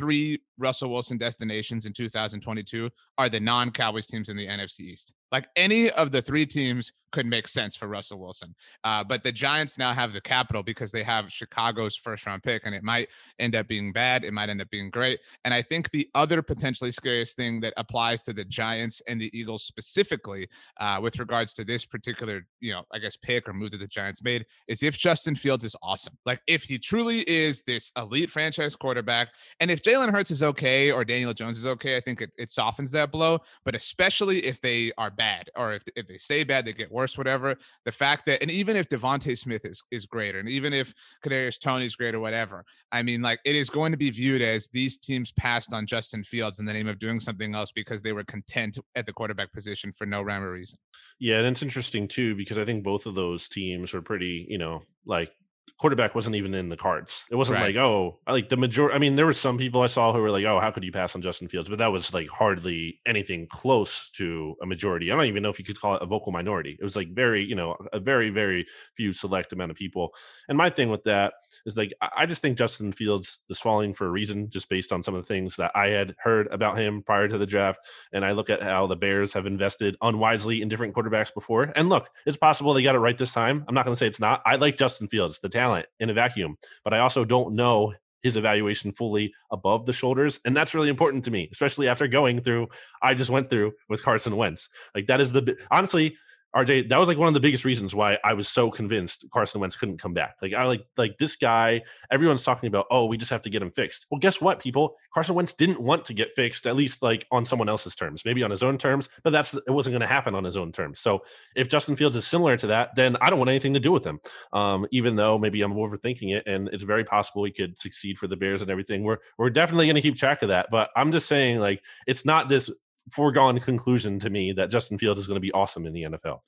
three 0.00 0.40
Russell 0.56 0.90
Wilson 0.90 1.18
destinations 1.18 1.84
in 1.84 1.92
2022 1.92 2.88
are 3.18 3.28
the 3.28 3.38
non-Cowboys 3.38 4.06
teams 4.06 4.30
in 4.30 4.36
the 4.36 4.46
NFC 4.46 4.80
East. 4.80 5.14
Like 5.32 5.48
any 5.56 5.90
of 5.90 6.12
the 6.12 6.22
three 6.22 6.46
teams 6.46 6.92
could 7.12 7.26
make 7.26 7.48
sense 7.48 7.76
for 7.76 7.88
Russell 7.88 8.20
Wilson. 8.20 8.54
Uh, 8.84 9.02
but 9.04 9.22
the 9.22 9.32
Giants 9.32 9.78
now 9.78 9.92
have 9.92 10.12
the 10.12 10.20
capital 10.20 10.62
because 10.62 10.92
they 10.92 11.02
have 11.02 11.32
Chicago's 11.32 11.96
first 11.96 12.26
round 12.26 12.42
pick, 12.42 12.62
and 12.64 12.74
it 12.74 12.82
might 12.82 13.08
end 13.38 13.54
up 13.54 13.68
being 13.68 13.92
bad. 13.92 14.24
It 14.24 14.32
might 14.32 14.48
end 14.48 14.60
up 14.60 14.70
being 14.70 14.90
great. 14.90 15.20
And 15.44 15.52
I 15.52 15.62
think 15.62 15.90
the 15.90 16.08
other 16.14 16.42
potentially 16.42 16.92
scariest 16.92 17.36
thing 17.36 17.60
that 17.60 17.74
applies 17.76 18.22
to 18.22 18.32
the 18.32 18.44
Giants 18.44 19.02
and 19.08 19.20
the 19.20 19.36
Eagles 19.36 19.64
specifically, 19.64 20.48
uh, 20.78 20.98
with 21.02 21.18
regards 21.18 21.54
to 21.54 21.64
this 21.64 21.84
particular, 21.84 22.46
you 22.60 22.72
know, 22.72 22.84
I 22.92 22.98
guess 22.98 23.16
pick 23.16 23.48
or 23.48 23.52
move 23.52 23.72
that 23.72 23.78
the 23.78 23.86
Giants 23.86 24.22
made, 24.22 24.46
is 24.68 24.82
if 24.82 24.96
Justin 24.96 25.34
Fields 25.34 25.64
is 25.64 25.76
awesome. 25.82 26.16
Like 26.26 26.40
if 26.46 26.62
he 26.62 26.78
truly 26.78 27.20
is 27.28 27.62
this 27.62 27.90
elite 27.96 28.30
franchise 28.30 28.76
quarterback, 28.76 29.28
and 29.60 29.70
if 29.70 29.82
Jalen 29.82 30.12
Hurts 30.12 30.30
is 30.30 30.42
okay 30.42 30.90
or 30.90 31.04
Daniel 31.04 31.34
Jones 31.34 31.58
is 31.58 31.66
okay, 31.66 31.96
I 31.96 32.00
think 32.00 32.20
it, 32.20 32.30
it 32.38 32.50
softens 32.50 32.90
that 32.92 33.10
blow. 33.10 33.40
But 33.64 33.74
especially 33.74 34.44
if 34.44 34.60
they 34.60 34.92
are 34.96 35.10
bad 35.20 35.50
or 35.54 35.74
if, 35.74 35.82
if 35.96 36.08
they 36.08 36.16
stay 36.16 36.44
bad, 36.44 36.64
they 36.64 36.72
get 36.72 36.90
worse, 36.90 37.18
whatever. 37.18 37.54
The 37.84 37.92
fact 37.92 38.24
that, 38.24 38.40
and 38.40 38.50
even 38.50 38.74
if 38.74 38.88
DeVonta 38.88 39.36
Smith 39.36 39.66
is, 39.66 39.82
is 39.90 40.06
greater, 40.06 40.38
and 40.38 40.48
even 40.48 40.72
if 40.72 40.94
Kadarius 41.22 41.60
Toney's 41.60 41.94
great 41.94 42.14
or 42.14 42.20
whatever, 42.20 42.64
I 42.90 43.02
mean, 43.02 43.20
like 43.20 43.38
it 43.44 43.54
is 43.54 43.68
going 43.68 43.92
to 43.92 43.98
be 43.98 44.08
viewed 44.08 44.40
as 44.40 44.68
these 44.72 44.96
teams 44.96 45.30
passed 45.32 45.74
on 45.74 45.86
Justin 45.86 46.24
Fields 46.24 46.58
in 46.58 46.64
the 46.64 46.72
name 46.72 46.88
of 46.88 46.98
doing 46.98 47.20
something 47.20 47.54
else 47.54 47.70
because 47.70 48.00
they 48.00 48.14
were 48.14 48.24
content 48.24 48.78
at 48.94 49.04
the 49.04 49.12
quarterback 49.12 49.52
position 49.52 49.92
for 49.92 50.06
no 50.06 50.22
rhyme 50.22 50.42
or 50.42 50.52
reason. 50.52 50.78
Yeah, 51.18 51.36
and 51.36 51.46
it's 51.48 51.62
interesting 51.62 52.08
too 52.08 52.34
because 52.34 52.58
I 52.58 52.64
think 52.64 52.82
both 52.82 53.04
of 53.04 53.14
those 53.14 53.46
teams 53.46 53.92
are 53.92 54.00
pretty, 54.00 54.46
you 54.48 54.56
know, 54.56 54.82
like 55.04 55.32
quarterback 55.80 56.14
wasn't 56.14 56.36
even 56.36 56.52
in 56.52 56.68
the 56.68 56.76
cards. 56.76 57.24
It 57.30 57.36
wasn't 57.36 57.58
Right. 57.58 57.74
like, 57.74 57.76
oh, 57.82 58.20
like 58.28 58.50
the 58.50 58.56
majority. 58.58 58.94
I 58.94 58.98
mean, 58.98 59.14
there 59.14 59.24
were 59.24 59.32
some 59.32 59.56
people 59.56 59.80
I 59.80 59.86
saw 59.86 60.12
who 60.12 60.20
were 60.20 60.30
like, 60.30 60.44
oh, 60.44 60.60
how 60.60 60.70
could 60.70 60.84
you 60.84 60.92
pass 60.92 61.14
on 61.14 61.22
Justin 61.22 61.48
Fields? 61.48 61.70
But 61.70 61.78
that 61.78 61.86
was 61.90 62.12
like 62.12 62.28
hardly 62.28 63.00
anything 63.06 63.46
close 63.50 64.10
to 64.10 64.56
a 64.62 64.66
majority. 64.66 65.10
I 65.10 65.16
don't 65.16 65.24
even 65.24 65.42
know 65.42 65.48
if 65.48 65.58
you 65.58 65.64
could 65.64 65.80
call 65.80 65.96
it 65.96 66.02
a 66.02 66.06
vocal 66.06 66.32
minority. 66.32 66.76
It 66.78 66.84
was 66.84 66.96
like 66.96 67.08
very, 67.14 67.42
you 67.42 67.54
know, 67.54 67.76
a 67.94 67.98
very, 67.98 68.28
very 68.30 68.66
few 68.94 69.12
select 69.14 69.52
amount 69.54 69.70
of 69.70 69.76
people. 69.78 70.12
And 70.48 70.58
my 70.58 70.68
thing 70.68 70.90
with 70.90 71.04
that 71.04 71.32
is 71.64 71.76
like, 71.78 71.92
I 72.02 72.08
I 72.20 72.26
just 72.26 72.42
think 72.42 72.58
Justin 72.58 72.92
Fields 72.92 73.38
is 73.48 73.58
falling 73.58 73.94
for 73.94 74.06
a 74.06 74.10
reason, 74.10 74.50
just 74.50 74.68
based 74.68 74.92
on 74.92 75.02
some 75.02 75.14
of 75.14 75.22
the 75.22 75.26
things 75.34 75.56
that 75.56 75.72
I 75.74 75.88
had 75.88 76.14
heard 76.18 76.46
about 76.48 76.78
him 76.78 77.02
prior 77.02 77.26
to 77.28 77.38
the 77.38 77.46
draft. 77.46 77.78
And 78.12 78.22
I 78.26 78.32
look 78.32 78.50
at 78.50 78.62
how 78.62 78.86
the 78.86 78.96
Bears 78.96 79.32
have 79.32 79.46
invested 79.46 79.96
unwisely 80.02 80.60
in 80.60 80.68
different 80.68 80.94
quarterbacks 80.94 81.32
before. 81.32 81.72
And 81.74 81.88
look, 81.88 82.10
it's 82.26 82.36
possible 82.36 82.74
they 82.74 82.82
got 82.82 82.94
it 82.94 82.98
right 82.98 83.16
this 83.16 83.32
time. 83.32 83.64
I'm 83.66 83.74
not 83.74 83.86
going 83.86 83.94
to 83.94 83.98
say 83.98 84.06
it's 84.06 84.20
not. 84.20 84.42
I 84.44 84.56
like 84.56 84.76
Justin 84.76 85.08
Fields, 85.08 85.40
the 85.40 85.48
talent 85.48 85.69
in 85.98 86.10
a 86.10 86.14
vacuum, 86.14 86.56
but 86.84 86.94
I 86.94 86.98
also 86.98 87.24
don't 87.24 87.54
know 87.54 87.94
his 88.22 88.36
evaluation 88.36 88.92
fully 88.92 89.32
above 89.50 89.86
the 89.86 89.92
shoulders. 89.92 90.40
And 90.44 90.56
that's 90.56 90.74
really 90.74 90.88
important 90.88 91.24
to 91.24 91.30
me, 91.30 91.48
especially 91.52 91.88
after 91.88 92.06
going 92.06 92.40
through, 92.42 92.68
I 93.02 93.14
just 93.14 93.30
went 93.30 93.48
through 93.48 93.72
with 93.88 94.02
Carson 94.02 94.36
Wentz. 94.36 94.68
Like, 94.94 95.06
that 95.06 95.20
is 95.20 95.32
the, 95.32 95.56
honestly, 95.70 96.16
RJ, 96.54 96.88
that 96.88 96.98
was 96.98 97.06
like 97.06 97.18
one 97.18 97.28
of 97.28 97.34
the 97.34 97.40
biggest 97.40 97.64
reasons 97.64 97.94
why 97.94 98.18
I 98.24 98.32
was 98.32 98.48
so 98.48 98.70
convinced 98.70 99.24
Carson 99.32 99.60
Wentz 99.60 99.76
couldn't 99.76 99.98
come 99.98 100.14
back. 100.14 100.36
Like 100.42 100.52
I 100.52 100.64
like 100.64 100.84
like 100.96 101.16
this 101.18 101.36
guy, 101.36 101.82
everyone's 102.10 102.42
talking 102.42 102.66
about, 102.66 102.86
oh, 102.90 103.06
we 103.06 103.16
just 103.16 103.30
have 103.30 103.42
to 103.42 103.50
get 103.50 103.62
him 103.62 103.70
fixed. 103.70 104.06
Well, 104.10 104.18
guess 104.18 104.40
what, 104.40 104.58
people? 104.58 104.96
Carson 105.14 105.36
Wentz 105.36 105.54
didn't 105.54 105.80
want 105.80 106.04
to 106.06 106.14
get 106.14 106.34
fixed, 106.34 106.66
at 106.66 106.74
least 106.74 107.02
like 107.02 107.24
on 107.30 107.44
someone 107.44 107.68
else's 107.68 107.94
terms, 107.94 108.24
maybe 108.24 108.42
on 108.42 108.50
his 108.50 108.64
own 108.64 108.78
terms, 108.78 109.08
but 109.22 109.30
that's 109.30 109.54
it 109.54 109.70
wasn't 109.70 109.92
going 109.92 110.00
to 110.00 110.08
happen 110.08 110.34
on 110.34 110.42
his 110.42 110.56
own 110.56 110.72
terms. 110.72 110.98
So 110.98 111.20
if 111.54 111.68
Justin 111.68 111.94
Fields 111.94 112.16
is 112.16 112.26
similar 112.26 112.56
to 112.56 112.66
that, 112.68 112.96
then 112.96 113.16
I 113.20 113.30
don't 113.30 113.38
want 113.38 113.50
anything 113.50 113.74
to 113.74 113.80
do 113.80 113.92
with 113.92 114.04
him. 114.04 114.18
Um, 114.52 114.86
even 114.90 115.14
though 115.14 115.38
maybe 115.38 115.62
I'm 115.62 115.74
overthinking 115.74 116.34
it, 116.34 116.44
and 116.46 116.68
it's 116.72 116.82
very 116.82 117.04
possible 117.04 117.44
he 117.44 117.52
could 117.52 117.78
succeed 117.78 118.18
for 118.18 118.26
the 118.26 118.36
Bears 118.36 118.60
and 118.60 118.70
everything. 118.70 119.04
We're 119.04 119.18
we're 119.38 119.50
definitely 119.50 119.86
going 119.86 119.96
to 119.96 120.02
keep 120.02 120.16
track 120.16 120.42
of 120.42 120.48
that. 120.48 120.66
But 120.70 120.90
I'm 120.96 121.12
just 121.12 121.28
saying, 121.28 121.60
like, 121.60 121.84
it's 122.08 122.24
not 122.24 122.48
this 122.48 122.70
foregone 123.12 123.58
conclusion 123.60 124.18
to 124.20 124.30
me 124.30 124.52
that 124.52 124.70
Justin 124.70 124.98
Fields 124.98 125.20
is 125.20 125.26
going 125.26 125.36
to 125.36 125.40
be 125.40 125.52
awesome 125.52 125.86
in 125.86 125.92
the 125.92 126.02
NFL. 126.02 126.40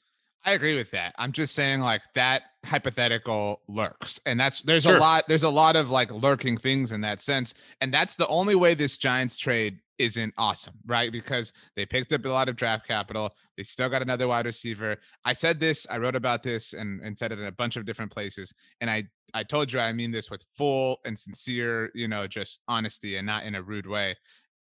I 0.44 0.53
agree 0.53 0.77
with 0.77 0.90
that. 0.90 1.14
I'm 1.18 1.31
just 1.31 1.55
saying 1.55 1.81
like 1.81 2.03
that 2.16 2.42
hypothetical 2.64 3.61
lurks. 3.68 4.20
And 4.27 4.38
that's 4.40 4.62
there's 4.62 4.83
Sure. 4.83 4.96
a 4.96 5.01
lot 5.01 5.25
there's 5.29 5.44
a 5.44 5.48
lot 5.48 5.77
of 5.77 5.90
like 5.90 6.11
lurking 6.11 6.59
things 6.59 6.92
in 6.92 7.01
that 7.03 7.22
sense. 7.22 7.55
And 7.81 7.94
that's 7.94 8.16
the 8.16 8.27
only 8.27 8.55
way 8.57 8.75
this 8.75 8.98
Giants 8.98 9.38
trade 9.38 9.79
isn't 9.98 10.35
awesome, 10.37 10.75
right? 10.87 11.12
Because 11.12 11.53
they 11.77 11.87
picked 11.87 12.12
up 12.12 12.25
a 12.25 12.29
lot 12.29 12.48
of 12.48 12.57
draft 12.57 12.88
capital. 12.88 13.31
They 13.57 13.62
still 13.62 13.88
got 13.88 14.03
another 14.03 14.27
wide 14.27 14.46
receiver. 14.46 14.96
I 15.25 15.33
said 15.33 15.61
this, 15.61 15.87
I 15.88 15.98
wrote 15.98 16.16
about 16.16 16.42
this 16.42 16.72
and, 16.72 17.01
and 17.03 17.16
said 17.16 17.31
it 17.31 17.38
in 17.38 17.46
a 17.46 17.53
bunch 17.53 17.77
of 17.77 17.85
different 17.85 18.11
places. 18.11 18.53
And 18.81 18.90
I 18.90 19.05
I 19.35 19.44
told 19.44 19.72
you 19.72 19.79
I 19.81 19.92
mean 19.92 20.11
this 20.11 20.31
with 20.31 20.44
full 20.51 20.98
and 21.05 21.16
sincere, 21.18 21.90
you 21.94 22.09
know, 22.09 22.27
just 22.27 22.61
honesty 22.68 23.16
and 23.16 23.27
not 23.27 23.44
in 23.44 23.55
a 23.55 23.62
rude 23.62 23.87
way. 23.87 24.16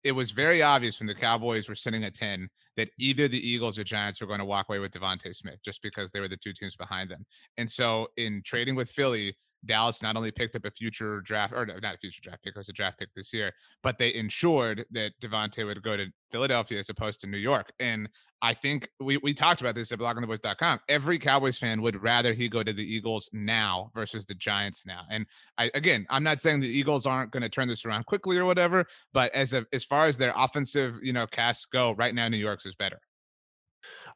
It 0.09 0.13
was 0.13 0.31
very 0.31 0.63
obvious 0.63 1.01
when 1.01 1.07
the 1.07 1.15
Cowboys 1.15 1.69
were 1.69 1.75
sitting 1.75 2.03
at 2.03 2.15
10 2.15 2.49
that 2.79 2.89
either 2.99 3.29
the 3.29 3.47
Eagles 3.47 3.79
or 3.79 3.85
Giants 3.85 4.23
were 4.23 4.27
going 4.27 4.39
to 4.39 4.45
walk 4.47 4.71
away 4.71 4.79
with 4.79 4.91
DeVonta 4.93 5.37
Smith 5.37 5.59
just 5.63 5.83
because 5.83 6.11
they 6.11 6.19
were 6.19 6.29
the 6.29 6.39
two 6.39 6.55
teams 6.55 6.77
behind 6.77 7.11
them. 7.11 7.27
And 7.59 7.71
so 7.71 8.09
in 8.17 8.41
trading 8.43 8.75
with 8.75 8.91
Philly, 8.91 9.37
Dallas 9.67 10.03
not 10.03 10.17
only 10.17 10.31
picked 10.31 10.57
up 10.57 10.65
a 10.65 10.71
future 10.71 11.21
draft 11.21 11.53
or 11.53 11.67
not 11.67 11.95
a 11.95 11.99
future 11.99 12.23
draft 12.23 12.43
pick, 12.43 12.57
it 12.57 12.59
was 12.59 12.71
a 12.71 12.73
draft 12.73 12.99
pick 12.99 13.11
this 13.15 13.35
year, 13.35 13.53
but 13.83 13.99
they 13.99 14.15
ensured 14.15 14.87
that 14.93 15.13
DeVonta 15.21 15.67
would 15.67 15.83
go 15.83 15.95
to 15.95 16.07
Philadelphia 16.33 16.79
as 16.79 16.89
opposed 16.89 17.21
to 17.21 17.27
New 17.27 17.37
York. 17.37 17.71
And 17.79 18.09
I 18.41 18.55
think 18.55 18.89
we, 19.01 19.17
we 19.19 19.35
talked 19.35 19.61
about 19.61 19.75
this 19.75 19.91
at 19.91 19.99
bloggingtheboys.com. 19.99 20.81
Every 20.89 21.19
Cowboys 21.19 21.59
fan 21.59 21.83
would 21.83 22.01
rather 22.03 22.33
he 22.33 22.49
go 22.49 22.63
to 22.63 22.73
the 22.73 22.83
Eagles 22.83 23.29
now 23.33 23.91
versus 23.95 24.25
the 24.25 24.35
Giants 24.35 24.87
now. 24.87 25.03
And 25.11 25.27
I 25.57 25.71
again, 25.75 26.07
I'm 26.09 26.23
not 26.23 26.41
saying 26.41 26.61
the 26.61 26.69
Eagles 26.69 27.07
aren't 27.07 27.33
going 27.33 27.43
to 27.43 27.49
turn 27.49 27.69
this 27.69 27.85
around 27.85 28.07
quickly 28.07 28.37
or 28.39 28.45
whatever, 28.45 28.87
but 29.13 29.33
as 29.35 29.53
of 29.53 29.67
as 29.73 29.85
far 29.85 30.07
as 30.07 30.17
their 30.17 30.33
offensive, 30.37 30.97
you 31.03 31.13
know, 31.13 31.27
cast 31.27 31.71
go, 31.73 31.93
right 31.93 32.15
now 32.15 32.29
New 32.29 32.37
York's 32.37 32.67
is 32.67 32.75
better. 32.75 33.01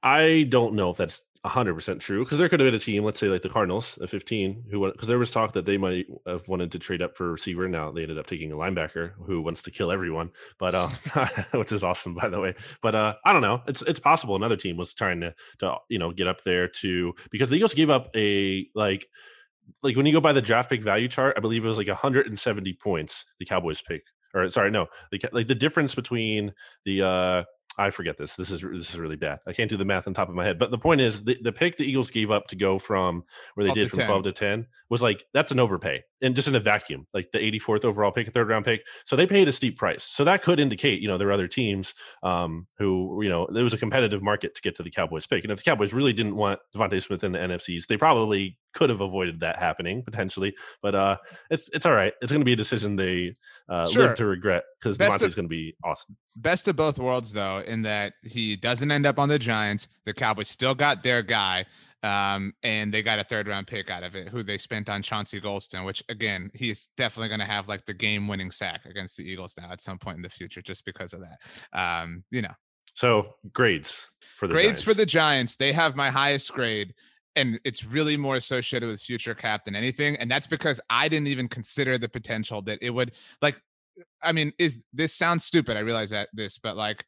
I 0.02 0.46
don't 0.48 0.74
know 0.74 0.90
if 0.90 0.96
that's 0.96 1.22
100% 1.44 1.98
true 1.98 2.24
because 2.24 2.38
there 2.38 2.48
could 2.48 2.60
have 2.60 2.66
been 2.68 2.74
a 2.74 2.78
team, 2.78 3.04
let's 3.04 3.18
say 3.18 3.26
like 3.26 3.42
the 3.42 3.48
Cardinals 3.48 3.98
at 4.00 4.10
15, 4.10 4.64
who 4.70 4.90
because 4.92 5.08
there 5.08 5.18
was 5.18 5.32
talk 5.32 5.52
that 5.54 5.66
they 5.66 5.76
might 5.76 6.06
have 6.26 6.46
wanted 6.46 6.70
to 6.72 6.78
trade 6.78 7.02
up 7.02 7.16
for 7.16 7.28
a 7.28 7.32
receiver. 7.32 7.68
Now 7.68 7.90
they 7.90 8.02
ended 8.02 8.18
up 8.18 8.26
taking 8.26 8.52
a 8.52 8.56
linebacker 8.56 9.12
who 9.26 9.42
wants 9.42 9.62
to 9.62 9.72
kill 9.72 9.90
everyone, 9.90 10.30
but 10.58 10.74
uh, 10.74 10.88
which 11.54 11.72
is 11.72 11.82
awesome 11.82 12.14
by 12.14 12.28
the 12.28 12.38
way. 12.38 12.54
But 12.80 12.94
uh, 12.94 13.14
I 13.24 13.32
don't 13.32 13.42
know. 13.42 13.60
It's 13.66 13.82
it's 13.82 13.98
possible 13.98 14.36
another 14.36 14.56
team 14.56 14.76
was 14.76 14.94
trying 14.94 15.20
to 15.20 15.34
to 15.58 15.76
you 15.88 15.98
know 15.98 16.12
get 16.12 16.28
up 16.28 16.42
there 16.44 16.68
to 16.68 17.12
because 17.32 17.50
the 17.50 17.56
Eagles 17.56 17.74
gave 17.74 17.90
up 17.90 18.10
a 18.14 18.68
like 18.76 19.08
like 19.82 19.96
when 19.96 20.06
you 20.06 20.12
go 20.12 20.20
by 20.20 20.32
the 20.32 20.42
draft 20.42 20.70
pick 20.70 20.82
value 20.82 21.08
chart, 21.08 21.34
I 21.36 21.40
believe 21.40 21.64
it 21.64 21.68
was 21.68 21.78
like 21.78 21.88
170 21.88 22.72
points 22.74 23.24
the 23.40 23.46
Cowboys 23.46 23.82
pick 23.82 24.02
or 24.34 24.48
sorry 24.48 24.70
no 24.70 24.86
the, 25.10 25.20
like 25.32 25.48
the 25.48 25.54
difference 25.54 25.94
between 25.94 26.52
the 26.84 27.02
uh 27.02 27.42
I 27.78 27.90
forget 27.90 28.18
this. 28.18 28.36
This 28.36 28.50
is 28.50 28.60
this 28.60 28.90
is 28.90 28.98
really 28.98 29.16
bad. 29.16 29.38
I 29.46 29.52
can't 29.52 29.70
do 29.70 29.76
the 29.76 29.84
math 29.84 30.06
on 30.06 30.14
top 30.14 30.28
of 30.28 30.34
my 30.34 30.44
head. 30.44 30.58
But 30.58 30.70
the 30.70 30.78
point 30.78 31.00
is, 31.00 31.24
the, 31.24 31.38
the 31.40 31.52
pick 31.52 31.76
the 31.76 31.84
Eagles 31.84 32.10
gave 32.10 32.30
up 32.30 32.46
to 32.48 32.56
go 32.56 32.78
from 32.78 33.24
where 33.54 33.66
they 33.66 33.72
did 33.72 33.90
from 33.90 34.00
10. 34.00 34.06
12 34.06 34.22
to 34.24 34.32
10 34.32 34.66
was 34.90 35.02
like 35.02 35.24
that's 35.32 35.52
an 35.52 35.58
overpay 35.58 36.02
and 36.20 36.36
just 36.36 36.48
in 36.48 36.54
a 36.54 36.60
vacuum, 36.60 37.06
like 37.12 37.30
the 37.32 37.38
84th 37.38 37.84
overall 37.84 38.12
pick, 38.12 38.28
a 38.28 38.30
third 38.30 38.48
round 38.48 38.64
pick. 38.64 38.86
So 39.04 39.16
they 39.16 39.26
paid 39.26 39.48
a 39.48 39.52
steep 39.52 39.78
price. 39.78 40.04
So 40.04 40.24
that 40.24 40.42
could 40.42 40.60
indicate, 40.60 41.00
you 41.00 41.08
know, 41.08 41.18
there 41.18 41.28
are 41.28 41.32
other 41.32 41.48
teams 41.48 41.94
um, 42.22 42.66
who, 42.78 43.22
you 43.22 43.28
know, 43.28 43.46
it 43.46 43.62
was 43.62 43.74
a 43.74 43.78
competitive 43.78 44.22
market 44.22 44.54
to 44.54 44.62
get 44.62 44.76
to 44.76 44.82
the 44.82 44.90
Cowboys 44.90 45.26
pick. 45.26 45.42
And 45.44 45.50
if 45.50 45.58
the 45.58 45.70
Cowboys 45.70 45.92
really 45.92 46.12
didn't 46.12 46.36
want 46.36 46.60
DeVonta 46.74 47.02
Smith 47.02 47.24
in 47.24 47.32
the 47.32 47.38
NFCs, 47.38 47.86
they 47.86 47.96
probably 47.96 48.58
could 48.72 48.90
have 48.90 49.00
avoided 49.00 49.40
that 49.40 49.58
happening 49.58 50.02
potentially. 50.02 50.54
But 50.82 50.94
uh, 50.94 51.16
it's 51.50 51.68
it's 51.70 51.86
all 51.86 51.94
right. 51.94 52.12
It's 52.22 52.32
going 52.32 52.40
to 52.40 52.44
be 52.46 52.52
a 52.54 52.56
decision 52.56 52.96
they 52.96 53.34
uh, 53.68 53.88
Sure. 53.88 54.08
live 54.08 54.16
to 54.16 54.26
regret 54.26 54.64
because 54.80 54.98
of- 55.00 55.06
DeVonta's 55.06 55.34
going 55.34 55.46
to 55.46 55.50
be 55.50 55.74
awesome. 55.84 56.16
Best 56.36 56.66
of 56.68 56.76
both 56.76 56.98
worlds, 56.98 57.32
though, 57.32 57.58
in 57.66 57.82
that 57.82 58.14
he 58.22 58.56
doesn't 58.56 58.90
end 58.90 59.04
up 59.06 59.18
on 59.18 59.28
the 59.28 59.38
Giants. 59.38 59.88
The 60.06 60.14
Cowboys 60.14 60.48
still 60.48 60.74
got 60.74 61.02
their 61.02 61.22
guy. 61.22 61.66
Um, 62.04 62.52
and 62.64 62.92
they 62.92 63.00
got 63.00 63.20
a 63.20 63.24
third 63.24 63.46
round 63.46 63.68
pick 63.68 63.88
out 63.88 64.02
of 64.02 64.16
it, 64.16 64.28
who 64.28 64.42
they 64.42 64.58
spent 64.58 64.88
on 64.90 65.02
Chauncey 65.02 65.40
Golston, 65.40 65.84
which 65.86 66.02
again, 66.08 66.50
he's 66.52 66.88
definitely 66.96 67.28
going 67.28 67.38
to 67.38 67.46
have 67.46 67.68
like 67.68 67.86
the 67.86 67.94
game 67.94 68.26
winning 68.26 68.50
sack 68.50 68.86
against 68.86 69.16
the 69.16 69.22
Eagles 69.22 69.54
now 69.56 69.70
at 69.70 69.80
some 69.80 69.98
point 70.00 70.16
in 70.16 70.22
the 70.22 70.28
future, 70.28 70.60
just 70.60 70.84
because 70.84 71.12
of 71.12 71.20
that. 71.20 71.78
Um, 71.78 72.24
you 72.32 72.42
know, 72.42 72.50
So 72.94 73.34
grades 73.52 74.08
for 74.36 74.48
the 74.48 74.52
grades 74.52 74.82
for 74.82 74.94
the 74.94 75.06
Giants, 75.06 75.54
they 75.54 75.72
have 75.72 75.94
my 75.94 76.10
highest 76.10 76.52
grade, 76.52 76.92
and 77.36 77.60
it's 77.64 77.84
really 77.84 78.16
more 78.16 78.36
associated 78.36 78.88
with 78.88 79.00
future 79.00 79.34
cap 79.34 79.64
than 79.64 79.74
anything. 79.74 80.16
And 80.16 80.30
that's 80.30 80.46
because 80.46 80.80
I 80.90 81.08
didn't 81.08 81.28
even 81.28 81.48
consider 81.48 81.98
the 81.98 82.08
potential 82.08 82.62
that 82.62 82.78
it 82.82 82.90
would 82.90 83.12
like. 83.40 83.56
I 84.22 84.32
mean, 84.32 84.52
is 84.58 84.78
this 84.92 85.14
sounds 85.14 85.44
stupid? 85.44 85.76
I 85.76 85.80
realize 85.80 86.10
that 86.10 86.28
this, 86.32 86.58
but 86.58 86.76
like, 86.76 87.04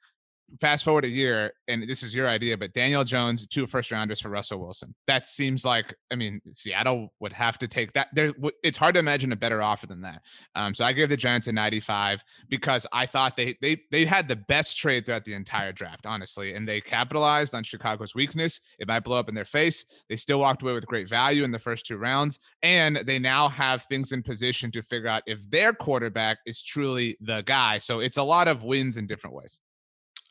fast 0.61 0.85
forward 0.85 1.05
a 1.05 1.09
year, 1.09 1.53
and 1.69 1.89
this 1.89 2.03
is 2.03 2.15
your 2.15 2.29
idea, 2.29 2.57
but 2.57 2.73
Daniel 2.73 3.05
Jones, 3.05 3.47
two 3.47 3.67
first 3.67 3.91
rounders 3.91 4.21
for 4.21 4.29
Russell 4.29 4.61
Wilson. 4.61 4.95
That 5.07 5.27
seems 5.27 5.65
like, 5.65 5.95
I 6.13 6.17
mean, 6.17 6.41
Seattle 6.53 7.13
would 7.21 7.33
have 7.33 7.59
to 7.59 7.69
take 7.69 7.93
that. 7.95 8.09
There, 8.13 8.33
it's 8.63 8.79
hard 8.79 8.95
to 8.95 9.01
imagine 9.01 9.33
a 9.33 9.37
better 9.37 9.63
offer 9.63 9.87
than 9.87 10.01
that. 10.03 10.23
Um, 10.55 10.75
so 10.75 10.85
I 10.85 10.93
give 10.93 11.09
the 11.09 11.17
Giants 11.17 11.47
a 11.47 11.53
95 11.53 12.23
because 12.49 12.87
I 12.93 13.07
thought 13.07 13.37
they 13.37 13.57
they 13.61 13.81
they 13.91 14.05
had 14.05 14.29
the 14.29 14.37
best 14.37 14.77
trade 14.77 15.07
throughout 15.07 15.25
the 15.25 15.35
entire 15.35 15.73
draft, 15.73 16.07
honestly, 16.07 16.55
and 16.55 16.69
they 16.69 16.81
capitalized 16.81 17.55
on 17.55 17.65
Chicago's 17.65 18.15
weakness. 18.15 18.61
It 18.79 18.89
might 18.89 19.05
blow 19.05 19.19
up 19.19 19.29
in 19.29 19.35
their 19.35 19.45
face. 19.45 19.85
They 20.09 20.17
still 20.17 20.41
walked 20.41 20.63
away 20.63 20.73
with 20.73 20.87
great 20.87 21.09
value 21.09 21.45
in 21.45 21.51
the 21.51 21.59
first 21.59 21.87
two 21.87 21.97
rounds, 21.97 22.39
and 22.63 22.97
they 22.97 23.19
now 23.19 23.49
have 23.49 23.83
things 23.83 24.13
in 24.13 24.23
position 24.23 24.71
to 24.73 24.83
figure 24.83 25.09
out 25.09 25.23
if 25.27 25.49
their 25.51 25.73
quarterback 25.73 26.39
is 26.47 26.63
truly 26.63 27.17
the 27.21 27.43
guy. 27.43 27.79
So 27.79 28.01
it's 28.01 28.17
a 28.17 28.23
lot 28.23 28.49
of 28.49 28.65
wins 28.65 28.97
in 28.97 29.07
different 29.07 29.37
ways. 29.37 29.61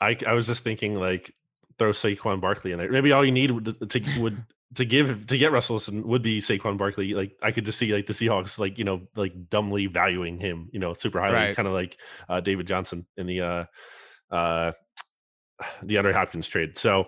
I, 0.02 0.18
I 0.28 0.34
was 0.34 0.48
just 0.48 0.64
thinking 0.64 0.96
like 0.96 1.34
throw 1.80 1.92
Saquon 1.92 2.42
Barkley 2.42 2.72
in 2.72 2.78
there. 2.78 2.92
Maybe 2.92 3.12
all 3.12 3.24
you 3.26 3.32
need 3.32 3.52
would 3.52 3.90
to 3.90 4.20
would 4.20 4.44
to 4.76 4.86
give 4.86 5.28
to 5.28 5.38
get 5.38 5.52
Russell 5.52 5.76
Wilson 5.76 6.08
would 6.08 6.22
be 6.22 6.40
Saquon 6.42 6.78
Barkley. 6.78 7.14
Like 7.14 7.34
I 7.42 7.52
could 7.52 7.66
just 7.66 7.78
see 7.80 7.94
like 7.94 8.08
the 8.08 8.14
Seahawks 8.14 8.58
like 8.60 8.78
you 8.78 8.84
know 8.84 9.02
like 9.16 9.50
dumbly 9.50 9.88
valuing 9.88 10.40
him 10.40 10.70
you 10.72 10.80
know 10.80 10.94
super 10.94 11.20
highly, 11.20 11.36
Right. 11.36 11.56
kind 11.56 11.68
of 11.68 11.74
like 11.74 11.98
uh, 12.28 12.42
David 12.42 12.68
Johnson 12.68 13.06
in 13.18 13.28
the 13.28 13.42
uh 13.42 13.66
uh 14.32 14.72
DeAndre 15.84 16.14
Hopkins 16.14 16.48
trade. 16.48 16.78
So 16.78 17.06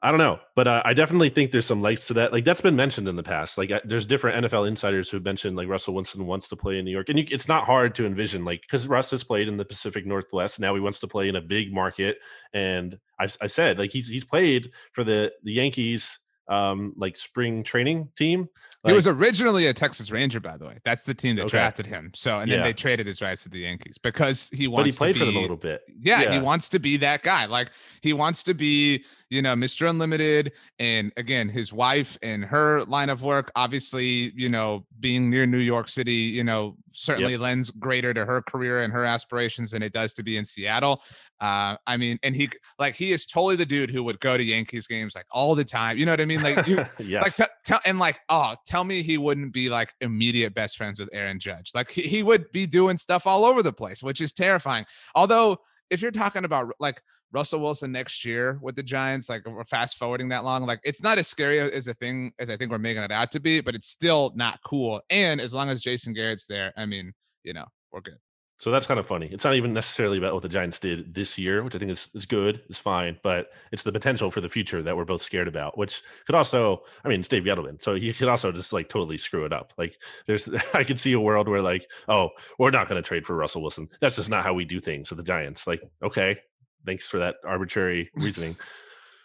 I 0.00 0.10
don't 0.10 0.18
know, 0.18 0.38
but 0.54 0.68
uh, 0.68 0.80
I 0.84 0.94
definitely 0.94 1.28
think 1.28 1.50
there's 1.50 1.66
some 1.66 1.80
legs 1.80 2.06
to 2.06 2.14
that. 2.14 2.32
Like 2.32 2.44
that's 2.44 2.60
been 2.60 2.76
mentioned 2.76 3.08
in 3.08 3.16
the 3.16 3.22
past. 3.24 3.58
Like 3.58 3.72
uh, 3.72 3.80
there's 3.84 4.06
different 4.06 4.46
NFL 4.46 4.68
insiders 4.68 5.10
who've 5.10 5.24
mentioned 5.24 5.56
like 5.56 5.66
Russell 5.66 5.92
Wilson 5.92 6.24
wants 6.24 6.48
to 6.50 6.56
play 6.56 6.78
in 6.78 6.84
New 6.84 6.92
York, 6.92 7.08
and 7.08 7.18
you, 7.18 7.24
it's 7.30 7.48
not 7.48 7.64
hard 7.64 7.96
to 7.96 8.06
envision 8.06 8.44
like 8.44 8.60
because 8.60 8.86
Russ 8.86 9.10
has 9.10 9.24
played 9.24 9.48
in 9.48 9.56
the 9.56 9.64
Pacific 9.64 10.06
Northwest. 10.06 10.60
Now 10.60 10.74
he 10.76 10.80
wants 10.80 11.00
to 11.00 11.08
play 11.08 11.28
in 11.28 11.34
a 11.34 11.40
big 11.40 11.72
market, 11.72 12.18
and 12.52 12.96
I, 13.18 13.26
I 13.40 13.48
said 13.48 13.78
like 13.80 13.90
he's 13.90 14.06
he's 14.06 14.24
played 14.24 14.70
for 14.92 15.02
the 15.02 15.32
the 15.42 15.52
Yankees 15.54 16.20
um 16.48 16.94
like 16.96 17.14
spring 17.16 17.62
training 17.62 18.08
team. 18.16 18.48
he 18.86 18.92
was 18.94 19.06
originally 19.06 19.66
a 19.66 19.74
Texas 19.74 20.10
Ranger, 20.10 20.40
by 20.40 20.56
the 20.56 20.64
way. 20.64 20.78
That's 20.82 21.02
the 21.02 21.12
team 21.12 21.36
that 21.36 21.42
Okay. 21.42 21.50
drafted 21.58 21.86
him. 21.86 22.10
So, 22.14 22.38
and 22.38 22.50
then 22.50 22.60
Yeah. 22.60 22.64
they 22.64 22.72
traded 22.72 23.06
his 23.06 23.20
rights 23.20 23.42
to 23.42 23.50
the 23.50 23.58
Yankees 23.58 23.98
because 23.98 24.48
he 24.50 24.66
but 24.66 24.72
wants 24.72 24.94
he 24.94 24.98
played 24.98 25.12
to 25.14 25.18
for 25.18 25.24
them 25.26 25.36
a 25.36 25.40
little 25.40 25.58
bit. 25.58 25.82
Yeah, 26.00 26.32
he 26.32 26.38
wants 26.38 26.70
to 26.70 26.78
be 26.78 26.96
that 26.98 27.22
guy. 27.22 27.44
Like 27.44 27.72
he 28.00 28.14
wants 28.14 28.42
to 28.44 28.54
be, 28.54 29.04
you 29.30 29.42
know, 29.42 29.54
Mr. 29.54 29.88
Unlimited, 29.88 30.52
and 30.78 31.12
again, 31.16 31.48
his 31.48 31.72
wife 31.72 32.16
and 32.22 32.44
her 32.44 32.84
line 32.84 33.10
of 33.10 33.22
work. 33.22 33.50
Obviously, 33.56 34.32
you 34.34 34.48
know, 34.48 34.86
being 35.00 35.28
near 35.28 35.46
New 35.46 35.58
York 35.58 35.88
City, 35.88 36.12
you 36.12 36.44
know, 36.44 36.76
certainly 36.92 37.32
yep. 37.32 37.40
lends 37.40 37.70
greater 37.70 38.14
to 38.14 38.24
her 38.24 38.42
career 38.42 38.80
and 38.80 38.92
her 38.92 39.04
aspirations 39.04 39.70
than 39.72 39.82
it 39.82 39.92
does 39.92 40.14
to 40.14 40.22
be 40.22 40.36
in 40.36 40.44
Seattle. 40.44 41.02
Uh, 41.40 41.76
I 41.86 41.96
mean, 41.96 42.18
and 42.22 42.34
he 42.34 42.50
like 42.78 42.96
he 42.96 43.12
is 43.12 43.26
totally 43.26 43.56
the 43.56 43.66
dude 43.66 43.90
who 43.90 44.02
would 44.02 44.18
go 44.20 44.36
to 44.36 44.42
Yankees 44.42 44.86
games 44.86 45.14
like 45.14 45.26
all 45.30 45.54
the 45.54 45.64
time. 45.64 45.98
You 45.98 46.06
know 46.06 46.12
what 46.12 46.20
I 46.20 46.24
mean? 46.24 46.42
Like, 46.42 46.66
you, 46.66 46.84
yes. 46.98 47.22
like 47.22 47.48
t- 47.48 47.54
tell 47.64 47.80
and 47.84 47.98
like, 47.98 48.20
oh, 48.28 48.56
tell 48.66 48.84
me 48.84 49.02
he 49.02 49.18
wouldn't 49.18 49.52
be 49.52 49.68
like 49.68 49.94
immediate 50.00 50.54
best 50.54 50.76
friends 50.76 50.98
with 50.98 51.08
Aaron 51.12 51.38
Judge. 51.38 51.72
Like 51.74 51.90
he, 51.90 52.02
he 52.02 52.22
would 52.22 52.50
be 52.50 52.66
doing 52.66 52.96
stuff 52.96 53.26
all 53.26 53.44
over 53.44 53.62
the 53.62 53.72
place, 53.72 54.02
which 54.02 54.20
is 54.20 54.32
terrifying. 54.32 54.84
Although, 55.14 55.58
if 55.90 56.02
you're 56.02 56.10
talking 56.10 56.44
about 56.44 56.72
like 56.80 57.02
Russell 57.32 57.60
Wilson 57.60 57.92
next 57.92 58.24
year 58.24 58.58
with 58.62 58.76
the 58.76 58.82
Giants, 58.82 59.28
like 59.28 59.46
we're 59.46 59.64
fast 59.64 59.96
forwarding 59.96 60.28
that 60.30 60.44
long, 60.44 60.66
like 60.66 60.80
it's 60.82 61.02
not 61.02 61.18
as 61.18 61.26
scary 61.26 61.60
as 61.60 61.86
a 61.86 61.94
thing 61.94 62.32
as 62.38 62.50
I 62.50 62.56
think 62.56 62.70
we're 62.70 62.78
making 62.78 63.02
it 63.02 63.12
out 63.12 63.30
to 63.32 63.40
be, 63.40 63.60
but 63.60 63.74
it's 63.74 63.88
still 63.88 64.32
not 64.34 64.60
cool. 64.64 65.00
And 65.10 65.40
as 65.40 65.52
long 65.52 65.68
as 65.68 65.82
Jason 65.82 66.14
Garrett's 66.14 66.46
there, 66.46 66.72
I 66.76 66.86
mean, 66.86 67.12
you 67.44 67.52
know, 67.52 67.66
we're 67.92 68.00
good. 68.00 68.18
So 68.60 68.72
that's 68.72 68.88
kind 68.88 68.98
of 68.98 69.06
funny. 69.06 69.28
It's 69.30 69.44
not 69.44 69.54
even 69.54 69.72
necessarily 69.72 70.18
about 70.18 70.34
what 70.34 70.42
the 70.42 70.48
Giants 70.48 70.80
did 70.80 71.14
this 71.14 71.38
year, 71.38 71.62
which 71.62 71.76
I 71.76 71.78
think 71.78 71.92
is, 71.92 72.08
is 72.12 72.26
good, 72.26 72.60
is 72.68 72.78
fine, 72.78 73.16
but 73.22 73.50
it's 73.70 73.84
the 73.84 73.92
potential 73.92 74.32
for 74.32 74.40
the 74.40 74.48
future 74.48 74.82
that 74.82 74.96
we're 74.96 75.04
both 75.04 75.22
scared 75.22 75.46
about, 75.46 75.78
which 75.78 76.02
could 76.26 76.34
also, 76.34 76.82
I 77.04 77.08
mean, 77.08 77.20
it's 77.20 77.28
Dave 77.28 77.44
Gettleman. 77.44 77.80
So 77.80 77.94
he 77.94 78.12
could 78.12 78.26
also 78.26 78.50
just 78.50 78.72
like 78.72 78.88
totally 78.88 79.16
screw 79.16 79.44
it 79.44 79.52
up. 79.52 79.72
Like 79.78 79.96
there's, 80.26 80.48
I 80.74 80.82
could 80.82 80.98
see 80.98 81.12
a 81.12 81.20
world 81.20 81.48
where 81.48 81.62
like, 81.62 81.88
oh, 82.08 82.30
we're 82.58 82.72
not 82.72 82.88
going 82.88 83.00
to 83.00 83.06
trade 83.06 83.26
for 83.26 83.36
Russell 83.36 83.62
Wilson. 83.62 83.88
That's 84.00 84.16
just 84.16 84.28
not 84.28 84.42
how 84.42 84.54
we 84.54 84.64
do 84.64 84.80
things 84.80 85.12
at 85.12 85.18
the 85.18 85.24
Giants. 85.24 85.68
Like, 85.68 85.82
okay, 86.02 86.38
thanks 86.86 87.08
for 87.08 87.18
that 87.18 87.36
arbitrary 87.44 88.10
reasoning. 88.14 88.56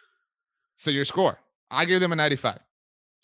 so 0.75 0.91
your 0.91 1.05
score, 1.05 1.39
I 1.71 1.85
give 1.85 2.01
them 2.01 2.11
a 2.11 2.15
95. 2.15 2.59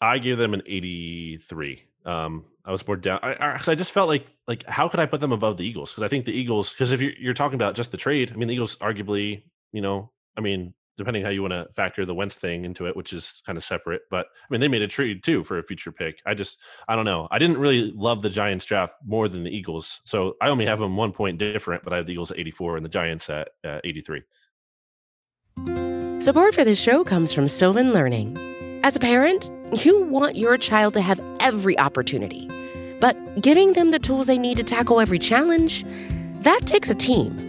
I 0.01 0.17
gave 0.19 0.38
them 0.38 0.53
an 0.53 0.63
83. 0.65 1.84
Um, 2.05 2.45
I 2.65 2.71
was 2.71 2.86
more 2.88 2.95
down. 2.95 3.19
I, 3.21 3.34
I, 3.34 3.61
I, 3.67 3.75
just 3.75 3.91
felt 3.91 4.07
like 4.07 4.25
like 4.47 4.65
how 4.65 4.88
could 4.88 4.99
I 4.99 5.05
put 5.05 5.19
them 5.19 5.32
above 5.32 5.57
the 5.57 5.65
Eagles? 5.65 5.91
Because 5.91 6.03
I 6.03 6.07
think 6.07 6.25
the 6.25 6.32
Eagles. 6.32 6.71
Because 6.71 6.91
if 6.91 7.01
you're, 7.01 7.13
you're 7.19 7.34
talking 7.34 7.55
about 7.55 7.75
just 7.75 7.91
the 7.91 7.97
trade, 7.97 8.32
I 8.32 8.36
mean 8.36 8.47
the 8.47 8.53
Eagles 8.53 8.77
arguably, 8.77 9.43
you 9.71 9.82
know, 9.82 10.11
I 10.38 10.41
mean 10.41 10.73
depending 11.00 11.24
how 11.24 11.30
you 11.30 11.41
want 11.41 11.54
to 11.54 11.68
factor 11.76 12.06
the 12.06 12.14
Wentz 12.14 12.36
thing 12.36 12.64
into 12.66 12.86
it, 12.86 12.95
which 12.95 13.12
is 13.12 13.41
kind 13.45 13.58
of 13.58 13.64
separate. 13.64 14.04
But 14.12 14.28
I 14.28 14.45
mean 14.52 14.62
they 14.62 14.68
made 14.68 14.84
a 14.84 14.88
trade 14.88 15.24
too 15.24 15.43
for 15.43 15.58
a 15.58 15.64
future 15.64 15.91
pick. 15.91 16.22
I 16.26 16.36
just 16.36 16.60
I 16.88 16.95
don't 16.95 17.06
know. 17.06 17.28
I 17.32 17.39
didn't 17.39 17.58
really 17.58 17.91
love 17.95 18.22
the 18.22 18.30
Giants 18.30 18.66
draft 18.66 18.95
more 19.04 19.28
than 19.28 19.43
the 19.43 19.50
Eagles, 19.50 20.02
so 20.06 20.36
I 20.41 20.50
only 20.50 20.66
have 20.66 20.80
them 20.80 20.95
one 20.95 21.12
point 21.12 21.39
different. 21.39 21.84
But 21.84 21.93
I 21.93 21.97
have 21.97 22.06
the 22.06 22.14
Eagles 22.14 22.32
at 22.32 22.38
84 22.38 22.78
and 22.78 22.86
the 22.86 22.89
Giants 22.89 23.30
at 23.30 23.50
uh, 23.66 23.80
83. 23.84 24.22
Support 26.22 26.54
for 26.54 26.64
this 26.64 26.80
show 26.80 27.04
comes 27.04 27.34
from 27.34 27.47
Sylvan 27.47 27.93
Learning. 27.93 28.38
As 28.84 28.95
a 28.95 29.00
parent, 29.00 29.50
you 29.84 30.04
want 30.04 30.36
your 30.36 30.58
child 30.58 30.93
to 30.93 31.02
have 31.02 31.20
every 31.39 31.78
opportunity 31.80 32.50
but 33.00 33.41
giving 33.41 33.74
them 33.74 33.91
the 33.91 34.00
tools 34.00 34.28
they 34.28 34.38
need 34.38 34.58
to 34.58 34.64
tackle 34.64 35.00
every 35.00 35.20
challenge, 35.20 35.86
that 36.41 36.62
takes 36.66 36.89
a 36.89 36.95
team. 36.95 37.49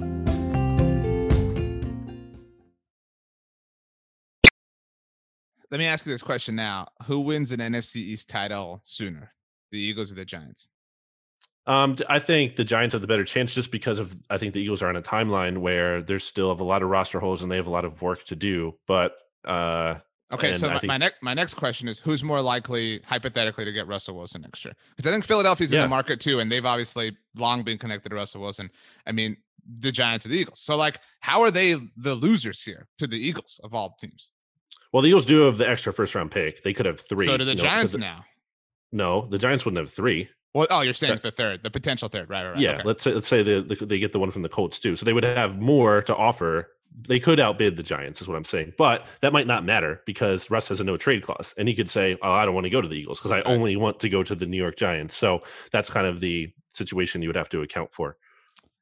Let 5.71 5.77
me 5.77 5.85
ask 5.85 6.05
you 6.05 6.11
this 6.11 6.23
question 6.23 6.55
now. 6.55 6.89
Who 7.05 7.21
wins 7.21 7.51
an 7.51 7.59
NFC 7.59 7.97
East 7.97 8.29
title 8.29 8.81
sooner, 8.83 9.33
the 9.71 9.79
Eagles 9.79 10.11
or 10.11 10.15
the 10.15 10.25
Giants? 10.25 10.67
Um, 11.65 11.95
I 12.09 12.19
think 12.19 12.55
the 12.55 12.65
Giants 12.65 12.93
have 12.93 13.01
the 13.01 13.07
better 13.07 13.23
chance 13.23 13.53
just 13.53 13.71
because 13.71 13.99
of 13.99 14.15
I 14.29 14.37
think 14.37 14.53
the 14.53 14.59
Eagles 14.59 14.81
are 14.81 14.89
on 14.89 14.95
a 14.95 15.01
timeline 15.01 15.59
where 15.59 16.01
there's 16.01 16.25
still 16.25 16.49
have 16.49 16.59
a 16.59 16.65
lot 16.65 16.83
of 16.83 16.89
roster 16.89 17.19
holes 17.19 17.41
and 17.41 17.51
they 17.51 17.55
have 17.55 17.67
a 17.67 17.71
lot 17.71 17.85
of 17.85 18.01
work 18.01 18.25
to 18.25 18.35
do. 18.35 18.75
But 18.87 19.13
uh, 19.45 19.95
Okay, 20.33 20.53
so 20.53 20.67
my, 20.67 20.79
think, 20.79 20.87
my 20.87 20.97
next 20.97 21.21
my 21.21 21.33
next 21.33 21.55
question 21.55 21.87
is 21.87 21.99
who's 21.99 22.23
more 22.23 22.41
likely 22.41 23.01
hypothetically 23.05 23.65
to 23.65 23.71
get 23.71 23.87
Russell 23.87 24.15
Wilson 24.15 24.41
next 24.41 24.63
year? 24.63 24.73
Because 24.95 25.09
I 25.09 25.13
think 25.13 25.25
Philadelphia's 25.25 25.71
yeah. 25.71 25.79
in 25.79 25.83
the 25.83 25.89
market 25.89 26.21
too, 26.21 26.39
and 26.39 26.51
they've 26.51 26.65
obviously 26.65 27.17
long 27.35 27.63
been 27.63 27.77
connected 27.77 28.09
to 28.09 28.15
Russell 28.15 28.41
Wilson. 28.41 28.69
I 29.05 29.11
mean, 29.11 29.35
the 29.79 29.91
Giants 29.91 30.25
or 30.25 30.29
the 30.29 30.37
Eagles. 30.37 30.59
So 30.59 30.77
like, 30.77 30.99
how 31.19 31.41
are 31.41 31.51
they 31.51 31.75
the 31.97 32.15
losers 32.15 32.63
here 32.63 32.87
to 32.99 33.07
the 33.07 33.17
Eagles 33.17 33.59
of 33.63 33.73
all 33.73 33.95
teams? 33.99 34.31
Well, 34.91 35.01
the 35.01 35.09
Eagles 35.09 35.25
do 35.25 35.41
have 35.41 35.57
the 35.57 35.69
extra 35.69 35.93
first 35.93 36.15
round 36.15 36.31
pick. 36.31 36.63
They 36.63 36.73
could 36.73 36.85
have 36.85 36.99
three. 36.99 37.25
So 37.25 37.37
do 37.37 37.45
the 37.45 37.55
Giants 37.55 37.95
know, 37.95 38.05
now? 38.05 38.25
No, 38.91 39.27
the 39.27 39.37
Giants 39.37 39.65
wouldn't 39.65 39.79
have 39.79 39.93
three. 39.93 40.29
Well, 40.53 40.67
oh, 40.69 40.81
you're 40.81 40.93
saying 40.93 41.13
that, 41.13 41.23
the 41.23 41.31
third, 41.31 41.63
the 41.63 41.71
potential 41.71 42.09
third, 42.09 42.29
right? 42.29 42.43
right, 42.43 42.51
right. 42.51 42.59
Yeah, 42.59 42.71
okay. 42.75 42.81
let's 42.83 43.03
say 43.03 43.13
let's 43.13 43.27
say 43.27 43.41
the, 43.41 43.61
the, 43.61 43.85
they 43.85 43.99
get 43.99 44.11
the 44.11 44.19
one 44.19 44.31
from 44.31 44.41
the 44.41 44.49
Colts 44.49 44.79
too, 44.79 44.95
so 44.95 45.05
they 45.05 45.13
would 45.13 45.23
have 45.23 45.59
more 45.59 46.01
to 46.03 46.15
offer 46.15 46.67
they 47.07 47.19
could 47.19 47.39
outbid 47.39 47.77
the 47.77 47.83
Giants, 47.83 48.21
is 48.21 48.27
what 48.27 48.35
I'm 48.35 48.45
saying. 48.45 48.73
But 48.77 49.07
that 49.21 49.33
might 49.33 49.47
not 49.47 49.63
matter 49.63 50.01
because 50.05 50.51
Russ 50.51 50.67
has 50.69 50.81
a 50.81 50.83
no 50.83 50.97
trade 50.97 51.23
clause, 51.23 51.55
and 51.57 51.67
he 51.67 51.73
could 51.73 51.89
say, 51.89 52.17
"Oh, 52.21 52.31
I 52.31 52.45
don't 52.45 52.53
want 52.53 52.65
to 52.65 52.69
go 52.69 52.81
to 52.81 52.87
the 52.87 52.95
Eagles 52.95 53.19
because 53.19 53.31
I 53.31 53.41
only 53.41 53.75
want 53.75 53.99
to 54.01 54.09
go 54.09 54.23
to 54.23 54.35
the 54.35 54.45
New 54.45 54.57
York 54.57 54.75
Giants." 54.75 55.15
So 55.15 55.43
that's 55.71 55.89
kind 55.89 56.05
of 56.05 56.19
the 56.19 56.51
situation 56.69 57.21
you 57.21 57.29
would 57.29 57.35
have 57.35 57.49
to 57.49 57.61
account 57.61 57.93
for. 57.93 58.17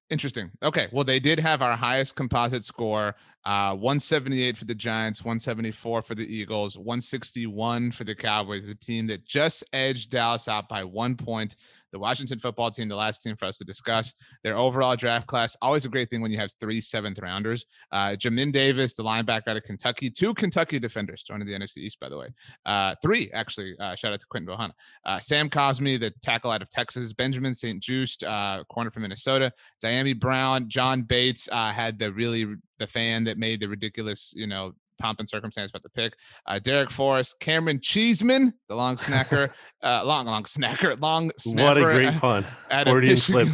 Interesting. 0.10 0.50
Okay. 0.64 0.88
Well, 0.92 1.04
they 1.04 1.20
did 1.20 1.40
have 1.40 1.62
our 1.62 1.76
highest 1.76 2.16
composite 2.16 2.64
score 2.64 3.16
uh, 3.46 3.74
178 3.74 4.58
for 4.58 4.66
the 4.66 4.76
Giants, 4.76 5.24
174 5.24 6.02
for 6.02 6.16
the 6.16 6.26
Eagles, 6.26 6.78
161 6.78 7.92
for 7.92 8.04
the 8.04 8.16
Cowboys, 8.16 8.66
the 8.66 8.76
team 8.76 9.08
that 9.08 9.24
just 9.26 9.64
edged 9.72 10.10
Dallas 10.10 10.48
out 10.48 10.68
by 10.68 10.84
one 10.84 11.16
point 11.16 11.56
the 11.92 12.00
Washington 12.00 12.40
football 12.40 12.72
team, 12.72 12.88
the 12.88 12.96
last 12.96 13.22
team 13.22 13.36
for 13.36 13.46
us 13.46 13.58
to 13.58 13.66
discuss. 13.66 14.14
Their 14.44 14.58
overall 14.58 14.96
draft 14.96 15.28
class, 15.28 15.56
always 15.62 15.86
a 15.86 15.90
great 15.90 16.10
thing 16.10 16.22
when 16.22 16.32
you 16.32 16.38
have 16.38 16.52
three 16.60 16.82
seventh 16.82 17.20
rounders. 17.20 17.66
Uh, 17.92 18.10
Jamin 18.10 18.52
Davis, 18.52 18.94
the 18.94 19.04
linebacker 19.04 19.48
out 19.48 19.58
of 19.58 19.64
Kentucky, 19.64 20.10
two 20.10 20.34
Kentucky 20.34 20.80
defenders 20.80 21.24
joining 21.24 21.48
the 21.48 21.54
NFC 21.54 21.78
East, 21.78 22.00
by 22.00 22.10
the 22.10 22.18
way. 22.18 22.28
Uh, 22.66 22.96
three, 23.02 23.30
actually. 23.34 23.76
Uh, 23.80 23.96
shout 23.96 24.14
out 24.14 24.20
to 24.20 24.28
Quinton 24.28 24.54
Bohanna. 24.56 24.72
Uh, 25.06 25.20
Sam 25.20 25.50
Cosmi, 25.50 26.00
the 26.00 26.12
tackle 26.22 26.52
out 26.52 26.62
of 26.62 26.70
Texas. 26.70 27.14
Benjamin 27.14 27.54
St-Juste, 27.54 28.24
uh, 28.24 28.64
corner 28.70 28.92
from 28.92 29.04
Minnesota. 29.04 29.52
Dyami 29.84 30.20
Brown, 30.20 30.70
John 30.70 31.02
Bates 31.02 31.50
uh, 31.52 31.72
had 31.72 32.00
the 32.00 32.12
really 32.12 32.56
the 32.80 32.88
fan 32.88 33.26
that 33.26 33.38
made 33.38 33.60
the 33.60 33.68
ridiculous, 33.68 34.34
you 34.36 34.48
know, 34.48 34.74
pomp 35.00 35.20
and 35.20 35.28
circumstance 35.28 35.72
about 35.72 35.84
the 35.84 35.90
pick. 35.90 36.14
Uh, 36.46 36.60
Darrick 36.62 36.92
Forrest, 36.92 37.40
Camaron 37.40 37.82
Cheeseman, 37.82 38.54
the 38.68 38.76
long 38.76 38.96
snacker, 38.98 39.52
uh, 39.84 40.04
long 40.06 40.26
long 40.26 40.44
snacker, 40.44 41.00
long 41.02 41.32
snapper. 41.38 41.82
What 41.82 41.90
a 41.90 41.94
great 41.94 42.14
pun! 42.20 42.46
Freudian 42.84 43.18
slip. 43.18 43.50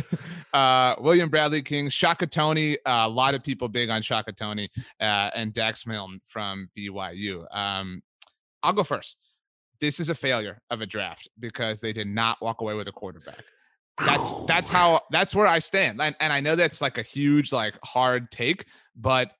Uh, 0.53 0.95
William 0.99 1.29
Bradley 1.29 1.61
King, 1.61 1.89
Shaka 1.89 2.27
Toney. 2.27 2.77
Uh, 2.85 3.05
a 3.05 3.09
lot 3.09 3.33
of 3.33 3.43
people 3.43 3.67
big 3.67 3.89
on 3.89 4.01
Shaka 4.01 4.31
Toney 4.31 4.69
uh, 4.99 5.29
and 5.35 5.53
Dax 5.53 5.85
Milne 5.85 6.19
from 6.25 6.69
BYU. 6.77 7.45
Um, 7.55 8.01
I'll 8.63 8.73
go 8.73 8.83
first. 8.83 9.17
This 9.81 9.99
is 9.99 10.09
a 10.09 10.15
failure 10.15 10.61
of 10.69 10.81
a 10.81 10.85
draft 10.85 11.29
because 11.39 11.81
they 11.81 11.91
did 11.91 12.07
not 12.07 12.41
walk 12.41 12.61
away 12.61 12.73
with 12.73 12.87
a 12.87 12.91
quarterback 12.91 13.43
that's 13.97 14.45
that's 14.45 14.69
how 14.69 15.01
that's 15.09 15.33
where 15.33 15.47
I 15.47 15.59
stand. 15.59 16.01
And, 16.01 16.15
and 16.19 16.33
I 16.33 16.39
know 16.39 16.55
that's 16.55 16.81
like 16.81 16.97
a 16.97 17.01
huge 17.01 17.51
like 17.51 17.77
hard 17.83 18.31
take, 18.31 18.65
but 18.95 19.31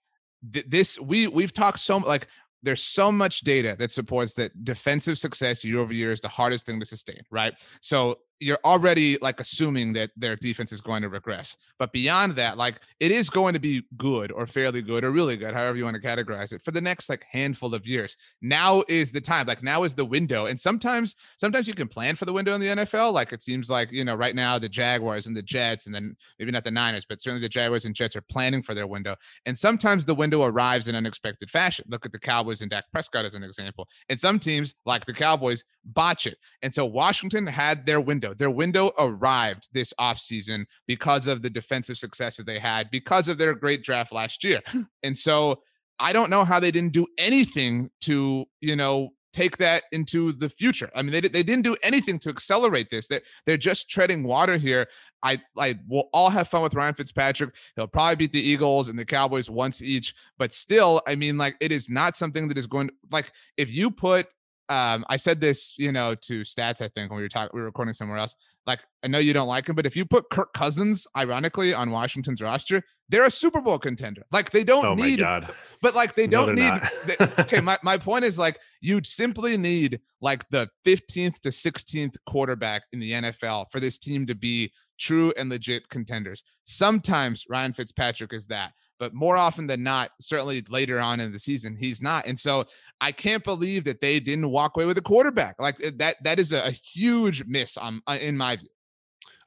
th- 0.54 0.66
this 0.68 1.00
we 1.00 1.28
we've 1.28 1.54
talked 1.54 1.80
so 1.80 1.98
like 1.98 2.28
there's 2.66 2.82
so 2.82 3.12
much 3.12 3.42
data 3.42 3.76
that 3.78 3.92
supports 3.92 4.34
that 4.34 4.64
defensive 4.64 5.20
success 5.20 5.64
year 5.64 5.80
over 5.80 5.94
year 5.94 6.12
is 6.12 6.20
the 6.20 6.28
hardest 6.28 6.66
thing 6.66 6.80
to 6.80 6.86
sustain, 6.86 7.22
right? 7.30 7.54
So 7.80 8.18
you're 8.40 8.60
already 8.66 9.18
like 9.22 9.40
assuming 9.40 9.94
that 9.94 10.12
their 10.18 10.36
defense 10.36 10.72
is 10.72 10.82
going 10.82 11.02
to 11.02 11.10
regress. 11.10 11.56
But 11.80 11.94
beyond 11.94 12.36
that, 12.36 12.58
like 12.58 12.82
it 13.00 13.12
is 13.12 13.30
going 13.30 13.54
to 13.54 13.60
be 13.60 13.84
good 13.98 14.32
or 14.32 14.46
fairly 14.46 14.82
good 14.82 15.04
or 15.04 15.12
really 15.12 15.38
good, 15.38 15.54
however 15.54 15.78
you 15.78 15.86
want 15.86 15.96
to 15.96 16.02
categorize 16.02 16.52
it, 16.52 16.62
for 16.64 16.72
the 16.72 16.82
next 16.82 17.10
like 17.10 17.26
handful 17.30 17.74
of 17.74 17.88
years. 17.88 18.18
Now 18.42 18.84
is 18.88 19.12
the 19.12 19.22
time. 19.22 19.48
Like 19.48 19.64
now 19.64 19.84
is 19.84 19.94
the 19.94 20.06
window. 20.06 20.48
And 20.48 20.60
sometimes, 20.60 21.16
sometimes 21.38 21.68
you 21.68 21.74
can 21.74 21.88
plan 21.88 22.16
for 22.16 22.26
the 22.26 22.34
window 22.34 22.56
in 22.56 22.62
the 22.62 22.68
NFL. 22.68 23.14
Like 23.14 23.32
it 23.32 23.42
seems 23.42 23.70
like 23.70 23.92
you 23.92 24.04
know 24.04 24.16
right 24.16 24.36
now 24.36 24.60
the 24.60 24.70
Jaguars 24.70 25.28
and 25.28 25.36
the 25.36 25.44
Jets, 25.44 25.86
and 25.86 25.96
then 25.96 26.16
maybe 26.40 26.52
not 26.52 26.64
the 26.64 26.72
Niners, 26.72 27.06
but 27.06 27.22
certainly 27.22 27.42
the 27.42 27.50
Jaguars 27.50 27.86
and 27.86 27.96
Jets 27.96 28.16
are 28.16 28.22
planning 28.30 28.64
for 28.64 28.74
their 28.74 28.88
window. 28.88 29.16
And 29.46 29.58
sometimes 29.58 30.06
the 30.06 30.16
window 30.16 30.44
arrives 30.44 30.88
in 30.88 30.96
unexpected 30.96 31.50
fashion. 31.50 31.86
Look 31.90 32.06
at 32.06 32.12
the 32.12 32.20
Cowboys 32.20 32.62
and 32.62 32.70
Dak 32.70 32.86
Prescott 32.92 33.26
as 33.26 33.36
an 33.36 33.44
example. 33.44 33.88
And 34.10 34.20
some 34.20 34.40
teams, 34.40 34.74
like 34.86 35.06
the 35.06 35.14
Cowboys, 35.14 35.64
botch 35.86 36.28
it. 36.28 36.38
And 36.62 36.74
so 36.74 36.86
Washington 36.86 37.46
had 37.46 37.86
their 37.86 38.02
window 38.02 38.25
window. 38.26 38.38
Their 38.38 38.52
window 38.52 38.92
arrived 38.98 39.70
this 39.74 39.94
offseason 40.00 40.66
because 40.88 41.28
of 41.28 41.42
the 41.42 41.50
defensive 41.50 41.98
success 41.98 42.38
that 42.38 42.46
they 42.46 42.60
had, 42.60 42.90
because 42.92 43.28
of 43.28 43.38
their 43.38 43.54
great 43.54 43.84
draft 43.84 44.12
last 44.12 44.44
year. 44.44 44.62
Hmm. 44.68 44.82
And 45.04 45.18
so 45.18 45.62
I 46.00 46.14
don't 46.14 46.30
know 46.30 46.44
how 46.44 46.60
they 46.60 46.72
didn't 46.72 46.94
do 46.94 47.08
anything 47.18 47.90
to, 48.02 48.46
you 48.62 48.76
know, 48.76 49.10
take 49.34 49.58
that 49.58 49.84
into 49.92 50.32
the 50.32 50.48
future. 50.48 50.90
I 50.96 51.02
mean, 51.02 51.12
they, 51.12 51.22
they 51.22 51.44
didn't 51.44 51.64
do 51.64 51.76
anything 51.84 52.20
to 52.20 52.30
accelerate 52.30 52.90
this. 52.90 53.08
That 53.08 53.24
they're, 53.46 53.54
they're 53.54 53.58
just 53.58 53.90
treading 53.90 54.24
water 54.24 54.58
here. 54.58 54.88
I 55.24 55.42
I 55.58 55.78
will 55.88 56.10
all 56.14 56.30
have 56.30 56.48
fun 56.48 56.62
with 56.62 56.74
Ryan 56.74 56.94
Fitzpatrick. 56.94 57.56
He'll 57.76 57.88
probably 57.88 58.16
beat 58.16 58.32
the 58.32 58.42
Eagles 58.42 58.90
and 58.90 58.98
the 58.98 59.06
Cowboys 59.06 59.50
once 59.50 59.82
each, 59.82 60.14
but 60.38 60.54
still, 60.54 61.02
I 61.08 61.16
mean, 61.16 61.38
like 61.38 61.56
it 61.60 61.72
is 61.72 61.90
not 61.90 62.16
something 62.16 62.48
that 62.48 62.58
is 62.58 62.68
going 62.68 62.88
to 62.88 62.94
like 63.12 63.32
if 63.58 63.72
you 63.72 63.92
put 63.92 64.28
um, 64.70 65.06
I 65.10 65.18
said 65.18 65.40
this, 65.40 65.76
you 65.78 65.92
know, 65.92 66.16
to 66.16 66.42
stats, 66.42 66.82
I 66.82 66.88
think 66.88 67.12
when 67.12 67.18
we 67.18 67.24
were 67.24 67.30
talking, 67.30 67.52
we 67.54 67.60
were 67.60 67.68
recording 67.68 67.94
somewhere 67.94 68.18
else. 68.18 68.36
Like, 68.66 68.80
I 69.04 69.08
know 69.08 69.20
you 69.20 69.32
don't 69.32 69.48
like 69.48 69.70
him, 69.70 69.76
but 69.76 69.86
if 69.86 69.96
you 69.96 70.06
put 70.06 70.30
Kirk 70.32 70.54
Cousins, 70.54 71.06
ironically, 71.16 71.74
on 71.74 71.92
Washington's 71.92 72.42
roster, 72.42 72.82
they're 73.10 73.26
a 73.26 73.32
Super 73.32 73.62
Bowl 73.62 73.78
contender. 73.78 74.24
Like, 74.32 74.50
they 74.50 74.64
don't 74.64 74.86
oh 74.86 74.96
need, 74.96 75.20
God. 75.20 75.54
but 75.84 75.94
like, 75.94 76.16
they 76.16 76.26
don't 76.26 76.56
no, 76.56 76.72
need, 76.72 76.82
they, 77.06 77.16
okay. 77.44 77.62
My, 77.62 77.78
my 77.84 77.98
point 77.98 78.26
is 78.26 78.40
like, 78.40 78.58
you'd 78.82 79.06
simply 79.06 79.56
need 79.56 80.00
like 80.20 80.50
the 80.50 80.68
15th 80.84 81.40
to 81.42 81.50
16th 81.50 82.16
quarterback 82.26 82.84
in 82.92 83.00
the 83.00 83.12
NFL 83.12 83.68
for 83.72 83.80
this 83.80 84.00
team 84.00 84.26
to 84.26 84.34
be 84.34 84.72
true 84.98 85.32
and 85.38 85.50
legit 85.50 85.88
contenders. 85.90 86.44
Sometimes 86.64 87.46
Ryan 87.48 87.74
Fitzpatrick 87.74 88.34
is 88.34 88.48
that 88.48 88.74
but 89.00 89.14
more 89.14 89.38
often 89.38 89.68
than 89.68 89.84
not, 89.84 90.12
certainly 90.20 90.64
later 90.70 91.00
on 91.00 91.20
in 91.20 91.32
the 91.32 91.40
season, 91.40 91.76
he's 91.76 92.02
not. 92.02 92.26
And 92.26 92.38
so 92.38 92.66
I 93.02 93.12
can't 93.12 93.44
believe 93.44 93.84
that 93.86 94.02
they 94.02 94.20
didn't 94.20 94.50
walk 94.50 94.76
away 94.76 94.86
with 94.86 94.98
a 94.98 95.02
quarterback. 95.02 95.56
Like 95.60 95.82
eh, 95.84 95.92
that, 95.98 96.18
that 96.24 96.40
is 96.40 96.54
a, 96.54 96.72
huge 96.72 97.44
miss 97.46 97.78
on, 97.78 98.02
uh, 98.08 98.18
in 98.22 98.38
my 98.38 98.56
view. 98.56 98.70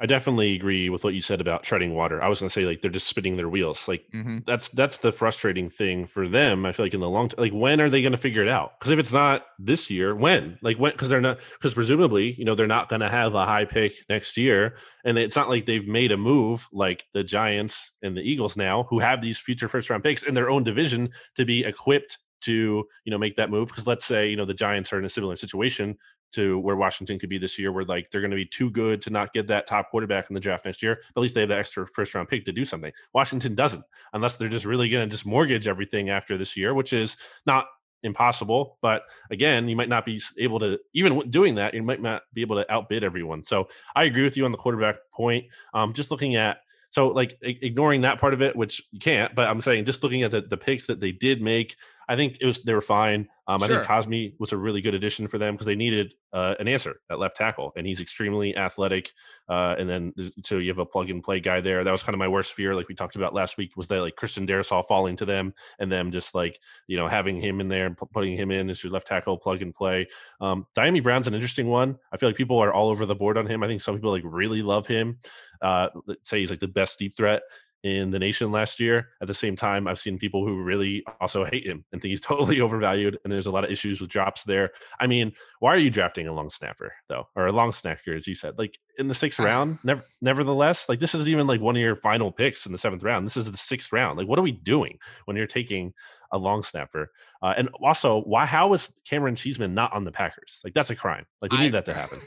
I 0.01 0.07
definitely 0.07 0.55
agree 0.55 0.91
with 0.91 1.03
what 1.03 1.15
you 1.15 1.21
said 1.21 1.41
about 1.41 1.65
treading 1.65 1.93
water. 1.93 2.23
I 2.23 2.29
was 2.29 2.39
going 2.39 2.49
to 2.49 2.53
say 2.53 2.65
like 2.65 2.83
they're 2.83 2.91
just 2.91 3.09
spinning 3.09 3.37
their 3.37 3.49
wheels. 3.49 3.89
Like 3.89 4.05
mm-hmm. 4.15 4.39
that's 4.47 4.69
that's 4.69 4.99
the 4.99 5.11
frustrating 5.11 5.69
thing 5.69 6.07
for 6.07 6.29
them. 6.29 6.65
I 6.65 6.73
feel 6.73 6.87
like 6.87 6.95
in 6.95 7.01
the 7.01 7.09
long 7.09 7.29
term, 7.29 7.41
like 7.41 7.53
when 7.53 7.81
are 7.81 7.91
they 7.91 8.01
going 8.01 8.13
to 8.13 8.19
figure 8.19 8.43
it 8.43 8.49
out? 8.49 8.79
Because 8.79 8.93
if 8.93 8.99
it's 9.01 9.13
not 9.13 9.47
this 9.59 9.91
year, 9.91 10.15
when? 10.15 10.59
Like 10.63 10.79
when? 10.79 10.93
Because 10.93 11.09
they're 11.09 11.21
not. 11.21 11.41
Because 11.55 11.75
presumably, 11.75 12.35
you 12.35 12.45
know, 12.45 12.55
they're 12.55 12.69
not 12.69 12.89
going 12.89 13.01
to 13.01 13.09
have 13.09 13.35
a 13.35 13.45
high 13.45 13.65
pick 13.65 13.93
next 14.09 14.37
year, 14.37 14.77
and 15.05 15.19
it's 15.19 15.37
not 15.37 15.49
like 15.49 15.67
they've 15.67 15.89
made 15.89 16.13
a 16.13 16.17
move 16.17 16.69
like 16.73 17.05
the 17.13 17.25
Giants 17.25 17.91
and 18.01 18.17
the 18.17 18.23
Eagles 18.23 18.57
now, 18.57 18.85
who 18.85 19.01
have 19.01 19.21
these 19.21 19.39
future 19.39 19.69
first 19.69 19.91
round 19.91 20.05
picks 20.05 20.23
in 20.23 20.35
their 20.35 20.49
own 20.49 20.63
division 20.63 21.11
to 21.35 21.45
be 21.45 21.65
equipped 21.65 22.19
to 22.43 22.85
you 23.05 23.11
know 23.11 23.19
make 23.19 23.37
that 23.37 23.51
move 23.51 23.69
because 23.69 23.87
let's 23.87 24.05
say 24.05 24.29
you 24.29 24.37
know 24.37 24.45
the 24.45 24.55
giants 24.55 24.93
are 24.93 24.99
in 24.99 25.05
a 25.05 25.09
similar 25.11 25.37
situation 25.37 25.97
to 26.33 26.59
where 26.59 26.77
Washington 26.77 27.19
could 27.19 27.31
be 27.31 27.39
this 27.39 27.59
year, 27.59 27.73
where 27.73 27.85
like 27.85 28.11
they're 28.11 28.21
going 28.21 28.31
to 28.31 28.37
be 28.37 28.45
too 28.45 28.71
good 28.71 29.01
to 29.03 29.11
not 29.11 29.33
get 29.33 29.47
that 29.47 29.67
top 29.67 29.91
quarterback 29.91 30.29
in 30.29 30.35
the 30.35 30.41
draft 30.41 30.65
next 30.65 30.83
year. 30.83 30.99
But 31.15 31.21
at 31.21 31.23
least 31.23 31.35
they 31.35 31.41
have 31.41 31.49
that 31.49 31.59
extra 31.59 31.87
first 31.87 32.15
round 32.15 32.29
pick 32.29 32.45
to 32.45 32.53
do 32.53 32.65
something. 32.65 32.93
Washington 33.15 33.55
doesn't, 33.55 33.85
unless 34.13 34.37
they're 34.37 34.49
just 34.49 34.67
really 34.67 34.89
going 34.89 35.09
to 35.09 35.11
just 35.11 35.27
mortgage 35.27 35.67
everything 35.67 36.11
after 36.11 36.37
this 36.37 36.57
year, 36.57 36.75
which 36.75 36.93
is 36.93 37.17
not 37.47 37.67
impossible. 38.03 38.79
But 38.83 39.03
again, 39.31 39.69
you 39.69 39.77
might 39.77 39.89
not 39.89 40.05
be 40.05 40.21
able 40.39 40.59
to 40.61 40.79
even 40.93 41.19
doing 41.31 41.55
that. 41.57 41.75
You 41.75 41.83
might 41.83 42.03
not 42.03 42.23
be 42.35 42.43
able 42.43 42.57
to 42.57 42.71
outbid 42.73 43.05
everyone. 43.05 43.43
So 43.43 43.69
I 43.97 44.05
agree 44.05 44.23
with 44.25 44.37
you 44.37 44.45
on 44.45 44.53
the 44.53 44.59
quarterback 44.59 44.97
point. 45.13 45.47
Um, 45.75 45.95
just 45.95 46.11
looking 46.11 46.37
at 46.37 46.59
so 46.91 47.09
like 47.09 47.37
ignoring 47.43 48.03
that 48.03 48.19
part 48.19 48.33
of 48.33 48.41
it, 48.41 48.57
which 48.57 48.83
you 48.93 48.99
can't, 48.99 49.35
but 49.35 49.49
I'm 49.49 49.61
saying 49.61 49.85
just 49.85 50.03
looking 50.03 50.23
at 50.23 50.31
the, 50.31 50.41
the 50.41 50.57
picks 50.57 50.87
that 50.87 51.01
they 51.01 51.13
did 51.13 51.43
make, 51.43 51.77
I 52.09 52.17
think 52.17 52.39
it 52.41 52.47
was 52.47 52.63
they 52.63 52.75
were 52.75 52.81
fine. 52.81 53.29
Um, 53.47 53.61
sure. 53.61 53.67
I 53.67 53.69
think 53.69 53.87
Cosmi 53.87 54.35
was 54.39 54.53
a 54.53 54.57
really 54.57 54.81
good 54.81 54.95
addition 54.95 55.27
for 55.27 55.39
them 55.39 55.55
because 55.55 55.67
they 55.67 55.75
needed 55.75 56.15
uh, 56.33 56.55
an 56.59 56.69
answer 56.69 57.01
at 57.11 57.19
left 57.19 57.37
tackle, 57.37 57.73
and 57.77 57.87
he's 57.87 58.01
extremely 58.01 58.57
athletic. 58.57 59.13
Uh, 59.49 59.75
and 59.79 59.89
then 59.89 60.13
so 60.45 60.59
you 60.59 60.69
have 60.69 60.79
a 60.79 60.87
plug 60.87 61.11
and 61.11 61.23
play 61.23 61.41
guy 61.41 61.61
there. 61.61 61.85
That 61.85 61.93
was 61.93 62.03
kind 62.03 62.15
of 62.15 62.19
my 62.19 62.29
worst 62.29 62.53
fear, 62.53 62.75
like 62.75 62.89
we 62.89 62.95
talked 62.95 63.17
about 63.17 63.35
last 63.35 63.57
week, 63.57 63.77
was 63.77 63.89
that 63.89 64.01
like 64.01 64.17
Christian 64.17 64.47
Darrisaw 64.47 64.87
falling 64.87 65.17
to 65.17 65.27
them, 65.27 65.53
and 65.79 65.93
them 65.93 66.11
just 66.11 66.35
like 66.35 66.59
you 66.87 66.97
know 66.97 67.09
having 67.09 67.41
him 67.41 67.61
in 67.61 67.69
there 67.69 67.87
and 67.87 67.97
putting 67.97 68.37
him 68.37 68.51
in 68.51 68.71
as 68.71 68.83
your 68.83 68.93
left 68.93 69.07
tackle, 69.07 69.37
plug 69.37 69.61
and 69.61 69.75
play. 69.75 70.09
Um, 70.41 70.67
Dyami 70.75 71.03
Brown's 71.03 71.29
an 71.29 71.35
interesting 71.35 71.69
one. 71.69 71.99
I 72.13 72.17
feel 72.17 72.29
like 72.31 72.37
people 72.37 72.59
are 72.59 72.73
all 72.73 72.89
over 72.89 73.07
the 73.07 73.15
board 73.15 73.37
on 73.37 73.47
him. 73.47 73.63
I 73.63 73.67
think 73.67 73.83
some 73.83 73.95
people 73.95 74.11
like 74.11 74.23
really 74.25 74.63
love 74.63 74.87
him. 74.87 75.19
Uh, 75.61 75.89
say 76.23 76.41
he's 76.41 76.51
like 76.51 76.61
the 76.61 76.69
best 76.69 76.99
deep 76.99 77.17
threat 77.17 77.43
in 77.83 78.11
the 78.11 78.19
nation 78.19 78.51
last 78.51 78.81
year. 78.81 79.09
At 79.21 79.29
the 79.29 79.35
same 79.35 79.57
time, 79.57 79.87
I've 79.87 79.99
seen 79.99 80.19
people 80.19 80.45
who 80.45 80.63
really 80.63 81.05
also 81.21 81.45
hate 81.45 81.67
him 81.67 81.85
and 81.93 82.01
think 82.01 82.11
he's 82.11 82.21
totally 82.23 82.61
overvalued. 82.61 83.19
And 83.23 83.33
there's 83.33 83.47
a 83.47 83.51
lot 83.51 83.65
of 83.65 83.71
issues 83.71 84.01
with 84.01 84.11
drops 84.11 84.45
there. 84.45 84.71
I 85.01 85.07
mean, 85.07 85.33
why 85.61 85.75
are 85.75 85.79
you 85.79 85.91
drafting 85.91 86.27
a 86.27 86.33
long 86.33 86.51
snapper 86.51 86.93
though, 87.09 87.29
or 87.37 87.47
a 87.47 87.53
long 87.53 87.71
snacker, 87.71 88.17
as 88.17 88.27
you 88.27 88.35
said, 88.35 88.59
like 88.59 88.79
in 88.99 89.09
the 89.09 89.15
sixth 89.15 89.39
round? 89.39 89.79
Never, 89.85 90.03
nevertheless, 90.21 90.89
like 90.89 90.99
this 90.99 91.15
isn't 91.15 91.29
even 91.29 91.47
like 91.47 91.61
one 91.61 91.77
of 91.77 91.83
your 91.83 91.97
final 91.97 92.33
picks 92.33 92.67
in 92.67 92.73
the 92.73 92.79
seventh 92.79 93.03
round. 93.03 93.27
This 93.27 93.37
is 93.37 93.51
the 93.51 93.57
sixth 93.57 93.93
round. 93.93 94.19
Like, 94.19 94.29
what 94.29 94.39
are 94.39 94.43
we 94.43 94.53
doing 94.53 94.99
when 95.25 95.37
you're 95.37 95.47
taking 95.47 95.93
a 96.33 96.39
long 96.39 96.63
snapper? 96.63 97.11
Uh, 97.43 97.55
and 97.57 97.69
also, 97.81 98.23
why? 98.23 98.47
How 98.47 98.73
is 98.75 98.91
Camaron 99.09 99.37
Cheeseman 99.37 99.75
not 99.75 99.93
on 99.93 100.05
the 100.05 100.13
Packers? 100.13 100.61
Like, 100.65 100.75
that's 100.75 100.91
a 100.91 100.97
crime. 100.97 101.27
Like, 101.41 101.53
we 101.53 101.59
need 101.59 101.73
that 101.73 101.85
to 101.87 101.95
happen. 101.95 102.21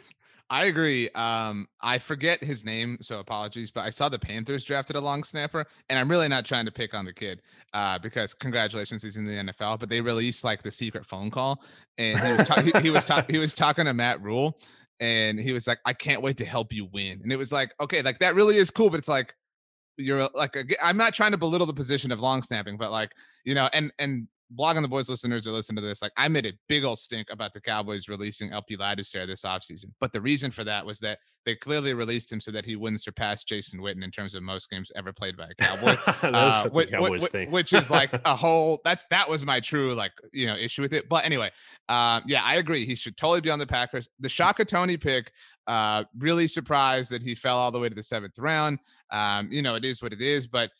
I 0.51 0.65
agree. 0.65 1.09
Um, 1.11 1.69
I 1.79 1.97
forget 1.97 2.43
his 2.43 2.65
name, 2.65 2.97
so 2.99 3.19
apologies, 3.19 3.71
but 3.71 3.85
I 3.85 3.89
saw 3.89 4.09
the 4.09 4.19
Panthers 4.19 4.65
drafted 4.65 4.97
a 4.97 4.99
long 4.99 5.23
snapper, 5.23 5.65
and 5.87 5.97
I'm 5.97 6.11
really 6.11 6.27
not 6.27 6.45
trying 6.45 6.65
to 6.65 6.73
pick 6.73 6.93
on 6.93 7.05
the 7.05 7.13
kid 7.13 7.41
uh, 7.71 7.97
because 7.99 8.33
congratulations, 8.33 9.01
he's 9.01 9.15
in 9.15 9.25
the 9.25 9.31
NFL. 9.31 9.79
But 9.79 9.87
they 9.87 10.01
released 10.01 10.43
like 10.43 10.61
the 10.61 10.69
secret 10.69 11.05
phone 11.05 11.31
call, 11.31 11.63
and 11.97 12.19
he 12.19 12.33
was, 12.33 12.47
ta- 12.49 12.61
he, 12.61 12.71
he, 12.81 12.89
was 12.89 13.07
ta- 13.07 13.25
he 13.29 13.37
was 13.37 13.55
talking 13.55 13.85
to 13.85 13.93
Matt 13.93 14.21
Rhule, 14.21 14.59
and 14.99 15.39
he 15.39 15.53
was 15.53 15.67
like, 15.67 15.79
"I 15.85 15.93
can't 15.93 16.21
wait 16.21 16.35
to 16.37 16.45
help 16.45 16.73
you 16.73 16.89
win," 16.91 17.21
and 17.23 17.31
it 17.31 17.37
was 17.37 17.53
like, 17.53 17.73
okay, 17.79 18.01
like 18.01 18.19
that 18.19 18.35
really 18.35 18.57
is 18.57 18.69
cool, 18.69 18.89
but 18.89 18.97
it's 18.97 19.07
like 19.07 19.33
you're 19.95 20.27
like, 20.33 20.57
I'm 20.83 20.97
not 20.97 21.13
trying 21.13 21.31
to 21.31 21.37
belittle 21.37 21.67
the 21.67 21.73
position 21.73 22.11
of 22.11 22.19
long 22.19 22.43
snapping, 22.43 22.75
but 22.75 22.91
like 22.91 23.13
you 23.45 23.55
know, 23.55 23.69
and 23.71 23.89
and 23.99 24.27
Blogging 24.57 24.81
the 24.81 24.87
Boys 24.87 25.09
listeners 25.09 25.47
are 25.47 25.51
listening 25.51 25.77
to 25.77 25.87
this, 25.87 26.01
like 26.01 26.11
I 26.17 26.27
made 26.27 26.45
a 26.45 26.53
big 26.67 26.83
old 26.83 26.99
stink 26.99 27.27
about 27.31 27.53
the 27.53 27.61
Cowboys 27.61 28.07
releasing 28.07 28.51
LP 28.51 28.77
Ladouceur 28.77 29.25
this 29.25 29.43
offseason. 29.43 29.87
But 29.99 30.11
the 30.11 30.21
reason 30.21 30.51
for 30.51 30.63
that 30.63 30.85
was 30.85 30.99
that 30.99 31.19
they 31.45 31.55
clearly 31.55 31.93
released 31.93 32.31
him 32.31 32.39
so 32.39 32.51
that 32.51 32.65
he 32.65 32.75
wouldn't 32.75 33.01
surpass 33.01 33.43
Jason 33.43 33.79
Witten 33.79 34.03
in 34.03 34.11
terms 34.11 34.35
of 34.35 34.43
most 34.43 34.69
games 34.69 34.91
ever 34.95 35.11
played 35.11 35.37
by 35.37 35.45
a 35.45 35.55
Cowboy. 35.55 35.97
uh, 36.21 36.69
which, 36.69 36.91
Cowboys 36.91 37.29
which, 37.31 37.49
which, 37.49 37.73
is 37.73 37.89
like 37.89 38.11
a 38.25 38.35
whole 38.35 38.79
that's 38.83 39.05
that 39.09 39.29
was 39.29 39.45
my 39.45 39.59
true 39.59 39.95
like 39.95 40.11
you 40.33 40.45
know 40.45 40.55
issue 40.55 40.81
with 40.81 40.93
it. 40.93 41.09
But 41.09 41.25
anyway, 41.25 41.51
uh, 41.89 42.21
yeah, 42.27 42.43
I 42.43 42.55
agree. 42.55 42.85
He 42.85 42.95
should 42.95 43.17
totally 43.17 43.41
be 43.41 43.49
on 43.49 43.59
the 43.59 43.67
Packers. 43.67 44.09
The 44.19 44.29
Shaka 44.29 44.65
Toney 44.65 44.97
pick, 44.97 45.31
uh, 45.67 46.03
really 46.17 46.47
surprised 46.47 47.11
that 47.11 47.21
he 47.21 47.35
fell 47.35 47.57
all 47.57 47.71
the 47.71 47.79
way 47.79 47.89
to 47.89 47.95
the 47.95 48.03
seventh 48.03 48.37
round. 48.37 48.79
Um, 49.11 49.49
you 49.51 49.61
know, 49.61 49.75
it 49.75 49.85
is 49.85 50.01
what 50.01 50.13
it 50.13 50.21
is, 50.21 50.47
but 50.47 50.71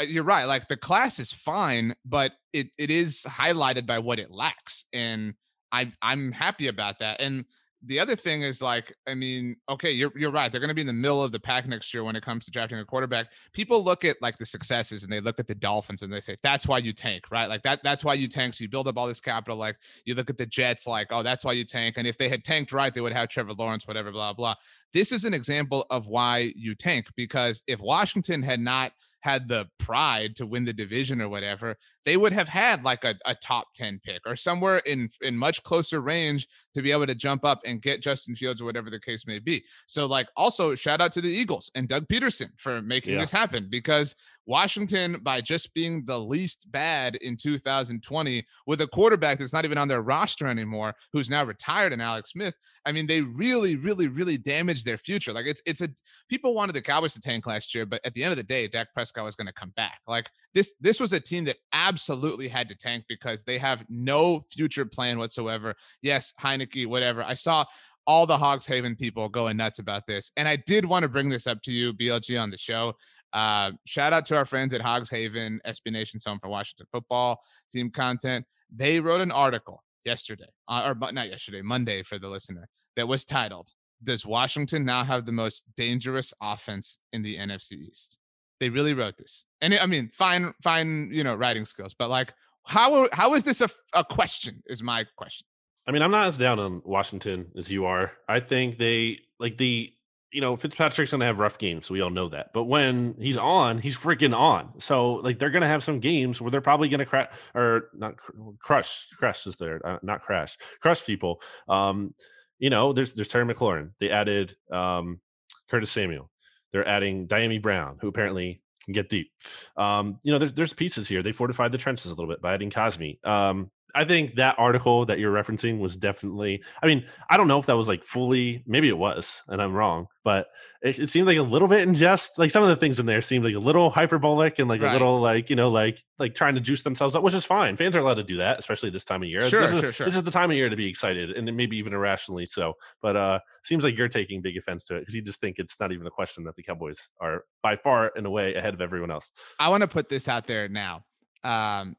you're 0.00 0.24
right. 0.24 0.44
Like 0.44 0.68
the 0.68 0.76
class 0.76 1.18
is 1.18 1.32
fine, 1.32 1.94
but 2.04 2.32
it 2.52 2.68
it 2.78 2.90
is 2.90 3.24
highlighted 3.28 3.86
by 3.86 3.98
what 3.98 4.18
it 4.18 4.30
lacks, 4.30 4.84
and 4.92 5.34
I 5.70 5.92
I'm 6.02 6.32
happy 6.32 6.68
about 6.68 6.98
that. 7.00 7.20
And 7.20 7.44
the 7.84 7.98
other 7.98 8.14
thing 8.14 8.42
is 8.42 8.62
like, 8.62 8.94
I 9.08 9.14
mean, 9.14 9.56
okay, 9.68 9.90
you're 9.90 10.12
you're 10.14 10.30
right. 10.30 10.50
They're 10.50 10.60
going 10.60 10.68
to 10.68 10.74
be 10.74 10.82
in 10.82 10.86
the 10.86 10.92
middle 10.92 11.22
of 11.22 11.32
the 11.32 11.40
pack 11.40 11.66
next 11.66 11.92
year 11.92 12.04
when 12.04 12.14
it 12.14 12.24
comes 12.24 12.44
to 12.44 12.50
drafting 12.52 12.78
a 12.78 12.84
quarterback. 12.84 13.26
People 13.52 13.82
look 13.82 14.04
at 14.04 14.16
like 14.22 14.38
the 14.38 14.46
successes 14.46 15.02
and 15.02 15.12
they 15.12 15.20
look 15.20 15.40
at 15.40 15.48
the 15.48 15.54
Dolphins 15.54 16.02
and 16.02 16.12
they 16.12 16.20
say 16.20 16.36
that's 16.42 16.68
why 16.68 16.78
you 16.78 16.92
tank, 16.92 17.24
right? 17.32 17.48
Like 17.48 17.62
that 17.64 17.80
that's 17.82 18.04
why 18.04 18.14
you 18.14 18.28
tank. 18.28 18.54
So 18.54 18.62
you 18.62 18.68
build 18.68 18.86
up 18.86 18.96
all 18.96 19.08
this 19.08 19.20
capital. 19.20 19.56
Like 19.56 19.76
you 20.04 20.14
look 20.14 20.30
at 20.30 20.38
the 20.38 20.46
Jets, 20.46 20.86
like 20.86 21.08
oh 21.10 21.22
that's 21.22 21.44
why 21.44 21.52
you 21.52 21.64
tank. 21.64 21.96
And 21.98 22.06
if 22.06 22.16
they 22.16 22.28
had 22.28 22.44
tanked 22.44 22.72
right, 22.72 22.94
they 22.94 23.00
would 23.00 23.12
have 23.12 23.28
Trevor 23.28 23.54
Lawrence, 23.54 23.88
whatever, 23.88 24.12
blah 24.12 24.32
blah. 24.32 24.54
This 24.92 25.10
is 25.10 25.24
an 25.24 25.34
example 25.34 25.86
of 25.90 26.06
why 26.06 26.52
you 26.54 26.74
tank 26.76 27.06
because 27.16 27.62
if 27.66 27.80
Washington 27.80 28.42
had 28.42 28.60
not 28.60 28.92
had 29.22 29.46
the 29.46 29.68
pride 29.78 30.34
to 30.36 30.46
win 30.46 30.64
the 30.64 30.72
division 30.72 31.20
or 31.20 31.28
whatever, 31.28 31.76
they 32.04 32.16
would 32.16 32.32
have 32.32 32.48
had 32.48 32.82
like 32.82 33.04
a, 33.04 33.14
a 33.24 33.34
top 33.36 33.68
10 33.74 34.00
pick 34.04 34.20
or 34.26 34.34
somewhere 34.34 34.78
in 34.78 35.08
in 35.22 35.36
much 35.36 35.62
closer 35.62 36.00
range 36.00 36.48
to 36.74 36.82
be 36.82 36.90
able 36.90 37.06
to 37.06 37.14
jump 37.14 37.44
up 37.44 37.60
and 37.64 37.82
get 37.82 38.02
Justin 38.02 38.34
Fields 38.34 38.60
or 38.60 38.64
whatever 38.64 38.90
the 38.90 38.98
case 38.98 39.26
may 39.26 39.38
be. 39.38 39.62
So 39.86 40.06
like 40.06 40.28
also 40.36 40.74
shout 40.74 41.00
out 41.00 41.12
to 41.12 41.20
the 41.20 41.28
Eagles 41.28 41.70
and 41.76 41.88
Doug 41.88 42.08
Pederson 42.08 42.50
for 42.56 42.82
making 42.82 43.14
yeah. 43.14 43.20
this 43.20 43.30
happen 43.30 43.68
because 43.70 44.16
Washington, 44.46 45.20
by 45.22 45.40
just 45.40 45.72
being 45.72 46.04
the 46.04 46.18
least 46.18 46.70
bad 46.72 47.16
in 47.16 47.36
2020 47.36 48.44
with 48.66 48.80
a 48.80 48.86
quarterback 48.88 49.38
that's 49.38 49.52
not 49.52 49.64
even 49.64 49.78
on 49.78 49.86
their 49.86 50.02
roster 50.02 50.48
anymore, 50.48 50.94
who's 51.12 51.30
now 51.30 51.44
retired 51.44 51.92
and 51.92 52.02
Alex 52.02 52.30
Smith, 52.30 52.54
I 52.84 52.92
mean, 52.92 53.06
they 53.06 53.20
really, 53.20 53.76
really, 53.76 54.08
really 54.08 54.36
damaged 54.36 54.84
their 54.84 54.98
future. 54.98 55.32
Like 55.32 55.46
it's 55.46 55.62
it's 55.64 55.80
a 55.80 55.88
people 56.28 56.54
wanted 56.54 56.74
the 56.74 56.82
Cowboys 56.82 57.14
to 57.14 57.20
tank 57.20 57.46
last 57.46 57.74
year, 57.74 57.86
but 57.86 58.00
at 58.04 58.14
the 58.14 58.24
end 58.24 58.32
of 58.32 58.36
the 58.36 58.42
day, 58.42 58.66
Dak 58.66 58.92
Prescott 58.92 59.11
was 59.20 59.36
going 59.36 59.46
to 59.46 59.52
come 59.52 59.72
back. 59.76 60.00
Like 60.08 60.30
this, 60.54 60.72
this 60.80 60.98
was 60.98 61.12
a 61.12 61.20
team 61.20 61.44
that 61.44 61.56
absolutely 61.74 62.48
had 62.48 62.68
to 62.70 62.74
tank 62.74 63.04
because 63.08 63.44
they 63.44 63.58
have 63.58 63.84
no 63.90 64.40
future 64.50 64.86
plan 64.86 65.18
whatsoever. 65.18 65.74
Yes, 66.00 66.32
Heinicke, 66.40 66.86
whatever. 66.86 67.22
I 67.22 67.34
saw 67.34 67.66
all 68.06 68.26
the 68.26 68.38
Hogs 68.38 68.66
Haven 68.66 68.96
people 68.96 69.28
going 69.28 69.56
nuts 69.56 69.78
about 69.78 70.06
this. 70.06 70.32
And 70.36 70.48
I 70.48 70.56
did 70.56 70.84
want 70.84 71.02
to 71.02 71.08
bring 71.08 71.28
this 71.28 71.46
up 71.46 71.62
to 71.62 71.72
you, 71.72 71.92
BLG, 71.92 72.40
on 72.40 72.50
the 72.50 72.56
show. 72.56 72.94
Uh, 73.32 73.72
shout 73.86 74.12
out 74.12 74.26
to 74.26 74.36
our 74.36 74.44
friends 74.44 74.74
at 74.74 74.80
Hogs 74.80 75.10
Haven, 75.10 75.60
SB 75.66 75.92
Nation's 75.92 76.24
home 76.24 76.38
for 76.40 76.48
Washington 76.48 76.86
football 76.92 77.40
team 77.70 77.90
content. 77.90 78.44
They 78.74 79.00
wrote 79.00 79.20
an 79.20 79.32
article 79.32 79.82
yesterday, 80.04 80.48
uh, 80.68 80.92
or 80.94 81.12
not 81.12 81.30
yesterday, 81.30 81.62
Monday 81.62 82.02
for 82.02 82.18
the 82.18 82.28
listener, 82.28 82.68
that 82.96 83.08
was 83.08 83.24
titled, 83.24 83.68
Does 84.02 84.26
Washington 84.26 84.84
now 84.84 85.04
have 85.04 85.24
the 85.24 85.32
most 85.32 85.64
dangerous 85.76 86.34
offense 86.42 86.98
in 87.12 87.22
the 87.22 87.36
NFC 87.36 87.72
East? 87.74 88.18
They 88.62 88.68
really 88.68 88.94
wrote 88.94 89.16
this. 89.18 89.44
And 89.60 89.74
I 89.74 89.86
mean, 89.86 90.08
fine, 90.12 90.54
fine, 90.62 91.10
you 91.12 91.24
know, 91.24 91.34
writing 91.34 91.64
skills, 91.64 91.96
but 91.98 92.08
like, 92.08 92.32
how, 92.64 93.08
how 93.12 93.34
is 93.34 93.42
this 93.42 93.60
a, 93.60 93.68
a 93.92 94.04
question? 94.04 94.62
Is 94.66 94.84
my 94.84 95.04
question. 95.16 95.48
I 95.84 95.90
mean, 95.90 96.00
I'm 96.00 96.12
not 96.12 96.28
as 96.28 96.38
down 96.38 96.60
on 96.60 96.80
Washington 96.84 97.48
as 97.58 97.72
you 97.72 97.86
are. 97.86 98.12
I 98.28 98.38
think 98.38 98.78
they 98.78 99.18
like 99.40 99.58
the 99.58 99.92
you 100.30 100.40
know, 100.40 100.56
Fitzpatrick's 100.56 101.10
to 101.20 101.26
have 101.26 101.40
rough 101.40 101.58
games. 101.58 101.90
We 101.90 102.00
all 102.00 102.10
know 102.10 102.28
that. 102.28 102.52
But 102.54 102.64
when 102.64 103.16
he's 103.18 103.36
on, 103.36 103.78
he's 103.78 103.96
freaking 103.96 104.34
on. 104.34 104.80
So, 104.80 105.14
like, 105.14 105.38
they're 105.40 105.50
to 105.62 105.68
have 105.68 105.82
some 105.82 106.00
games 106.00 106.40
where 106.40 106.52
they're 106.52 106.62
probably 106.62 106.88
to 107.00 107.06
crash 107.06 107.30
or 107.52 107.90
not 107.94 108.16
cr- 108.16 108.32
crush. 108.60 109.08
Crush 109.18 109.46
is 109.46 109.56
there, 109.56 109.84
uh, 109.86 109.98
not 110.02 110.22
crash. 110.22 110.56
Crush 110.80 111.04
people. 111.04 111.42
Um, 111.68 112.14
you 112.58 112.70
know, 112.70 112.92
there's 112.92 113.12
there's 113.12 113.28
Terry 113.28 113.44
McLaurin. 113.44 113.90
They 113.98 114.10
added 114.10 114.56
um, 114.70 115.20
Curtis 115.68 115.90
Samuel. 115.90 116.30
They're 116.72 116.86
adding 116.86 117.26
Dyami 117.26 117.60
Brown, 117.60 117.98
who 118.00 118.08
apparently 118.08 118.62
can 118.84 118.92
get 118.92 119.08
deep. 119.08 119.30
Um, 119.76 120.18
you 120.22 120.32
know, 120.32 120.38
there's 120.38 120.52
there's 120.54 120.72
pieces 120.72 121.08
here. 121.08 121.22
They 121.22 121.32
fortified 121.32 121.72
the 121.72 121.78
trenches 121.78 122.06
a 122.06 122.14
little 122.14 122.28
bit 122.28 122.40
by 122.40 122.54
adding 122.54 122.70
Cosmi. 122.70 123.24
Um, 123.26 123.70
I 123.94 124.04
think 124.04 124.36
that 124.36 124.54
article 124.58 125.04
that 125.06 125.18
you're 125.18 125.32
referencing 125.32 125.78
was 125.78 125.96
definitely. 125.96 126.62
I 126.82 126.86
mean, 126.86 127.04
I 127.28 127.36
don't 127.36 127.48
know 127.48 127.58
if 127.58 127.66
that 127.66 127.76
was 127.76 127.88
like 127.88 128.04
fully. 128.04 128.62
Maybe 128.66 128.88
it 128.88 128.96
was, 128.96 129.42
and 129.48 129.60
I'm 129.60 129.74
wrong. 129.74 130.06
But 130.24 130.46
it, 130.82 130.98
it 130.98 131.10
seemed 131.10 131.26
like 131.26 131.36
a 131.36 131.42
little 131.42 131.68
bit 131.68 131.86
in 131.86 131.94
jest. 131.94 132.38
Like 132.38 132.50
some 132.50 132.62
of 132.62 132.68
the 132.68 132.76
things 132.76 132.98
in 132.98 133.06
there 133.06 133.20
seemed 133.20 133.44
like 133.44 133.54
a 133.54 133.58
little 133.58 133.90
hyperbolic 133.90 134.58
and 134.58 134.68
like 134.68 134.80
right. 134.80 134.90
a 134.90 134.92
little 134.92 135.20
like 135.20 135.50
you 135.50 135.56
know 135.56 135.70
like 135.70 136.02
like 136.18 136.34
trying 136.34 136.54
to 136.54 136.60
juice 136.60 136.82
themselves 136.82 137.14
up, 137.14 137.22
which 137.22 137.34
is 137.34 137.44
fine. 137.44 137.76
Fans 137.76 137.94
are 137.94 138.00
allowed 138.00 138.14
to 138.14 138.24
do 138.24 138.36
that, 138.38 138.58
especially 138.58 138.90
this 138.90 139.04
time 139.04 139.22
of 139.22 139.28
year. 139.28 139.48
Sure, 139.48 139.60
this 139.60 139.72
is, 139.72 139.80
sure, 139.80 139.92
sure. 139.92 140.06
This 140.06 140.16
is 140.16 140.24
the 140.24 140.30
time 140.30 140.50
of 140.50 140.56
year 140.56 140.68
to 140.68 140.76
be 140.76 140.86
excited, 140.86 141.30
and 141.30 141.54
maybe 141.56 141.76
even 141.76 141.92
irrationally 141.92 142.46
so. 142.46 142.74
But 143.02 143.16
uh 143.16 143.38
seems 143.64 143.84
like 143.84 143.96
you're 143.96 144.08
taking 144.08 144.40
big 144.40 144.56
offense 144.56 144.84
to 144.86 144.96
it 144.96 145.00
because 145.00 145.14
you 145.14 145.22
just 145.22 145.40
think 145.40 145.58
it's 145.58 145.78
not 145.78 145.92
even 145.92 146.06
a 146.06 146.10
question 146.10 146.44
that 146.44 146.56
the 146.56 146.62
Cowboys 146.62 147.10
are 147.20 147.44
by 147.62 147.76
far 147.76 148.12
and 148.16 148.26
away 148.26 148.54
ahead 148.54 148.74
of 148.74 148.80
everyone 148.80 149.10
else. 149.10 149.30
I 149.58 149.68
want 149.68 149.82
to 149.82 149.88
put 149.88 150.08
this 150.08 150.28
out 150.28 150.46
there 150.46 150.68
now. 150.68 151.04
Um, 151.44 151.96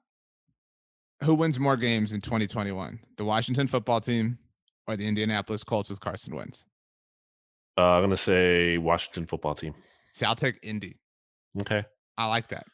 who 1.22 1.36
wins 1.36 1.60
more 1.60 1.78
games 1.78 2.14
in 2.14 2.22
2021, 2.22 3.00
the 3.18 3.26
Washington 3.26 3.68
football 3.68 4.02
team 4.02 4.38
or 4.88 4.98
the 4.98 5.08
Indianapolis 5.08 5.64
Colts 5.64 5.90
with 5.90 6.00
Carson 6.00 6.36
Wentz? 6.36 6.66
Uh, 7.78 7.94
I'm 7.94 8.04
gonna 8.04 8.18
say 8.18 8.78
Washington 8.78 9.26
football 9.26 9.56
team. 9.56 9.74
See, 10.14 10.26
I'll 10.26 10.36
take 10.36 10.60
Indy. 10.62 10.98
Okay, 11.60 11.84
I 12.18 12.28
like 12.28 12.50
that. 12.50 12.66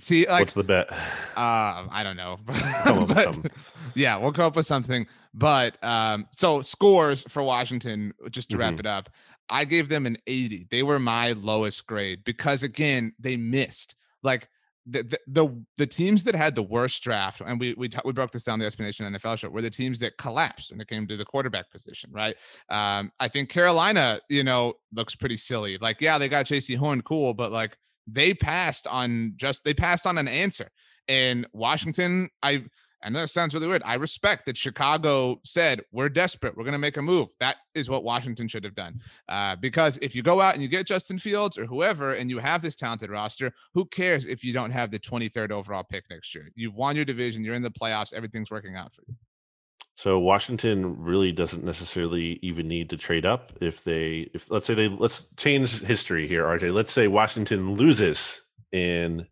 See, 0.00 0.26
like, 0.26 0.40
what's 0.40 0.54
the 0.54 0.64
bet? 0.64 0.90
Uh, 1.36 1.86
I 1.90 2.02
don't 2.02 2.16
know. 2.16 2.38
but, 3.06 3.50
yeah, 3.94 4.16
we'll 4.16 4.32
come 4.32 4.44
up 4.44 4.56
with 4.56 4.66
something. 4.66 5.06
But 5.32 5.82
um, 5.82 6.26
so 6.32 6.60
scores 6.60 7.24
for 7.28 7.42
Washington, 7.42 8.12
just 8.30 8.50
to 8.50 8.56
mm-hmm. 8.56 8.60
wrap 8.60 8.80
it 8.80 8.84
up, 8.84 9.08
I 9.48 9.64
gave 9.64 9.88
them 9.88 10.04
an 10.04 10.18
80. 10.26 10.66
They 10.70 10.82
were 10.82 10.98
my 10.98 11.32
lowest 11.32 11.86
grade 11.86 12.24
because 12.24 12.62
again, 12.62 13.14
they 13.18 13.36
missed. 13.36 13.94
Like 14.22 14.48
the, 14.86 15.18
the, 15.26 15.64
the 15.76 15.86
teams 15.86 16.24
that 16.24 16.34
had 16.34 16.54
the 16.54 16.62
worst 16.62 17.02
draft, 17.02 17.40
and 17.44 17.60
we 17.60 17.74
we 17.74 17.88
t- 17.88 17.98
we 18.04 18.12
broke 18.12 18.32
this 18.32 18.44
down 18.44 18.58
the 18.58 18.66
explanation 18.66 19.12
NFL 19.12 19.38
show, 19.38 19.48
were 19.48 19.62
the 19.62 19.70
teams 19.70 19.98
that 20.00 20.16
collapsed 20.16 20.70
when 20.70 20.80
it 20.80 20.88
came 20.88 21.06
to 21.06 21.16
the 21.16 21.24
quarterback 21.24 21.70
position, 21.70 22.10
right? 22.12 22.36
Um, 22.68 23.12
I 23.20 23.28
think 23.28 23.50
Carolina, 23.50 24.20
you 24.28 24.42
know, 24.42 24.74
looks 24.92 25.14
pretty 25.14 25.36
silly. 25.36 25.78
Like, 25.78 26.00
yeah, 26.00 26.18
they 26.18 26.28
got 26.28 26.46
Jaycee 26.46 26.76
Horn, 26.76 27.02
cool, 27.02 27.34
but 27.34 27.52
like 27.52 27.76
they 28.06 28.34
passed 28.34 28.86
on 28.86 29.34
just 29.36 29.64
they 29.64 29.74
passed 29.74 30.06
on 30.06 30.18
an 30.18 30.28
answer. 30.28 30.68
And 31.08 31.46
Washington, 31.52 32.30
I 32.42 32.64
I 33.02 33.08
know 33.08 33.20
that 33.20 33.28
sounds 33.28 33.54
really 33.54 33.66
weird. 33.66 33.82
I 33.84 33.94
respect 33.94 34.46
that 34.46 34.56
Chicago 34.56 35.40
said, 35.44 35.82
we're 35.90 36.08
desperate. 36.08 36.56
We're 36.56 36.64
going 36.64 36.72
to 36.72 36.78
make 36.78 36.96
a 36.96 37.02
move. 37.02 37.28
That 37.40 37.56
is 37.74 37.88
what 37.88 38.04
Washington 38.04 38.46
should 38.46 38.64
have 38.64 38.74
done. 38.74 39.00
Uh, 39.28 39.56
because 39.56 39.98
if 40.02 40.14
you 40.14 40.22
go 40.22 40.40
out 40.40 40.54
and 40.54 40.62
you 40.62 40.68
get 40.68 40.86
Justin 40.86 41.18
Fields 41.18 41.56
or 41.56 41.66
whoever, 41.66 42.12
and 42.12 42.28
you 42.28 42.38
have 42.38 42.62
this 42.62 42.76
talented 42.76 43.10
roster, 43.10 43.52
who 43.74 43.86
cares 43.86 44.26
if 44.26 44.44
you 44.44 44.52
don't 44.52 44.70
have 44.70 44.90
the 44.90 44.98
23rd 44.98 45.50
overall 45.50 45.84
pick 45.84 46.04
next 46.10 46.34
year? 46.34 46.50
You've 46.54 46.74
won 46.74 46.96
your 46.96 47.04
division. 47.04 47.44
You're 47.44 47.54
in 47.54 47.62
the 47.62 47.70
playoffs. 47.70 48.12
Everything's 48.12 48.50
working 48.50 48.76
out 48.76 48.92
for 48.94 49.02
you. 49.06 49.14
So 49.96 50.18
Washington 50.18 50.98
really 50.98 51.30
doesn't 51.30 51.62
necessarily 51.62 52.38
even 52.42 52.68
need 52.68 52.88
to 52.90 52.96
trade 52.96 53.26
up 53.26 53.52
if 53.60 53.84
they 53.84 54.30
if 54.32 54.50
let's 54.50 54.66
say 54.66 54.72
they 54.72 54.88
let's 54.88 55.26
change 55.36 55.82
history 55.82 56.26
here, 56.26 56.44
RJ. 56.44 56.72
Let's 56.72 56.90
say 56.90 57.06
Washington 57.06 57.74
loses 57.74 58.40
in 58.72 59.26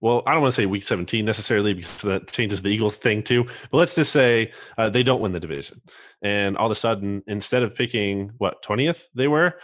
well, 0.00 0.22
I 0.26 0.32
don't 0.32 0.42
want 0.42 0.54
to 0.54 0.60
say 0.60 0.66
week 0.66 0.84
17 0.84 1.24
necessarily 1.24 1.74
because 1.74 2.02
that 2.02 2.30
changes 2.30 2.62
the 2.62 2.70
Eagles 2.70 2.96
thing 2.96 3.22
too. 3.22 3.44
But 3.70 3.78
let's 3.78 3.94
just 3.94 4.12
say 4.12 4.52
uh, 4.78 4.88
they 4.88 5.02
don't 5.02 5.20
win 5.20 5.32
the 5.32 5.40
division. 5.40 5.80
And 6.22 6.56
all 6.56 6.66
of 6.66 6.72
a 6.72 6.76
sudden, 6.76 7.22
instead 7.26 7.62
of 7.62 7.74
picking 7.74 8.32
what 8.38 8.62
20th 8.62 9.08
they 9.14 9.28
were, 9.28 9.58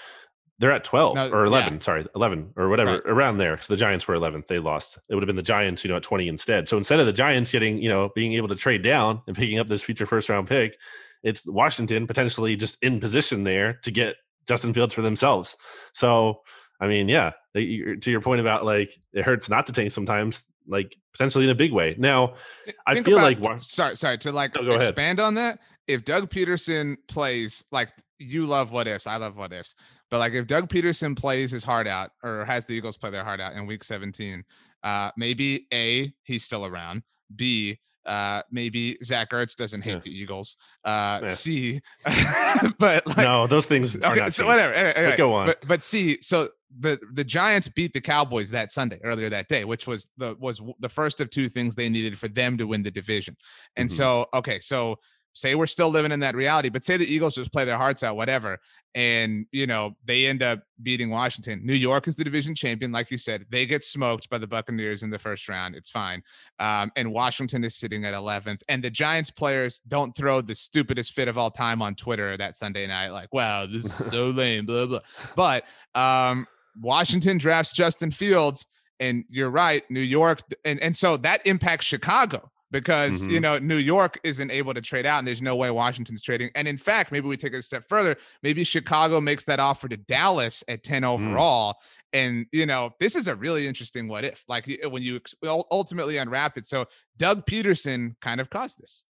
they're 0.59 0.72
at 0.72 0.84
12 0.84 1.14
no, 1.16 1.28
or 1.30 1.45
11, 1.45 1.74
yeah. 1.74 1.78
sorry, 1.80 2.07
11 2.14 2.53
or 2.57 2.68
whatever, 2.68 2.93
right. 2.93 3.03
around 3.07 3.39
there. 3.39 3.53
Because 3.53 3.68
the 3.68 3.76
Giants 3.76 4.07
were 4.09 4.14
11th, 4.14 4.47
they 4.47 4.59
lost. 4.59 4.99
It 5.09 5.14
would 5.14 5.22
have 5.22 5.26
been 5.26 5.37
the 5.37 5.43
Giants, 5.43 5.84
you 5.84 5.91
know, 5.91 5.97
at 5.97 6.03
20 6.03 6.28
instead. 6.28 6.68
So 6.68 6.76
instead 6.76 7.01
of 7.01 7.07
the 7.07 7.12
Giants 7.12 7.51
getting, 7.51 7.78
you 7.78 7.89
know, 7.89 8.11
being 8.14 8.34
able 8.34 8.49
to 8.49 8.57
trade 8.57 8.82
down 8.82 9.22
and 9.26 9.37
picking 9.37 9.59
up 9.59 9.68
this 9.68 9.82
future 9.82 10.07
first 10.07 10.28
round 10.28 10.49
pick, 10.49 10.78
it's 11.22 11.47
Washington 11.47 12.07
potentially 12.07 12.57
just 12.57 12.78
in 12.82 13.01
position 13.01 13.45
there 13.45 13.74
to 13.82 13.91
get 13.91 14.16
Justin 14.47 14.72
Fields 14.72 14.95
for 14.95 15.03
themselves. 15.03 15.57
So 15.93 16.41
I 16.80 16.89
mean, 16.89 17.09
yeah, 17.09 17.32
to 17.64 18.11
your 18.11 18.20
point 18.20 18.40
about 18.40 18.64
like 18.64 18.98
it 19.12 19.24
hurts 19.24 19.48
not 19.48 19.66
to 19.66 19.72
tank 19.72 19.92
sometimes, 19.92 20.44
like 20.66 20.96
potentially 21.12 21.44
in 21.44 21.50
a 21.50 21.54
big 21.54 21.72
way. 21.72 21.94
Now, 21.98 22.34
Think 22.64 22.76
I 22.86 23.02
feel 23.02 23.18
about, 23.18 23.42
like 23.42 23.62
sorry, 23.62 23.96
sorry 23.96 24.18
to 24.18 24.32
like 24.32 24.54
no, 24.54 24.72
expand 24.72 25.18
ahead. 25.18 25.26
on 25.26 25.34
that. 25.34 25.61
If 25.86 26.04
Doug 26.04 26.30
Pederson 26.30 26.96
plays 27.09 27.64
like 27.70 27.90
you 28.18 28.44
love 28.44 28.72
what 28.72 28.88
ifs, 28.88 29.07
I 29.07 29.16
love 29.16 29.36
what 29.36 29.52
ifs, 29.52 29.74
but 30.11 30.18
like 30.18 30.32
if 30.32 30.46
Doug 30.46 30.68
Pederson 30.68 31.16
plays 31.16 31.50
his 31.50 31.64
heart 31.64 31.86
out 31.86 32.11
or 32.22 32.44
has 32.44 32.66
the 32.66 32.74
Eagles 32.74 32.96
play 32.96 33.11
their 33.11 33.24
heart 33.24 33.40
out 33.40 33.54
in 33.54 33.66
Week 33.66 33.84
17, 33.84 34.44
uh, 34.82 35.11
maybe 35.16 35.66
a 35.72 36.12
he's 36.22 36.44
still 36.44 36.66
around. 36.66 37.02
B 37.34 37.78
uh, 38.07 38.42
maybe 38.50 38.96
Zach 39.02 39.30
Ertz 39.30 39.57
doesn't 39.57 39.82
hate 39.82 39.94
yeah. 39.94 40.00
the 40.00 40.11
Eagles. 40.11 40.57
Uh, 40.84 41.20
yeah. 41.22 41.28
C, 41.28 41.80
but 42.78 43.07
like, 43.07 43.16
no, 43.18 43.46
those 43.46 43.66
things. 43.66 43.98
are 43.98 44.16
okay, 44.16 44.30
so 44.30 44.46
whatever. 44.46 44.72
Anyway, 44.72 44.92
anyway, 44.94 45.16
go 45.16 45.34
on. 45.34 45.46
But, 45.46 45.66
but 45.66 45.82
see, 45.82 46.18
so 46.20 46.48
the 46.78 46.98
the 47.12 47.24
Giants 47.24 47.68
beat 47.68 47.92
the 47.92 48.00
Cowboys 48.00 48.50
that 48.50 48.72
Sunday 48.72 49.00
earlier 49.02 49.28
that 49.28 49.48
day, 49.48 49.64
which 49.64 49.86
was 49.86 50.11
the 50.16 50.36
was 50.38 50.61
the 50.80 50.88
first 50.88 51.20
of 51.20 51.30
two 51.30 51.48
things 51.48 51.74
they 51.74 51.88
needed 51.88 52.18
for 52.18 52.28
them 52.28 52.57
to 52.59 52.66
win 52.66 52.82
the 52.82 52.90
division. 52.90 53.36
And 53.76 53.88
mm-hmm. 53.88 53.96
so, 53.96 54.26
okay, 54.34 54.61
so 54.61 54.98
say 55.37 55.55
we're 55.55 55.66
still 55.66 55.91
living 55.91 56.12
in 56.12 56.20
that 56.20 56.34
reality, 56.34 56.70
but 56.70 56.82
say 56.82 56.97
the 56.97 57.05
Eagles 57.05 57.34
just 57.34 57.53
play 57.53 57.66
their 57.66 57.76
hearts 57.76 58.03
out, 58.03 58.16
whatever, 58.16 58.59
and 58.95 59.45
you 59.53 59.66
know 59.66 59.95
they 60.07 60.26
end 60.26 60.43
up 60.43 60.62
beating 60.82 61.11
Washington. 61.11 61.61
New 61.62 61.74
York 61.74 62.09
is 62.09 62.14
the 62.14 62.24
division 62.24 62.55
champion, 62.55 62.91
like 62.91 63.11
you 63.11 63.18
said. 63.18 63.45
They 63.51 63.66
get 63.66 63.84
smoked 63.84 64.30
by 64.30 64.39
the 64.39 64.47
Buccaneers 64.47 65.03
in 65.03 65.11
the 65.11 65.18
first 65.18 65.49
round. 65.49 65.76
It's 65.76 65.91
fine, 65.91 66.22
um, 66.59 66.91
and 66.97 67.12
Washington 67.12 67.62
is 67.64 67.76
sitting 67.76 68.05
at 68.07 68.14
11th. 68.14 68.62
And 68.68 68.82
the 68.82 68.91
Giants 68.91 69.30
players 69.30 69.82
don't 69.89 70.16
throw 70.16 70.41
the 70.41 70.55
stupidest 70.55 71.12
fit 71.12 71.28
of 71.28 71.37
all 71.37 71.51
time 71.51 71.82
on 71.82 71.95
Twitter 71.95 72.37
that 72.39 72.57
Sunday 72.57 72.87
night, 72.87 73.11
like, 73.11 73.32
"Wow, 73.32 73.66
this 73.66 73.84
is 73.84 73.95
so 74.11 74.30
lame," 74.30 74.64
blah 74.64 74.87
blah. 74.87 75.01
But 75.37 75.64
um, 75.95 76.47
Washington 76.80 77.37
drafts 77.39 77.72
Justin 77.72 78.11
Fields. 78.11 78.66
And 78.99 79.26
you're 79.28 79.51
right, 79.51 79.82
New 79.91 80.01
York, 80.01 80.41
and, 80.64 80.80
and 80.80 80.97
so 80.97 81.18
that 81.18 81.47
impacts 81.47 81.84
Chicago 81.84 82.51
because 82.71 83.23
mm-hmm. 83.23 83.31
you 83.31 83.41
know 83.41 83.59
New 83.59 83.77
York 83.77 84.19
isn't 84.25 84.51
able 84.51 84.75
to 84.75 84.81
trade 84.81 85.07
out, 85.07 85.19
and 85.19 85.29
there's 85.29 85.43
no 85.43 85.57
way 85.57 85.71
Washington's 85.71 86.23
trading. 86.23 86.51
And 86.55 86.67
in 86.67 86.79
fact, 86.79 87.12
maybe 87.12 87.29
we 87.29 87.37
take 87.37 87.53
it 87.53 87.59
a 87.59 87.62
step 87.62 87.85
further. 87.89 88.17
Maybe 88.43 88.64
Chicago 88.64 89.21
makes 89.21 89.45
that 89.45 89.61
offer 89.61 89.89
to 89.89 89.97
Dallas 89.97 90.62
at 90.69 90.83
10 90.83 91.03
mm. 91.03 91.07
overall, 91.07 91.73
mm. 91.73 91.77
And 92.12 92.47
you 92.53 92.67
know, 92.67 92.91
this 93.01 93.17
is 93.17 93.29
a 93.29 93.37
really 93.37 93.67
interesting 93.67 94.09
what 94.09 94.25
if. 94.25 94.45
Like 94.49 94.67
when 94.89 95.03
you 95.03 95.21
ultimately 95.43 96.17
unwrap 96.17 96.57
it. 96.57 96.67
So 96.67 96.87
Doug 97.17 97.47
Pederson 97.47 98.17
kind 98.21 98.41
of 98.41 98.49
caused 98.51 98.81
this. 98.81 99.05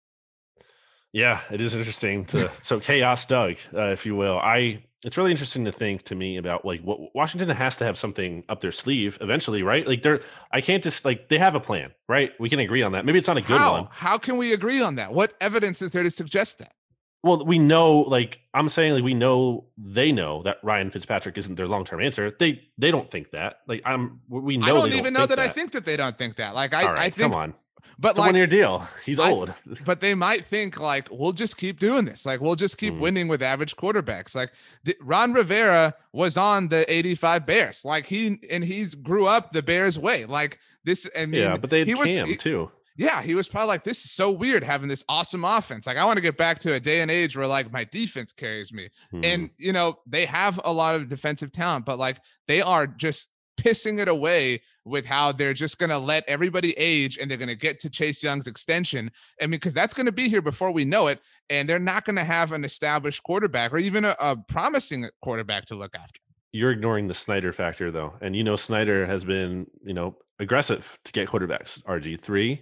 Yeah, 1.17 1.41
it 1.51 1.63
is 1.63 1.75
interesting 1.75 2.27
to 2.27 2.51
so 2.63 2.79
chaos 2.79 3.25
Doug, 3.25 3.57
uh, 3.75 3.85
if 3.85 4.05
you 4.05 4.15
will. 4.15 4.39
I 4.39 4.83
it's 5.03 5.17
really 5.17 5.31
interesting 5.31 5.65
to 5.65 5.73
think 5.73 6.03
to 6.05 6.15
me 6.15 6.37
about 6.37 6.67
like 6.67 6.83
what 6.83 7.15
Washington 7.15 7.49
has 7.49 7.75
to 7.77 7.87
have 7.87 7.97
something 7.97 8.45
up 8.51 8.61
their 8.61 8.71
sleeve 8.71 9.17
eventually, 9.23 9.63
right? 9.63 9.89
Like 9.89 10.03
they're 10.03 10.21
I 10.51 10.61
can't 10.61 10.85
just 10.85 11.07
like 11.07 11.31
they 11.31 11.39
have 11.39 11.55
a 11.55 11.61
plan, 11.61 11.93
right? 12.07 12.33
We 12.39 12.51
can 12.51 12.59
agree 12.59 12.83
on 12.83 12.93
that. 12.93 13.07
Maybe 13.07 13.19
it's 13.19 13.29
not 13.29 13.39
a 13.39 13.41
good 13.41 13.57
How? 13.57 13.73
one. 13.73 13.89
How 13.91 14.19
can 14.19 14.37
we 14.37 14.53
agree 14.53 14.83
on 14.83 14.97
that? 14.97 15.15
What 15.15 15.33
evidence 15.41 15.81
is 15.81 15.91
there 15.91 16.03
to 16.03 16.11
suggest 16.11 16.59
that? 16.59 16.75
Well, 17.23 17.47
we 17.47 17.59
know, 17.59 18.01
like 18.01 18.41
I'm 18.53 18.69
saying, 18.69 18.93
like 18.93 19.03
we 19.03 19.15
know 19.15 19.69
they 19.79 20.13
know 20.13 20.43
that 20.43 20.59
Ryan 20.63 20.91
Fitzpatrick 20.91 21.39
isn't 21.39 21.55
their 21.55 21.67
long 21.67 21.87
term 21.87 22.03
answer. 22.03 22.31
They 22.39 22.63
they 22.77 22.91
don't 22.91 23.11
think 23.11 23.31
that. 23.31 23.61
Like 23.67 23.81
I'm, 23.87 24.21
we 24.29 24.59
know. 24.59 24.67
I 24.67 24.69
don't 24.69 24.93
even 24.93 25.05
don't 25.05 25.13
know 25.15 25.21
that, 25.21 25.37
that, 25.37 25.39
I 25.39 25.49
think 25.49 25.73
that 25.73 25.87
they 25.87 25.97
don't 25.97 26.19
think 26.19 26.37
that. 26.37 26.55
Like 26.55 26.75
I, 26.75 27.07
I 27.07 27.11
think. 27.11 27.33
Come 27.33 27.41
on. 27.41 27.55
But 27.99 28.11
it's 28.11 28.19
like, 28.19 28.29
one 28.29 28.37
year 28.37 28.47
deal. 28.47 28.87
He's 29.05 29.19
I, 29.19 29.31
old. 29.31 29.55
But 29.85 30.01
they 30.01 30.15
might 30.15 30.45
think 30.45 30.79
like 30.79 31.09
we'll 31.11 31.33
just 31.33 31.57
keep 31.57 31.79
doing 31.79 32.05
this. 32.05 32.27
Like 32.27 32.41
we'll 32.41 32.55
just 32.55 32.79
keep 32.79 32.95
mm. 32.95 33.01
winning 33.01 33.29
with 33.29 33.43
average 33.43 33.77
quarterbacks. 33.77 34.35
Like 34.35 34.53
the, 34.85 34.97
Ron 35.01 35.33
Rivera 35.33 35.95
was 36.13 36.37
on 36.37 36.69
the 36.69 36.91
85 36.93 37.47
Bears. 37.47 37.85
Like 37.85 38.07
he 38.07 38.39
and 38.51 38.63
he's 38.63 38.95
grew 38.95 39.27
up 39.27 39.53
the 39.53 39.63
Bears 39.63 39.99
way. 39.99 40.27
Like 40.27 40.59
this. 40.85 41.09
I 41.17 41.27
mean, 41.27 41.43
yeah, 41.43 41.57
but 41.57 41.71
they 41.71 41.81
had 41.81 41.89
he 41.89 41.95
Cam 41.95 42.29
was, 42.29 42.39
too 42.39 42.71
yeah, 42.97 43.23
he 43.23 43.35
was 43.35 43.47
probably 43.47 43.69
like, 43.69 43.85
this 43.85 44.05
is 44.05 44.11
so 44.11 44.31
weird 44.31 44.65
having 44.65 44.89
this 44.89 45.05
awesome 45.09 45.45
offense. 45.45 45.87
Like, 45.87 45.99
I 45.99 46.05
want 46.05 46.17
to 46.17 46.23
get 46.23 46.39
back 46.39 46.59
to 46.61 46.73
a 46.75 46.81
day 46.81 47.03
and 47.03 47.11
age 47.11 47.37
where 47.37 47.47
like 47.47 47.71
my 47.71 47.85
defense 47.85 48.33
carries 48.33 48.73
me. 48.73 48.89
Hmm. 49.11 49.21
And, 49.23 49.51
you 49.59 49.73
know, 49.73 49.99
they 50.07 50.25
have 50.25 50.59
a 50.65 50.73
lot 50.73 50.95
of 50.95 51.09
defensive 51.09 51.53
talent, 51.53 51.85
but 51.85 51.99
like 51.99 52.19
they 52.49 52.63
are 52.63 52.87
just 52.87 53.29
pissing 53.57 54.01
it 54.01 54.09
away 54.09 54.63
with 54.85 55.05
how 55.05 55.33
they're 55.33 55.53
just 55.53 55.79
going 55.79 55.91
to 55.91 55.99
let 55.99 56.25
everybody 56.29 56.73
age 56.79 57.19
and 57.19 57.31
they're 57.31 57.39
going 57.39 57.49
to 57.49 57.57
get 57.57 57.81
to 57.81 57.91
Chase 57.91 58.23
Young's 58.23 58.47
extension. 58.47 59.11
I 59.41 59.45
mean, 59.45 59.53
because 59.53 59.75
that's 59.75 59.95
going 59.95 60.07
to 60.07 60.13
be 60.13 60.29
here 60.29 60.43
before 60.43 60.71
we 60.71 60.85
know 60.85 61.09
it. 61.09 61.21
And 61.51 61.69
they're 61.69 61.79
not 61.79 62.05
going 62.05 62.17
to 62.17 62.25
have 62.25 62.53
an 62.53 62.65
established 62.65 63.23
quarterback 63.23 63.73
or 63.73 63.79
even 63.79 64.05
a, 64.05 64.17
a 64.21 64.37
promising 64.37 65.09
quarterback 65.23 65.67
to 65.67 65.75
look 65.75 65.95
after. 65.95 66.21
You're 66.53 66.71
ignoring 66.71 67.09
the 67.09 67.15
Snyder 67.15 67.53
factor, 67.53 67.91
though. 67.91 68.15
And, 68.21 68.35
you 68.35 68.45
know, 68.45 68.57
Snyder 68.57 69.07
has 69.07 69.25
been, 69.25 69.67
you 69.85 69.93
know, 69.93 70.17
aggressive 70.39 70.99
to 71.05 71.13
get 71.13 71.29
quarterbacks. 71.29 71.83
RG3, 71.83 72.61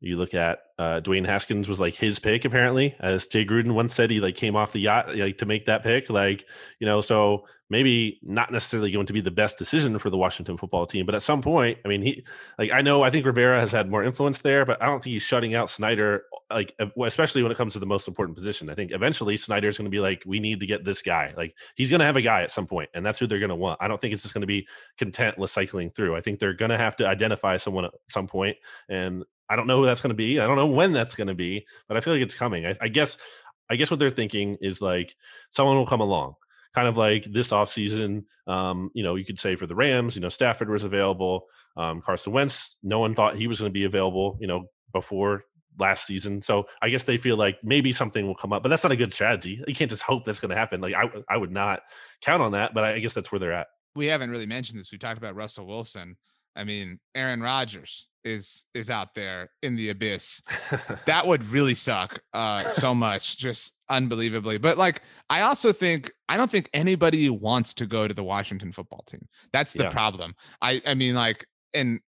you 0.00 0.16
look 0.16 0.34
at 0.34 0.60
uh, 0.78 1.00
Dwayne 1.00 1.26
Haskins 1.26 1.68
was 1.68 1.80
like 1.80 1.94
his 1.94 2.18
pick 2.18 2.44
apparently, 2.44 2.94
as 3.00 3.26
Jay 3.26 3.44
Gruden 3.44 3.72
once 3.72 3.94
said. 3.94 4.10
He 4.10 4.20
like 4.20 4.36
came 4.36 4.54
off 4.54 4.72
the 4.72 4.80
yacht 4.80 5.16
like 5.16 5.38
to 5.38 5.46
make 5.46 5.66
that 5.66 5.82
pick, 5.82 6.08
like 6.08 6.44
you 6.78 6.86
know. 6.86 7.00
So 7.00 7.46
maybe 7.68 8.20
not 8.22 8.52
necessarily 8.52 8.92
going 8.92 9.06
to 9.06 9.12
be 9.12 9.20
the 9.20 9.30
best 9.30 9.58
decision 9.58 9.98
for 9.98 10.08
the 10.08 10.16
Washington 10.16 10.56
football 10.56 10.86
team, 10.86 11.04
but 11.04 11.14
at 11.14 11.22
some 11.22 11.42
point, 11.42 11.78
I 11.84 11.88
mean, 11.88 12.02
he 12.02 12.24
like 12.58 12.70
I 12.70 12.80
know 12.80 13.02
I 13.02 13.10
think 13.10 13.26
Rivera 13.26 13.58
has 13.58 13.72
had 13.72 13.90
more 13.90 14.04
influence 14.04 14.38
there, 14.38 14.64
but 14.64 14.80
I 14.80 14.86
don't 14.86 15.02
think 15.02 15.14
he's 15.14 15.22
shutting 15.22 15.56
out 15.56 15.68
Snyder. 15.68 16.22
Like 16.48 16.74
especially 17.02 17.42
when 17.42 17.50
it 17.50 17.58
comes 17.58 17.72
to 17.72 17.80
the 17.80 17.86
most 17.86 18.06
important 18.06 18.36
position, 18.36 18.70
I 18.70 18.74
think 18.74 18.92
eventually 18.92 19.36
Snyder's 19.36 19.78
going 19.78 19.86
to 19.86 19.90
be 19.90 20.00
like, 20.00 20.22
we 20.24 20.38
need 20.38 20.60
to 20.60 20.66
get 20.66 20.84
this 20.84 21.02
guy. 21.02 21.34
Like 21.36 21.56
he's 21.74 21.90
going 21.90 22.00
to 22.00 22.06
have 22.06 22.16
a 22.16 22.22
guy 22.22 22.42
at 22.42 22.52
some 22.52 22.68
point, 22.68 22.90
and 22.94 23.04
that's 23.04 23.18
who 23.18 23.26
they're 23.26 23.40
going 23.40 23.48
to 23.48 23.56
want. 23.56 23.82
I 23.82 23.88
don't 23.88 24.00
think 24.00 24.14
it's 24.14 24.22
just 24.22 24.34
going 24.34 24.42
to 24.42 24.46
be 24.46 24.68
content 24.96 25.38
with 25.38 25.50
cycling 25.50 25.90
through. 25.90 26.14
I 26.14 26.20
think 26.20 26.38
they're 26.38 26.54
going 26.54 26.70
to 26.70 26.78
have 26.78 26.94
to 26.96 27.08
identify 27.08 27.56
someone 27.56 27.86
at 27.86 27.92
some 28.08 28.28
point, 28.28 28.56
and 28.88 29.24
I 29.48 29.56
don't 29.56 29.66
know 29.66 29.78
who 29.78 29.86
that's 29.86 30.00
going 30.00 30.10
to 30.10 30.14
be. 30.14 30.40
I 30.40 30.46
don't 30.46 30.56
know 30.56 30.66
when 30.66 30.92
that's 30.92 31.14
going 31.14 31.28
to 31.28 31.34
be, 31.34 31.66
but 31.88 31.96
I 31.96 32.00
feel 32.00 32.12
like 32.12 32.22
it's 32.22 32.34
coming. 32.34 32.66
I, 32.66 32.76
I, 32.80 32.88
guess, 32.88 33.16
I 33.70 33.76
guess 33.76 33.90
what 33.90 34.00
they're 34.00 34.10
thinking 34.10 34.58
is 34.60 34.80
like 34.82 35.14
someone 35.50 35.76
will 35.76 35.86
come 35.86 36.00
along, 36.00 36.34
kind 36.74 36.88
of 36.88 36.96
like 36.96 37.24
this 37.24 37.48
offseason. 37.48 38.24
Um, 38.46 38.90
you 38.94 39.02
know, 39.02 39.14
you 39.14 39.24
could 39.24 39.40
say 39.40 39.56
for 39.56 39.66
the 39.66 39.74
Rams, 39.74 40.14
you 40.14 40.20
know, 40.20 40.28
Stafford 40.28 40.70
was 40.70 40.84
available. 40.84 41.46
Um, 41.76 42.02
Carson 42.02 42.32
Wentz, 42.32 42.76
no 42.82 42.98
one 42.98 43.14
thought 43.14 43.36
he 43.36 43.46
was 43.46 43.60
going 43.60 43.70
to 43.70 43.78
be 43.78 43.84
available, 43.84 44.36
you 44.40 44.46
know, 44.46 44.64
before 44.92 45.44
last 45.78 46.06
season. 46.06 46.42
So 46.42 46.66
I 46.82 46.88
guess 46.88 47.04
they 47.04 47.16
feel 47.16 47.36
like 47.36 47.58
maybe 47.62 47.92
something 47.92 48.26
will 48.26 48.34
come 48.34 48.52
up, 48.52 48.62
but 48.62 48.68
that's 48.68 48.82
not 48.82 48.92
a 48.92 48.96
good 48.96 49.12
strategy. 49.12 49.62
You 49.66 49.74
can't 49.74 49.90
just 49.90 50.02
hope 50.02 50.24
that's 50.24 50.40
going 50.40 50.50
to 50.50 50.56
happen. 50.56 50.80
Like 50.80 50.94
I, 50.94 51.04
I 51.28 51.36
would 51.36 51.52
not 51.52 51.82
count 52.20 52.42
on 52.42 52.52
that, 52.52 52.74
but 52.74 52.84
I 52.84 52.98
guess 52.98 53.14
that's 53.14 53.30
where 53.30 53.38
they're 53.38 53.52
at. 53.52 53.68
We 53.94 54.06
haven't 54.06 54.30
really 54.30 54.46
mentioned 54.46 54.78
this. 54.78 54.92
We 54.92 54.98
talked 54.98 55.18
about 55.18 55.34
Russell 55.34 55.66
Wilson. 55.66 56.16
I 56.58 56.64
mean, 56.64 56.98
Aaron 57.14 57.40
Rodgers 57.40 58.08
is 58.24 58.66
is 58.74 58.90
out 58.90 59.14
there 59.14 59.50
in 59.62 59.76
the 59.76 59.90
abyss. 59.90 60.42
that 61.06 61.26
would 61.26 61.44
really 61.50 61.74
suck 61.74 62.20
uh 62.32 62.64
so 62.64 62.94
much, 62.94 63.38
just 63.38 63.74
unbelievably. 63.88 64.58
But 64.58 64.76
like 64.76 65.02
I 65.30 65.42
also 65.42 65.72
think 65.72 66.12
I 66.28 66.36
don't 66.36 66.50
think 66.50 66.68
anybody 66.74 67.30
wants 67.30 67.74
to 67.74 67.86
go 67.86 68.08
to 68.08 68.14
the 68.14 68.24
Washington 68.24 68.72
football 68.72 69.04
team. 69.06 69.26
That's 69.52 69.72
the 69.72 69.84
yeah. 69.84 69.90
problem. 69.90 70.34
I 70.60 70.82
I 70.84 70.94
mean 70.94 71.14
like 71.14 71.46
and 71.74 72.00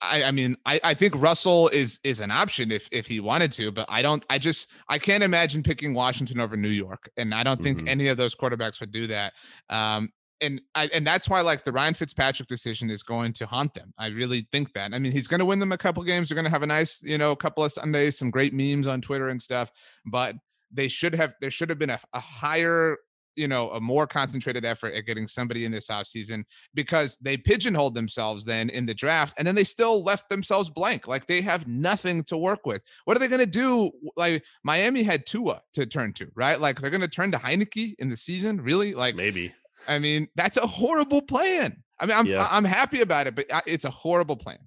I, 0.00 0.24
I 0.24 0.30
mean 0.30 0.56
I, 0.66 0.80
I 0.84 0.94
think 0.94 1.14
Russell 1.16 1.68
is 1.68 1.98
is 2.04 2.20
an 2.20 2.30
option 2.30 2.70
if 2.70 2.88
if 2.92 3.06
he 3.06 3.18
wanted 3.18 3.50
to, 3.52 3.72
but 3.72 3.86
I 3.88 4.02
don't 4.02 4.24
I 4.28 4.38
just 4.38 4.68
I 4.88 4.98
can't 4.98 5.24
imagine 5.24 5.62
picking 5.62 5.94
Washington 5.94 6.40
over 6.40 6.56
New 6.56 6.68
York. 6.68 7.10
And 7.16 7.34
I 7.34 7.42
don't 7.42 7.60
think 7.62 7.78
mm-hmm. 7.78 7.88
any 7.88 8.08
of 8.08 8.16
those 8.18 8.34
quarterbacks 8.34 8.80
would 8.80 8.92
do 8.92 9.06
that. 9.08 9.32
Um 9.70 10.10
and 10.40 10.60
I, 10.74 10.86
and 10.88 11.06
that's 11.06 11.28
why 11.28 11.40
like 11.40 11.64
the 11.64 11.72
Ryan 11.72 11.94
Fitzpatrick 11.94 12.48
decision 12.48 12.90
is 12.90 13.02
going 13.02 13.32
to 13.34 13.46
haunt 13.46 13.74
them. 13.74 13.92
I 13.98 14.08
really 14.08 14.46
think 14.52 14.72
that. 14.74 14.94
I 14.94 14.98
mean, 14.98 15.12
he's 15.12 15.26
going 15.26 15.40
to 15.40 15.46
win 15.46 15.58
them 15.58 15.72
a 15.72 15.78
couple 15.78 16.02
games. 16.04 16.28
They're 16.28 16.36
going 16.36 16.44
to 16.44 16.50
have 16.50 16.62
a 16.62 16.66
nice, 16.66 17.02
you 17.02 17.18
know, 17.18 17.32
a 17.32 17.36
couple 17.36 17.64
of 17.64 17.72
Sundays, 17.72 18.18
some 18.18 18.30
great 18.30 18.54
memes 18.54 18.86
on 18.86 19.00
Twitter 19.00 19.28
and 19.28 19.40
stuff. 19.40 19.70
But 20.06 20.36
they 20.72 20.88
should 20.88 21.14
have 21.14 21.34
there 21.40 21.50
should 21.50 21.70
have 21.70 21.78
been 21.78 21.90
a, 21.90 21.98
a 22.12 22.20
higher, 22.20 22.98
you 23.36 23.48
know, 23.48 23.70
a 23.70 23.80
more 23.80 24.06
concentrated 24.06 24.64
effort 24.64 24.94
at 24.94 25.06
getting 25.06 25.26
somebody 25.26 25.64
in 25.64 25.72
this 25.72 25.88
offseason 25.88 26.44
because 26.74 27.16
they 27.20 27.36
pigeonholed 27.36 27.94
themselves 27.94 28.44
then 28.44 28.68
in 28.70 28.84
the 28.84 28.94
draft 28.94 29.34
and 29.38 29.46
then 29.46 29.54
they 29.54 29.64
still 29.64 30.02
left 30.02 30.28
themselves 30.28 30.68
blank. 30.70 31.08
Like 31.08 31.26
they 31.26 31.40
have 31.40 31.66
nothing 31.66 32.22
to 32.24 32.36
work 32.36 32.66
with. 32.66 32.82
What 33.04 33.16
are 33.16 33.20
they 33.20 33.28
going 33.28 33.40
to 33.40 33.46
do? 33.46 33.90
Like 34.16 34.44
Miami 34.62 35.02
had 35.02 35.24
Tua 35.24 35.62
to 35.74 35.86
turn 35.86 36.12
to, 36.14 36.28
right? 36.34 36.60
Like 36.60 36.80
they're 36.80 36.90
going 36.90 37.00
to 37.00 37.08
turn 37.08 37.32
to 37.32 37.38
Heinicke 37.38 37.94
in 37.98 38.10
the 38.10 38.16
season, 38.16 38.60
really? 38.60 38.94
Like 38.94 39.14
maybe 39.14 39.54
I 39.86 39.98
mean, 39.98 40.28
that's 40.34 40.56
a 40.56 40.66
horrible 40.66 41.22
plan. 41.22 41.82
I 42.00 42.06
mean, 42.06 42.16
I'm 42.16 42.26
yeah. 42.26 42.46
I'm 42.50 42.64
happy 42.64 43.00
about 43.00 43.26
it, 43.26 43.34
but 43.34 43.46
it's 43.66 43.84
a 43.84 43.90
horrible 43.90 44.36
plan. 44.36 44.58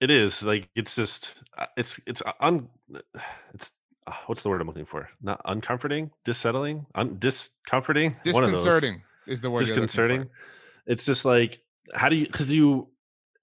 It 0.00 0.10
is 0.10 0.42
like 0.42 0.68
it's 0.74 0.94
just 0.94 1.36
uh, 1.56 1.66
it's 1.76 2.00
it's 2.06 2.22
uh, 2.22 2.32
un 2.40 2.68
it's 3.54 3.72
uh, 4.06 4.12
what's 4.26 4.42
the 4.42 4.48
word 4.48 4.60
I'm 4.60 4.66
looking 4.66 4.84
for? 4.84 5.08
Not 5.20 5.40
uncomforting, 5.44 6.10
dissettling, 6.24 6.86
un, 6.94 7.16
discomforting, 7.18 8.16
disconcerting 8.22 9.02
is 9.26 9.40
the 9.40 9.50
word. 9.50 9.66
Disconcerting. 9.66 10.28
It's 10.86 11.04
just 11.04 11.24
like 11.24 11.60
how 11.94 12.08
do 12.08 12.16
you 12.16 12.26
because 12.26 12.52
you 12.52 12.88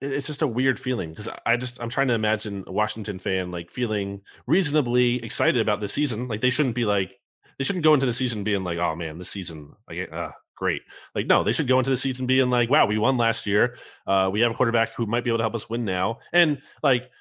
it's 0.01 0.27
just 0.27 0.41
a 0.41 0.47
weird 0.47 0.79
feeling 0.79 1.09
because 1.09 1.29
I 1.45 1.57
just 1.57 1.81
I'm 1.81 1.89
trying 1.89 2.09
to 2.09 2.13
imagine 2.13 2.63
a 2.67 2.71
Washington 2.71 3.19
fan 3.19 3.51
like 3.51 3.71
feeling 3.71 4.21
reasonably 4.45 5.23
excited 5.23 5.61
about 5.61 5.81
the 5.81 5.89
season. 5.89 6.27
Like 6.27 6.41
they 6.41 6.49
shouldn't 6.49 6.75
be 6.75 6.85
like 6.85 7.17
they 7.57 7.63
shouldn't 7.63 7.85
go 7.85 7.93
into 7.93 8.05
the 8.05 8.13
season 8.13 8.43
being 8.43 8.63
like, 8.63 8.77
oh 8.77 8.95
man, 8.95 9.17
this 9.17 9.29
season 9.29 9.73
like 9.89 10.11
uh, 10.11 10.31
great. 10.55 10.81
Like, 11.13 11.27
no, 11.27 11.43
they 11.43 11.51
should 11.51 11.67
go 11.67 11.77
into 11.77 11.89
the 11.89 11.97
season 11.97 12.25
being 12.25 12.49
like, 12.49 12.69
wow, 12.69 12.85
we 12.85 12.97
won 12.97 13.17
last 13.17 13.45
year. 13.45 13.77
Uh, 14.07 14.29
we 14.31 14.41
have 14.41 14.51
a 14.51 14.55
quarterback 14.55 14.93
who 14.95 15.05
might 15.05 15.23
be 15.23 15.29
able 15.29 15.39
to 15.39 15.43
help 15.43 15.55
us 15.55 15.69
win 15.69 15.85
now. 15.85 16.19
And 16.33 16.61
like, 16.83 17.11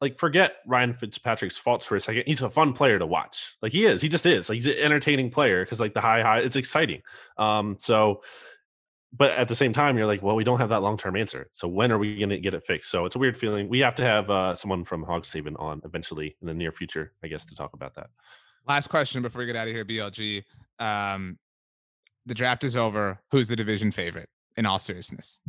like 0.00 0.18
forget 0.18 0.56
Ryan 0.66 0.94
Fitzpatrick's 0.94 1.56
faults 1.56 1.86
for 1.86 1.96
a 1.96 2.00
second. 2.00 2.24
He's 2.26 2.42
a 2.42 2.50
fun 2.50 2.72
player 2.72 2.98
to 2.98 3.06
watch. 3.06 3.54
Like 3.62 3.72
he 3.72 3.84
is. 3.84 4.02
He 4.02 4.08
just 4.08 4.26
is. 4.26 4.48
Like 4.48 4.56
he's 4.56 4.66
an 4.66 4.74
entertaining 4.82 5.30
player 5.30 5.64
because 5.64 5.78
like 5.78 5.94
the 5.94 6.00
high 6.00 6.22
high, 6.22 6.40
it's 6.40 6.56
exciting. 6.56 7.02
Um, 7.38 7.76
so 7.78 8.22
but 9.12 9.30
at 9.32 9.48
the 9.48 9.54
same 9.54 9.72
time, 9.72 9.96
you're 9.96 10.06
like, 10.06 10.22
well, 10.22 10.34
we 10.34 10.44
don't 10.44 10.58
have 10.58 10.70
that 10.70 10.82
long 10.82 10.96
term 10.96 11.16
answer. 11.16 11.48
So 11.52 11.68
when 11.68 11.92
are 11.92 11.98
we 11.98 12.16
going 12.16 12.30
to 12.30 12.38
get 12.38 12.54
it 12.54 12.64
fixed? 12.64 12.90
So 12.90 13.04
it's 13.04 13.14
a 13.14 13.18
weird 13.18 13.36
feeling. 13.36 13.68
We 13.68 13.80
have 13.80 13.94
to 13.96 14.04
have 14.04 14.30
uh, 14.30 14.54
someone 14.54 14.84
from 14.84 15.02
Hogs 15.02 15.32
Haven 15.32 15.54
on 15.56 15.82
eventually 15.84 16.36
in 16.40 16.46
the 16.46 16.54
near 16.54 16.72
future, 16.72 17.12
I 17.22 17.28
guess, 17.28 17.44
to 17.46 17.54
talk 17.54 17.74
about 17.74 17.94
that. 17.96 18.08
Last 18.66 18.88
question 18.88 19.22
before 19.22 19.40
we 19.40 19.46
get 19.46 19.56
out 19.56 19.68
of 19.68 19.74
here, 19.74 19.84
BLG. 19.84 20.44
Um, 20.78 21.38
the 22.26 22.34
draft 22.34 22.64
is 22.64 22.76
over. 22.76 23.20
Who's 23.30 23.48
the 23.48 23.56
division 23.56 23.90
favorite? 23.92 24.28
In 24.56 24.66
all 24.66 24.78
seriousness, 24.78 25.40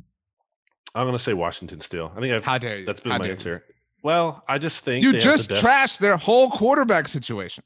I'm 0.95 1.05
going 1.05 1.17
to 1.17 1.24
say 1.24 1.34
Washington. 1.34 1.82
Still, 1.82 2.11
I 2.15 2.21
think 2.21 2.34
I've, 2.34 2.45
how 2.45 2.57
dare 2.57 2.80
you? 2.80 2.86
That's 2.86 3.01
been 3.01 3.11
how 3.11 3.17
my 3.17 3.28
answer. 3.28 3.63
You? 3.67 3.74
Well, 4.01 4.43
I 4.47 4.57
just 4.57 4.84
think 4.84 5.03
you 5.03 5.19
just 5.19 5.49
the 5.49 5.55
trashed 5.55 5.99
their 5.99 6.17
whole 6.17 6.49
quarterback 6.49 7.07
situation. 7.07 7.63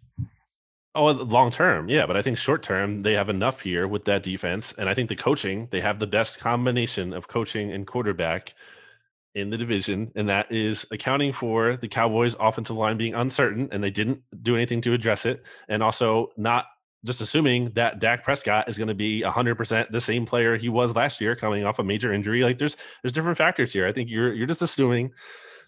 Oh, 0.95 1.11
long 1.11 1.51
term, 1.51 1.89
yeah, 1.89 2.07
but 2.07 2.17
I 2.17 2.23
think 2.23 2.39
short 2.39 2.63
term 2.63 3.03
they 3.03 3.13
have 3.13 3.29
enough 3.29 3.61
here 3.61 3.87
with 3.87 4.05
that 4.05 4.23
defense, 4.23 4.73
and 4.79 4.89
I 4.89 4.95
think 4.95 5.09
the 5.09 5.15
coaching 5.15 5.67
they 5.69 5.81
have 5.81 5.99
the 5.99 6.07
best 6.07 6.39
combination 6.39 7.13
of 7.13 7.27
coaching 7.27 7.71
and 7.71 7.85
quarterback 7.85 8.55
in 9.35 9.51
the 9.51 9.57
division, 9.57 10.11
and 10.15 10.27
that 10.29 10.51
is 10.51 10.87
accounting 10.89 11.31
for 11.31 11.77
the 11.77 11.87
Cowboys' 11.87 12.35
offensive 12.39 12.75
line 12.75 12.97
being 12.97 13.13
uncertain, 13.13 13.69
and 13.71 13.83
they 13.83 13.91
didn't 13.91 14.23
do 14.41 14.55
anything 14.55 14.81
to 14.81 14.93
address 14.93 15.27
it, 15.27 15.45
and 15.69 15.83
also 15.83 16.31
not 16.35 16.65
just 17.05 17.21
assuming 17.21 17.71
that 17.71 17.99
Dak 17.99 18.23
Prescott 18.23 18.67
is 18.67 18.77
going 18.77 18.87
to 18.87 18.95
be 18.95 19.21
100% 19.21 19.89
the 19.89 20.01
same 20.01 20.25
player 20.25 20.57
he 20.57 20.69
was 20.69 20.95
last 20.95 21.21
year 21.21 21.35
coming 21.35 21.65
off 21.65 21.79
a 21.79 21.83
major 21.83 22.11
injury 22.13 22.43
like 22.43 22.57
there's 22.57 22.75
there's 23.01 23.13
different 23.13 23.37
factors 23.37 23.71
here 23.71 23.87
i 23.87 23.91
think 23.91 24.09
you're 24.09 24.33
you're 24.33 24.47
just 24.47 24.61
assuming 24.61 25.11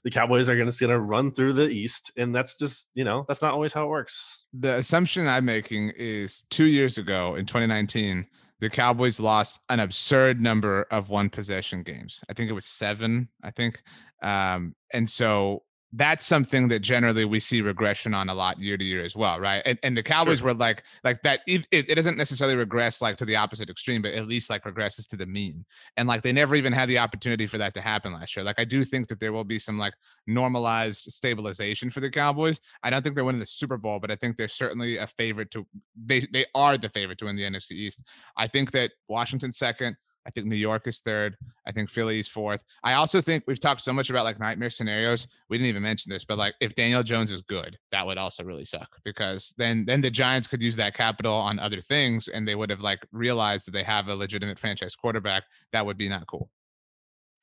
the 0.04 0.10
cowboys 0.10 0.50
are 0.50 0.56
going 0.56 0.70
to 0.70 0.80
going 0.80 0.90
to 0.90 1.00
run 1.00 1.32
through 1.32 1.54
the 1.54 1.70
east 1.70 2.12
and 2.18 2.34
that's 2.36 2.56
just 2.56 2.90
you 2.94 3.04
know 3.04 3.26
that's 3.28 3.42
not 3.42 3.54
always 3.54 3.74
how 3.74 3.84
it 3.84 3.90
works 3.90 4.46
the 4.54 4.78
assumption 4.78 5.28
i'm 5.28 5.46
making 5.46 5.92
is 5.98 6.44
2 6.50 6.66
years 6.66 6.98
ago 6.98 7.36
in 7.36 7.46
2019 7.46 8.26
the 8.62 8.70
Cowboys 8.70 9.20
lost 9.20 9.62
an 9.70 9.80
absurd 9.80 10.42
number 10.42 10.86
of 10.92 11.10
one 11.10 11.30
possession 11.30 11.82
games. 11.82 12.26
I 12.30 12.34
think 12.34 12.50
it 12.50 12.54
was 12.54 12.66
seven, 12.66 13.30
I 13.42 13.52
think. 13.52 13.82
Um, 14.22 14.76
and 14.92 15.10
so 15.10 15.64
that's 15.94 16.24
something 16.26 16.68
that 16.68 16.80
generally 16.80 17.26
we 17.26 17.40
see 17.40 17.62
regression 17.62 18.14
on 18.14 18.30
a 18.30 18.34
lot 18.34 18.60
year 18.60 18.78
to 18.78 18.84
year 18.84 19.04
as 19.04 19.16
well, 19.16 19.40
right? 19.40 19.64
And, 19.66 19.80
and 19.82 19.98
the 19.98 20.04
Cowboys 20.04 20.40
sure. 20.40 20.50
were 20.50 20.54
like 20.54 20.84
like 21.04 21.24
that. 21.24 21.40
It, 21.48 21.68
it, 21.72 21.96
doesn't 21.96 22.18
necessarily 22.18 22.56
regress 22.56 23.02
like 23.02 23.18
to 23.18 23.26
the 23.26 23.36
opposite 23.36 23.70
extreme, 23.70 24.04
but 24.04 24.14
at 24.14 24.28
least 24.28 24.52
like 24.52 24.64
regresses 24.66 25.08
to 25.08 25.16
the 25.16 25.26
mean. 25.26 25.66
And 25.98 26.08
like 26.08 26.22
they 26.22 26.32
never 26.32 26.56
even 26.56 26.74
had 26.74 26.90
the 26.90 27.00
opportunity 27.00 27.48
for 27.48 27.58
that 27.58 27.74
to 27.74 27.82
happen 27.82 28.14
last 28.14 28.36
year. 28.36 28.44
Like 28.44 28.60
I 28.60 28.66
do 28.66 28.84
think 28.84 29.08
that 29.08 29.20
there 29.20 29.34
will 29.34 29.44
be 29.44 29.58
some 29.58 29.80
like 29.80 29.94
normalized 30.28 31.12
stabilization 31.12 31.90
for 31.90 32.02
the 32.02 32.12
Cowboys. 32.12 32.62
I 32.84 32.92
don't 32.92 33.02
think 33.02 33.16
they're 33.16 33.26
winning 33.26 33.40
the 33.40 33.48
Super 33.48 33.78
Bowl, 33.78 34.00
but 34.00 34.12
I 34.12 34.16
think 34.16 34.38
they're 34.38 34.48
certainly 34.48 34.98
a 34.98 35.08
favorite 35.08 35.50
to. 35.52 35.66
They 36.06 36.20
they 36.32 36.46
are 36.54 36.78
the 36.78 36.90
favorite 36.90 37.18
to 37.20 37.26
win 37.26 37.36
the 37.36 37.44
NFC 37.44 37.72
East. 37.72 38.04
I 38.38 38.48
think 38.48 38.72
that 38.72 38.92
Washington 39.08 39.52
second. 39.52 39.98
I 40.28 40.32
think 40.32 40.48
New 40.48 40.56
York 40.56 40.86
is 40.88 41.00
third. 41.00 41.36
I 41.66 41.72
think 41.72 41.90
Philly 41.90 42.20
is 42.20 42.28
fourth. 42.28 42.64
I 42.84 42.94
also 42.94 43.22
think 43.22 43.44
we've 43.48 43.60
talked 43.60 43.82
so 43.82 43.94
much 43.94 44.10
about 44.10 44.26
like 44.26 44.40
nightmare 44.40 44.70
scenarios. 44.70 45.28
We 45.50 45.58
didn't 45.58 45.70
even 45.70 45.84
mention 45.84 46.12
this, 46.12 46.26
but 46.26 46.38
like 46.38 46.56
if 46.62 46.76
Daniel 46.76 47.04
Jones 47.04 47.32
is 47.32 47.42
good, 47.42 47.78
that 47.92 48.06
would 48.06 48.18
also 48.18 48.44
really 48.44 48.66
suck 48.66 48.98
because 49.04 49.54
then 49.58 49.86
then 49.86 50.02
the 50.02 50.12
Giants 50.12 50.48
could 50.48 50.62
use 50.62 50.76
that 50.76 50.94
capital 50.94 51.34
on 51.34 51.60
other 51.60 51.82
things 51.82 52.28
and 52.28 52.48
they 52.48 52.56
would 52.56 52.70
have 52.70 52.82
like 52.82 53.06
realized 53.12 53.66
that 53.68 53.72
they 53.72 53.84
have 53.84 54.08
a 54.08 54.16
legitimate 54.16 54.60
franchise 54.60 54.96
quarterback. 54.96 55.44
That 55.72 55.86
would 55.86 55.98
be 55.98 56.10
not 56.10 56.28
cool. 56.28 56.50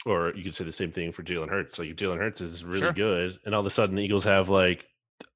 Or 0.04 0.32
you 0.36 0.44
could 0.44 0.54
say 0.54 0.64
the 0.64 0.72
same 0.72 0.92
thing 0.92 1.10
for 1.10 1.24
Jalen 1.24 1.48
Hurts. 1.48 1.78
Like 1.78 1.88
if 1.88 1.96
Jalen 1.96 2.18
Hurts 2.18 2.40
is 2.40 2.64
really 2.64 2.80
sure. 2.80 2.92
good, 2.92 3.38
and 3.44 3.54
all 3.54 3.60
of 3.60 3.66
a 3.66 3.70
sudden 3.70 3.96
the 3.96 4.02
Eagles 4.02 4.24
have 4.24 4.48
like 4.48 4.84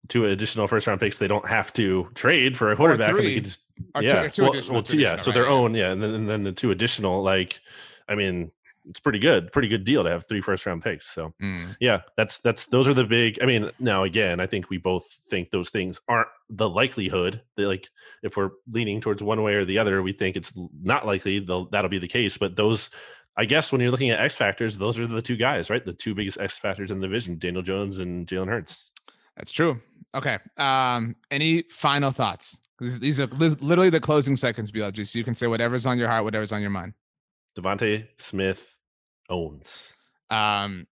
two 0.08 0.26
additional 0.26 0.66
first 0.66 0.86
round 0.86 1.00
picks 1.00 1.18
they 1.18 1.28
don't 1.28 1.48
have 1.48 1.72
to 1.74 2.08
trade 2.14 2.56
for 2.56 2.72
a 2.72 2.76
quarterback. 2.76 3.12
Or 3.12 3.22
they 3.22 3.40
just, 3.40 3.60
yeah, 4.00 4.24
two, 4.24 4.30
two 4.30 4.42
well, 4.42 4.62
well, 4.70 4.82
two, 4.82 4.98
yeah. 4.98 5.16
So 5.16 5.30
their 5.30 5.44
right? 5.44 5.52
own, 5.52 5.74
yeah, 5.74 5.90
and 5.90 6.02
then 6.02 6.14
and 6.14 6.28
then 6.28 6.42
the 6.42 6.52
two 6.52 6.70
additional, 6.70 7.22
like, 7.22 7.60
I 8.08 8.14
mean, 8.14 8.50
it's 8.88 9.00
pretty 9.00 9.18
good, 9.18 9.52
pretty 9.52 9.68
good 9.68 9.84
deal 9.84 10.02
to 10.02 10.10
have 10.10 10.26
three 10.26 10.40
first 10.40 10.66
round 10.66 10.82
picks. 10.82 11.06
So 11.06 11.32
mm. 11.40 11.76
yeah, 11.80 12.02
that's 12.16 12.38
that's 12.38 12.66
those 12.66 12.88
are 12.88 12.94
the 12.94 13.04
big. 13.04 13.38
I 13.42 13.46
mean, 13.46 13.70
now 13.78 14.04
again, 14.04 14.40
I 14.40 14.46
think 14.46 14.70
we 14.70 14.78
both 14.78 15.06
think 15.06 15.50
those 15.50 15.70
things 15.70 16.00
aren't 16.08 16.28
the 16.48 16.68
likelihood. 16.68 17.42
That 17.56 17.66
like 17.66 17.88
if 18.22 18.36
we're 18.36 18.50
leaning 18.70 19.00
towards 19.00 19.22
one 19.22 19.42
way 19.42 19.54
or 19.54 19.64
the 19.64 19.78
other, 19.78 20.02
we 20.02 20.12
think 20.12 20.36
it's 20.36 20.52
not 20.82 21.06
likely 21.06 21.38
that'll 21.38 21.88
be 21.88 21.98
the 21.98 22.08
case. 22.08 22.38
But 22.38 22.56
those 22.56 22.90
I 23.36 23.44
guess 23.44 23.70
when 23.70 23.80
you're 23.80 23.90
looking 23.90 24.10
at 24.10 24.20
X 24.20 24.34
factors, 24.34 24.76
those 24.76 24.98
are 24.98 25.06
the 25.06 25.22
two 25.22 25.36
guys, 25.36 25.70
right? 25.70 25.84
The 25.84 25.92
two 25.92 26.14
biggest 26.14 26.40
X 26.40 26.58
factors 26.58 26.90
in 26.90 27.00
the 27.00 27.06
division: 27.06 27.38
Daniel 27.38 27.62
Jones 27.62 27.98
and 27.98 28.26
Jalen 28.26 28.48
Hurts. 28.48 28.90
That's 29.40 29.52
true. 29.52 29.80
Okay. 30.14 30.38
Um, 30.58 31.16
any 31.30 31.62
final 31.70 32.10
thoughts? 32.10 32.60
These 32.78 33.20
are 33.20 33.26
literally 33.26 33.88
the 33.88 34.00
closing 34.00 34.36
seconds, 34.36 34.70
BLG. 34.70 35.06
So 35.06 35.18
you 35.18 35.24
can 35.24 35.34
say 35.34 35.46
whatever's 35.46 35.86
on 35.86 35.98
your 35.98 36.08
heart, 36.08 36.24
whatever's 36.24 36.52
on 36.52 36.60
your 36.60 36.70
mind. 36.70 36.92
DeVonta 37.58 38.06
Smith 38.18 38.76
owns. 39.30 39.94
Um, 40.28 40.86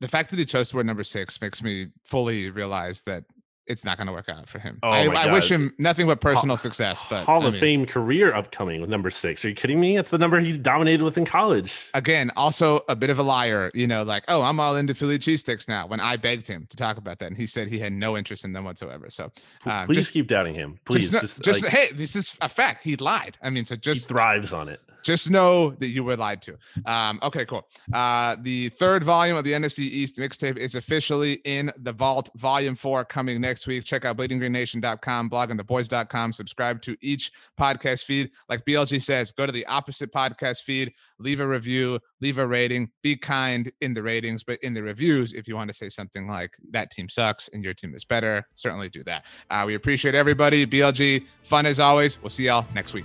the 0.00 0.08
fact 0.08 0.30
that 0.30 0.40
he 0.40 0.44
chose 0.44 0.70
to 0.70 0.76
wear 0.76 0.84
number 0.84 1.04
six 1.04 1.40
makes 1.40 1.62
me 1.62 1.86
fully 2.04 2.50
realize 2.50 3.02
that 3.02 3.24
it's 3.66 3.84
not 3.84 3.96
going 3.96 4.06
to 4.06 4.12
work 4.12 4.28
out 4.28 4.48
for 4.48 4.58
him. 4.58 4.78
Oh 4.82 4.90
I, 4.90 5.04
I, 5.04 5.32
wish 5.32 5.50
him 5.50 5.74
nothing 5.78 6.06
but 6.06 6.20
personal 6.20 6.56
Hall, 6.56 6.62
success. 6.62 7.02
But 7.08 7.24
Hall 7.24 7.44
I 7.44 7.48
of 7.48 7.56
Fame 7.56 7.86
career 7.86 8.34
upcoming 8.34 8.80
with 8.80 8.90
number 8.90 9.10
six. 9.10 9.44
Are 9.44 9.48
you 9.48 9.54
kidding 9.54 9.80
me? 9.80 9.96
It's 9.96 10.10
the 10.10 10.18
number 10.18 10.38
he's 10.40 10.58
dominated 10.58 11.02
with 11.02 11.16
in 11.16 11.24
college. 11.24 11.90
Again, 11.94 12.30
also 12.36 12.80
a 12.88 12.96
bit 12.96 13.10
of 13.10 13.18
a 13.18 13.22
liar. 13.22 13.70
You 13.74 13.86
know, 13.86 14.02
like 14.02 14.24
oh, 14.28 14.42
I'm 14.42 14.60
all 14.60 14.76
into 14.76 14.94
Philly 14.94 15.18
cheesesteaks 15.18 15.68
now. 15.68 15.86
When 15.86 16.00
I 16.00 16.16
begged 16.16 16.46
him 16.46 16.66
to 16.70 16.76
talk 16.76 16.96
about 16.96 17.18
that, 17.20 17.26
and 17.26 17.36
he 17.36 17.46
said 17.46 17.68
he 17.68 17.78
had 17.78 17.92
no 17.92 18.16
interest 18.16 18.44
in 18.44 18.52
them 18.52 18.64
whatsoever. 18.64 19.10
So 19.10 19.30
um, 19.66 19.86
please 19.86 19.96
just, 19.96 20.12
keep 20.12 20.26
doubting 20.26 20.54
him. 20.54 20.78
Please, 20.84 21.10
just, 21.10 21.22
just, 21.22 21.42
just 21.42 21.62
like, 21.62 21.72
hey, 21.72 21.92
this 21.92 22.16
is 22.16 22.36
a 22.40 22.48
fact. 22.48 22.84
He 22.84 22.96
lied. 22.96 23.38
I 23.42 23.50
mean, 23.50 23.64
so 23.64 23.76
just 23.76 24.08
he 24.08 24.08
thrives 24.08 24.52
on 24.52 24.68
it 24.68 24.80
just 25.04 25.30
know 25.30 25.70
that 25.72 25.88
you 25.88 26.02
were 26.02 26.16
lied 26.16 26.42
to. 26.42 26.56
Um, 26.86 27.20
okay, 27.22 27.44
cool. 27.44 27.68
Uh, 27.92 28.36
the 28.40 28.70
third 28.70 29.04
volume 29.04 29.36
of 29.36 29.44
the 29.44 29.52
NFC 29.52 29.80
East 29.80 30.16
mixtape 30.16 30.56
is 30.56 30.74
officially 30.74 31.34
in 31.44 31.70
the 31.78 31.92
vault. 31.92 32.30
Volume 32.36 32.74
four 32.74 33.04
coming 33.04 33.40
next 33.40 33.66
week. 33.66 33.84
Check 33.84 34.04
out 34.04 34.16
bleedinggreennation.com, 34.16 35.30
bloggingtheboys.com. 35.30 36.32
Subscribe 36.32 36.80
to 36.82 36.96
each 37.00 37.30
podcast 37.60 38.04
feed. 38.04 38.30
Like 38.48 38.64
BLG 38.64 39.00
says, 39.02 39.30
go 39.30 39.46
to 39.46 39.52
the 39.52 39.66
opposite 39.66 40.12
podcast 40.12 40.62
feed, 40.62 40.92
leave 41.18 41.40
a 41.40 41.46
review, 41.46 42.00
leave 42.20 42.38
a 42.38 42.46
rating. 42.46 42.90
Be 43.02 43.16
kind 43.16 43.70
in 43.82 43.94
the 43.94 44.02
ratings, 44.02 44.42
but 44.42 44.58
in 44.62 44.72
the 44.72 44.82
reviews, 44.82 45.32
if 45.34 45.46
you 45.46 45.54
want 45.54 45.68
to 45.68 45.74
say 45.74 45.88
something 45.88 46.26
like 46.26 46.56
that 46.70 46.90
team 46.90 47.08
sucks 47.08 47.48
and 47.48 47.62
your 47.62 47.74
team 47.74 47.94
is 47.94 48.04
better, 48.04 48.46
certainly 48.54 48.88
do 48.88 49.04
that. 49.04 49.24
Uh, 49.50 49.64
we 49.66 49.74
appreciate 49.74 50.14
everybody. 50.14 50.66
BLG, 50.66 51.26
fun 51.42 51.66
as 51.66 51.78
always. 51.78 52.20
We'll 52.22 52.30
see 52.30 52.46
y'all 52.46 52.66
next 52.74 52.94
week. 52.94 53.04